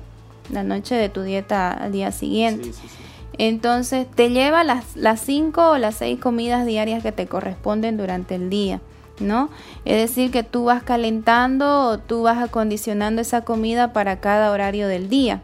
la 0.51 0.63
noche 0.63 0.95
de 0.95 1.11
tu 1.11 1.23
dieta 1.23 1.71
al 1.73 1.93
día 1.93 2.13
siguiente. 2.13 2.65
Sí, 2.65 2.73
sí, 2.73 2.89
sí. 2.89 3.04
Entonces 3.39 4.07
te 4.15 4.31
lleva 4.31 4.65
las, 4.65 4.97
las 4.97 5.21
cinco 5.21 5.71
o 5.71 5.79
las 5.79 5.97
seis 5.97 6.21
comidas 6.21 6.67
diarias 6.67 7.03
que 7.03 7.13
te 7.13 7.27
corresponden 7.27 7.97
durante 7.97 8.35
el 8.35 8.51
día. 8.51 8.81
¿no? 9.21 9.49
Es 9.85 9.97
decir, 9.97 10.31
que 10.31 10.43
tú 10.43 10.65
vas 10.65 10.83
calentando 10.83 11.89
o 11.89 11.99
tú 11.99 12.23
vas 12.23 12.39
acondicionando 12.39 13.23
esa 13.23 13.43
comida 13.43 13.93
para 13.93 14.21
cada 14.21 14.51
horario 14.51 14.89
del 14.89 15.09
día. 15.09 15.41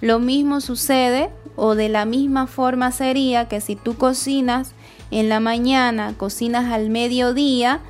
Lo 0.00 0.18
mismo 0.18 0.60
sucede 0.60 1.30
o 1.56 1.74
de 1.74 1.88
la 1.88 2.04
misma 2.04 2.46
forma 2.46 2.92
sería 2.92 3.48
que 3.48 3.60
si 3.60 3.76
tú 3.76 3.96
cocinas 3.96 4.72
en 5.10 5.28
la 5.28 5.40
mañana, 5.40 6.14
cocinas 6.16 6.72
al 6.72 6.90
mediodía, 6.90 7.80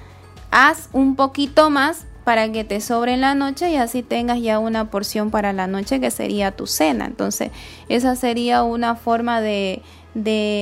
haz 0.51 0.89
un 0.93 1.17
poquito 1.17 1.71
más 1.71 2.07
para 2.27 2.51
que 2.51 2.65
te 2.65 2.81
sobre 2.81 3.13
en 3.13 3.21
la 3.21 3.37
noche 3.37 3.71
y 3.71 3.77
así 3.77 4.03
tengas 4.03 4.41
ya 4.41 4.59
una 4.59 4.91
porción 4.91 5.31
para 5.31 5.53
la 5.53 5.69
noche 5.69 6.01
que 6.01 6.11
sería 6.11 6.51
tu 6.51 6.67
cena. 6.67 7.07
Entonces, 7.07 7.53
esa 7.89 8.17
sería 8.17 8.65
una 8.65 8.97
forma 8.97 9.41
de, 9.41 9.81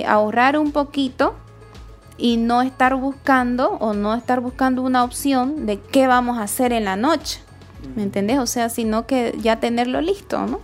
ahorrar 0.07 0.59
un 0.59 0.73
poquito 0.73 1.35
y 2.19 2.37
no 2.37 2.61
estar 2.61 2.97
buscando 2.97 3.79
o 3.81 3.95
no 3.95 4.15
estar 4.15 4.41
buscando 4.41 4.83
una 4.83 5.05
opción 5.05 5.65
de 5.65 5.81
qué 5.81 6.07
vamos 6.07 6.37
a 6.37 6.43
hacer 6.43 6.75
en 6.75 6.85
la 6.85 6.97
noche. 6.97 7.41
¿Me 7.97 8.03
entendés? 8.03 8.41
O 8.41 8.47
sea, 8.47 8.69
sino 8.69 9.07
que 9.07 9.35
ya 9.41 9.59
tenerlo 9.59 10.03
listo, 10.03 10.47
¿no? 10.47 10.61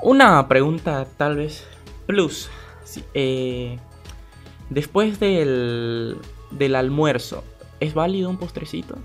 Una 0.00 0.48
pregunta 0.48 1.06
tal 1.18 1.36
vez 1.36 1.66
plus. 2.06 2.48
Eh, 3.12 3.78
después 4.70 5.20
del, 5.20 6.16
del 6.50 6.74
almuerzo, 6.76 7.44
¿es 7.78 7.92
válido 7.92 8.30
un 8.30 8.38
postrecito? 8.38 8.96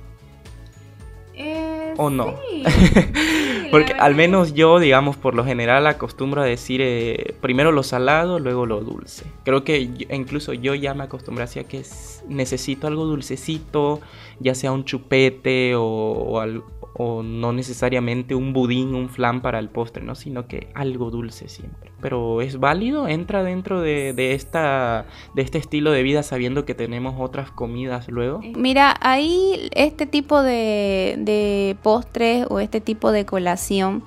Eh, 1.33 1.93
¿O 1.97 2.09
no? 2.09 2.35
Porque 3.71 3.93
al 3.93 4.15
menos 4.15 4.53
yo, 4.53 4.79
digamos, 4.79 5.15
por 5.15 5.33
lo 5.33 5.45
general 5.45 5.87
acostumbro 5.87 6.41
a 6.41 6.45
decir 6.45 6.81
eh, 6.83 7.35
primero 7.39 7.71
lo 7.71 7.83
salado, 7.83 8.37
luego 8.37 8.65
lo 8.65 8.81
dulce. 8.81 9.23
Creo 9.45 9.63
que 9.63 9.89
incluso 10.09 10.51
yo 10.51 10.75
ya 10.75 10.93
me 10.93 11.05
acostumbré 11.05 11.45
hacia 11.45 11.63
que 11.63 11.81
necesito 12.27 12.87
algo 12.87 13.05
dulcecito, 13.05 14.01
ya 14.39 14.55
sea 14.55 14.73
un 14.73 14.83
chupete 14.83 15.75
o, 15.75 15.83
o, 15.83 16.39
algo, 16.41 16.65
o 17.03 17.23
no 17.23 17.51
necesariamente 17.51 18.35
un 18.35 18.53
budín, 18.53 18.93
un 18.93 19.09
flan 19.09 19.41
para 19.41 19.57
el 19.57 19.69
postre, 19.69 20.03
¿no? 20.03 20.13
Sino 20.13 20.47
que 20.47 20.67
algo 20.75 21.09
dulce 21.09 21.49
siempre. 21.49 21.91
Pero 21.99 22.41
es 22.41 22.59
válido, 22.59 23.07
entra 23.07 23.43
dentro 23.43 23.81
de, 23.81 24.33
esta, 24.33 25.07
de 25.33 25.41
este 25.41 25.57
estilo 25.57 25.91
de 25.91 26.03
vida 26.03 26.21
sabiendo 26.21 26.63
que 26.63 26.75
tenemos 26.75 27.15
otras 27.17 27.49
comidas 27.49 28.07
luego. 28.07 28.41
Mira, 28.55 28.95
ahí 29.01 29.69
este 29.71 30.05
tipo 30.05 30.43
de, 30.43 31.15
de 31.17 31.75
postres 31.81 32.45
o 32.49 32.59
este 32.59 32.81
tipo 32.81 33.11
de 33.11 33.25
colación 33.25 34.03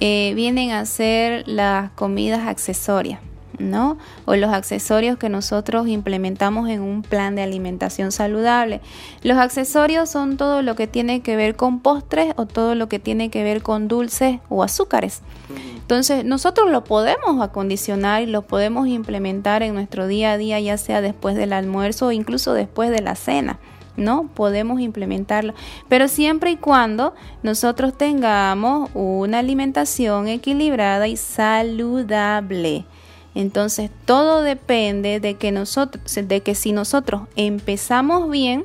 eh, 0.00 0.32
vienen 0.34 0.72
a 0.72 0.84
ser 0.84 1.48
las 1.48 1.90
comidas 1.92 2.46
accesorias. 2.46 3.20
¿No? 3.58 3.98
O 4.24 4.36
los 4.36 4.52
accesorios 4.52 5.18
que 5.18 5.28
nosotros 5.28 5.88
implementamos 5.88 6.68
en 6.68 6.80
un 6.80 7.02
plan 7.02 7.34
de 7.34 7.42
alimentación 7.42 8.12
saludable. 8.12 8.80
Los 9.22 9.38
accesorios 9.38 10.10
son 10.10 10.36
todo 10.36 10.62
lo 10.62 10.76
que 10.76 10.86
tiene 10.86 11.20
que 11.20 11.36
ver 11.36 11.56
con 11.56 11.80
postres 11.80 12.34
o 12.36 12.46
todo 12.46 12.74
lo 12.74 12.88
que 12.88 12.98
tiene 12.98 13.30
que 13.30 13.42
ver 13.42 13.62
con 13.62 13.88
dulces 13.88 14.40
o 14.48 14.62
azúcares. 14.62 15.22
Entonces, 15.76 16.24
nosotros 16.24 16.70
lo 16.70 16.84
podemos 16.84 17.40
acondicionar 17.40 18.22
y 18.22 18.26
lo 18.26 18.42
podemos 18.42 18.88
implementar 18.88 19.62
en 19.62 19.74
nuestro 19.74 20.06
día 20.06 20.32
a 20.32 20.38
día, 20.38 20.60
ya 20.60 20.76
sea 20.76 21.00
después 21.00 21.34
del 21.36 21.52
almuerzo 21.52 22.08
o 22.08 22.12
incluso 22.12 22.52
después 22.52 22.90
de 22.90 23.00
la 23.00 23.14
cena. 23.14 23.58
¿no? 23.96 24.28
Podemos 24.34 24.80
implementarlo, 24.80 25.54
pero 25.88 26.08
siempre 26.08 26.52
y 26.52 26.56
cuando 26.56 27.14
nosotros 27.42 27.98
tengamos 27.98 28.90
una 28.94 29.40
alimentación 29.40 30.28
equilibrada 30.28 31.08
y 31.08 31.16
saludable. 31.16 32.86
Entonces 33.38 33.88
todo 34.04 34.42
depende 34.42 35.20
de 35.20 35.34
que 35.34 35.52
nosotros, 35.52 36.02
de 36.12 36.40
que 36.40 36.56
si 36.56 36.72
nosotros 36.72 37.22
empezamos 37.36 38.28
bien, 38.28 38.64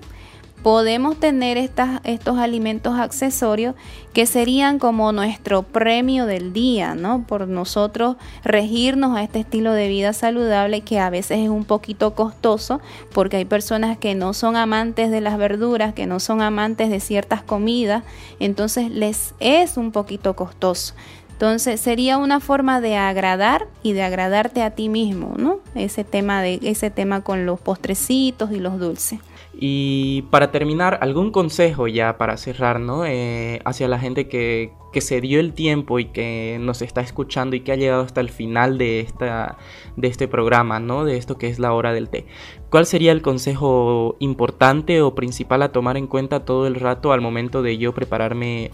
podemos 0.64 1.20
tener 1.20 1.58
estas, 1.58 2.02
estos 2.06 2.40
alimentos 2.40 2.98
accesorios 2.98 3.76
que 4.14 4.26
serían 4.26 4.80
como 4.80 5.12
nuestro 5.12 5.62
premio 5.62 6.26
del 6.26 6.54
día, 6.54 6.96
¿no? 6.96 7.24
Por 7.28 7.48
nosotros 7.48 8.16
regirnos 8.44 9.16
a 9.16 9.22
este 9.22 9.42
estilo 9.42 9.74
de 9.74 9.90
vida 9.90 10.12
saludable 10.12 10.82
que 10.82 11.00
a 11.00 11.12
veces 11.12 11.40
es 11.40 11.50
un 11.50 11.66
poquito 11.66 12.16
costoso 12.16 12.82
porque 13.14 13.38
hay 13.38 13.46
personas 13.46 14.00
que 14.00 14.16
no 14.16 14.34
son 14.34 14.56
amantes 14.56 15.12
de 15.12 15.22
las 15.22 15.38
verduras, 15.38 15.94
que 15.94 16.08
no 16.08 16.20
son 16.20 16.42
amantes 16.42 16.90
de 16.90 17.00
ciertas 17.00 17.44
comidas, 17.44 18.04
entonces 18.40 18.90
les 18.90 19.36
es 19.40 19.78
un 19.78 19.92
poquito 19.92 20.36
costoso. 20.36 20.96
Entonces 21.44 21.82
sería 21.82 22.18
una 22.20 22.40
forma 22.40 22.80
de 22.80 22.96
agradar 22.96 23.68
y 23.84 23.92
de 23.92 24.02
agradarte 24.02 24.62
a 24.62 24.72
ti 24.76 24.88
mismo, 24.88 25.34
¿no? 25.38 25.60
Ese 25.76 26.06
tema 26.06 26.42
de 26.42 26.58
ese 26.64 26.90
tema 26.90 27.22
con 27.22 27.46
los 27.46 27.60
postrecitos 27.60 28.54
y 28.54 28.62
los 28.62 28.80
dulces. 28.80 29.20
Y 29.54 30.22
para 30.32 30.52
terminar, 30.52 31.00
algún 31.02 31.32
consejo 31.32 31.90
ya 31.90 32.18
para 32.18 32.38
cerrar, 32.38 32.80
¿no? 32.80 33.06
Eh, 33.06 33.60
hacia 33.66 33.90
la 33.90 34.00
gente 34.00 34.30
que, 34.30 34.72
que, 34.94 35.02
se 35.02 35.20
dio 35.20 35.42
el 35.42 35.54
tiempo 35.54 36.00
y 36.00 36.06
que 36.06 36.58
nos 36.62 36.82
está 36.82 37.02
escuchando 37.02 37.56
y 37.56 37.60
que 37.60 37.74
ha 37.74 37.76
llegado 37.76 38.04
hasta 38.04 38.22
el 38.22 38.30
final 38.30 38.78
de, 38.78 39.02
esta, 39.02 39.58
de 39.98 40.08
este 40.08 40.30
programa, 40.30 40.80
¿no? 40.80 41.04
De 41.04 41.18
esto 41.18 41.38
que 41.38 41.50
es 41.50 41.60
la 41.60 41.74
hora 41.74 41.94
del 41.94 42.10
té. 42.10 42.26
¿Cuál 42.70 42.86
sería 42.86 43.12
el 43.12 43.22
consejo 43.22 44.16
importante 44.20 45.02
o 45.02 45.14
principal 45.14 45.62
a 45.62 45.72
tomar 45.72 45.98
en 45.98 46.08
cuenta 46.08 46.46
todo 46.46 46.66
el 46.68 46.76
rato 46.76 47.12
al 47.12 47.22
momento 47.22 47.62
de 47.62 47.78
yo 47.78 47.94
prepararme 47.94 48.72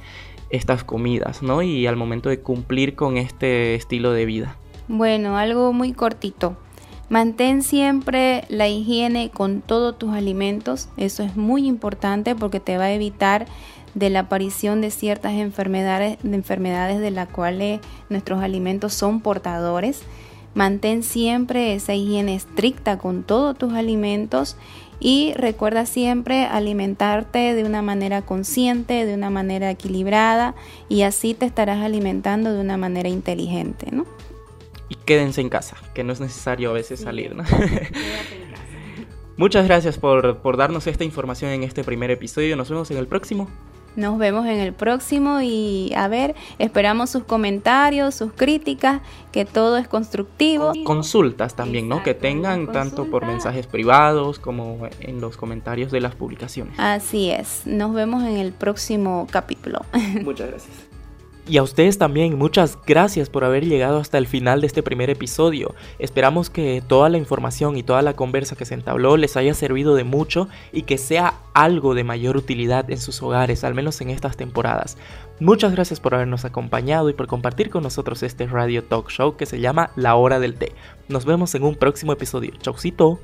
estas 0.50 0.84
comidas, 0.84 1.42
¿no? 1.42 1.62
Y 1.62 1.88
al 1.88 1.96
momento 1.96 2.30
de 2.30 2.40
cumplir 2.40 2.96
con 2.96 3.18
este 3.18 3.76
estilo 3.76 4.12
de 4.12 4.26
vida. 4.26 4.56
Bueno, 4.88 5.38
algo 5.38 5.72
muy 5.74 5.94
cortito. 5.94 6.58
Mantén 7.10 7.64
siempre 7.64 8.44
la 8.50 8.68
higiene 8.68 9.32
con 9.32 9.62
todos 9.62 9.98
tus 9.98 10.14
alimentos, 10.14 10.90
eso 10.96 11.24
es 11.24 11.36
muy 11.36 11.68
importante 11.68 12.36
porque 12.36 12.60
te 12.60 12.78
va 12.78 12.86
a 12.86 12.94
evitar 12.94 13.48
de 13.96 14.12
la 14.12 14.22
aparición 14.22 14.82
de 14.82 14.92
ciertas 14.92 15.34
enfermedades, 15.34 16.20
de 16.22 16.36
enfermedades 16.36 17.00
de 17.00 17.10
las 17.10 17.28
cuales 17.30 17.80
nuestros 18.10 18.44
alimentos 18.44 18.94
son 18.94 19.22
portadores. 19.22 20.04
Mantén 20.54 21.02
siempre 21.02 21.74
esa 21.74 21.94
higiene 21.94 22.36
estricta 22.36 22.98
con 22.98 23.24
todos 23.24 23.58
tus 23.58 23.74
alimentos 23.74 24.56
y 25.00 25.34
recuerda 25.36 25.86
siempre 25.86 26.46
alimentarte 26.46 27.56
de 27.56 27.64
una 27.64 27.82
manera 27.82 28.22
consciente, 28.22 29.06
de 29.06 29.14
una 29.14 29.30
manera 29.30 29.72
equilibrada 29.72 30.56
y 30.90 31.04
así 31.04 31.34
te 31.34 31.46
estarás 31.46 31.84
alimentando 31.84 32.54
de 32.54 32.62
una 32.62 32.78
manera 32.78 33.10
inteligente, 33.10 33.88
¿no? 33.92 34.06
y 34.90 34.96
quédense 34.96 35.40
en 35.40 35.50
casa, 35.50 35.78
que 35.94 36.04
no 36.04 36.12
es 36.12 36.20
necesario 36.20 36.72
a 36.72 36.74
veces 36.74 37.00
salir, 37.00 37.36
¿no? 37.36 37.44
Muchas 39.38 39.66
gracias 39.68 39.98
por, 39.98 40.40
por 40.40 40.58
darnos 40.58 40.88
esta 40.88 41.06
información 41.06 41.52
en 41.52 41.64
este 41.64 41.84
primer 41.84 42.12
episodio. 42.12 42.58
Nos 42.58 42.70
vemos 42.70 42.92
en 42.92 42.98
el 42.98 43.08
próximo. 43.08 43.48
Nos 43.96 44.18
vemos 44.18 44.46
en 44.46 44.60
el 44.60 44.74
próximo 44.74 45.42
y 45.42 45.92
a 45.96 46.08
ver, 46.08 46.36
esperamos 46.58 47.10
sus 47.10 47.24
comentarios, 47.24 48.16
sus 48.16 48.32
críticas, 48.34 49.02
que 49.32 49.46
todo 49.46 49.78
es 49.78 49.88
constructivo. 49.88 50.74
Consultas 50.84 51.56
también, 51.56 51.90
¿no? 51.90 52.04
Que 52.04 52.14
tengan 52.14 52.72
tanto 52.72 53.06
por 53.06 53.26
mensajes 53.26 53.68
privados 53.68 54.40
como 54.40 54.88
en 55.00 55.22
los 55.22 55.38
comentarios 55.38 55.92
de 55.92 56.02
las 56.02 56.16
publicaciones. 56.16 56.74
Así 56.78 57.30
es. 57.30 57.64
Nos 57.66 57.94
vemos 57.94 58.24
en 58.24 58.38
el 58.38 58.52
próximo 58.54 59.28
capítulo. 59.32 59.86
Muchas 60.24 60.50
gracias. 60.50 60.89
Y 61.50 61.58
a 61.58 61.64
ustedes 61.64 61.98
también, 61.98 62.38
muchas 62.38 62.78
gracias 62.86 63.32
por 63.32 63.44
haber 63.44 63.66
llegado 63.66 63.98
hasta 63.98 64.20
el 64.20 64.28
final 64.28 64.62
de 64.62 64.68
este 64.68 64.84
primer 64.84 65.10
episodio. 65.10 65.74
Esperamos 65.98 66.52
que 66.52 66.84
toda 66.86 67.10
la 67.10 67.18
información 67.18 67.76
y 67.76 67.82
toda 67.82 68.04
la 68.04 68.16
conversa 68.16 68.56
que 68.56 68.66
se 68.66 68.76
entabló 68.76 69.18
les 69.18 69.36
haya 69.36 69.56
servido 69.56 69.96
de 69.96 70.04
mucho 70.04 70.48
y 70.72 70.84
que 70.84 71.00
sea 71.00 71.34
algo 71.56 71.96
de 71.96 72.04
mayor 72.04 72.38
utilidad 72.38 72.92
en 72.92 73.00
sus 73.00 73.24
hogares, 73.24 73.64
al 73.64 73.74
menos 73.74 74.00
en 74.00 74.12
estas 74.12 74.38
temporadas. 74.38 74.96
Muchas 75.40 75.72
gracias 75.72 76.00
por 76.00 76.14
habernos 76.14 76.46
acompañado 76.46 77.10
y 77.10 77.14
por 77.14 77.26
compartir 77.26 77.72
con 77.72 77.82
nosotros 77.82 78.22
este 78.22 78.46
radio 78.46 78.84
talk 78.84 79.10
show 79.10 79.36
que 79.36 79.48
se 79.48 79.60
llama 79.60 79.90
La 79.96 80.14
Hora 80.14 80.40
del 80.40 80.54
Té. 80.54 80.74
Nos 81.08 81.26
vemos 81.26 81.56
en 81.56 81.64
un 81.64 81.74
próximo 81.74 82.14
episodio. 82.14 82.54
Chaucito. 82.62 83.20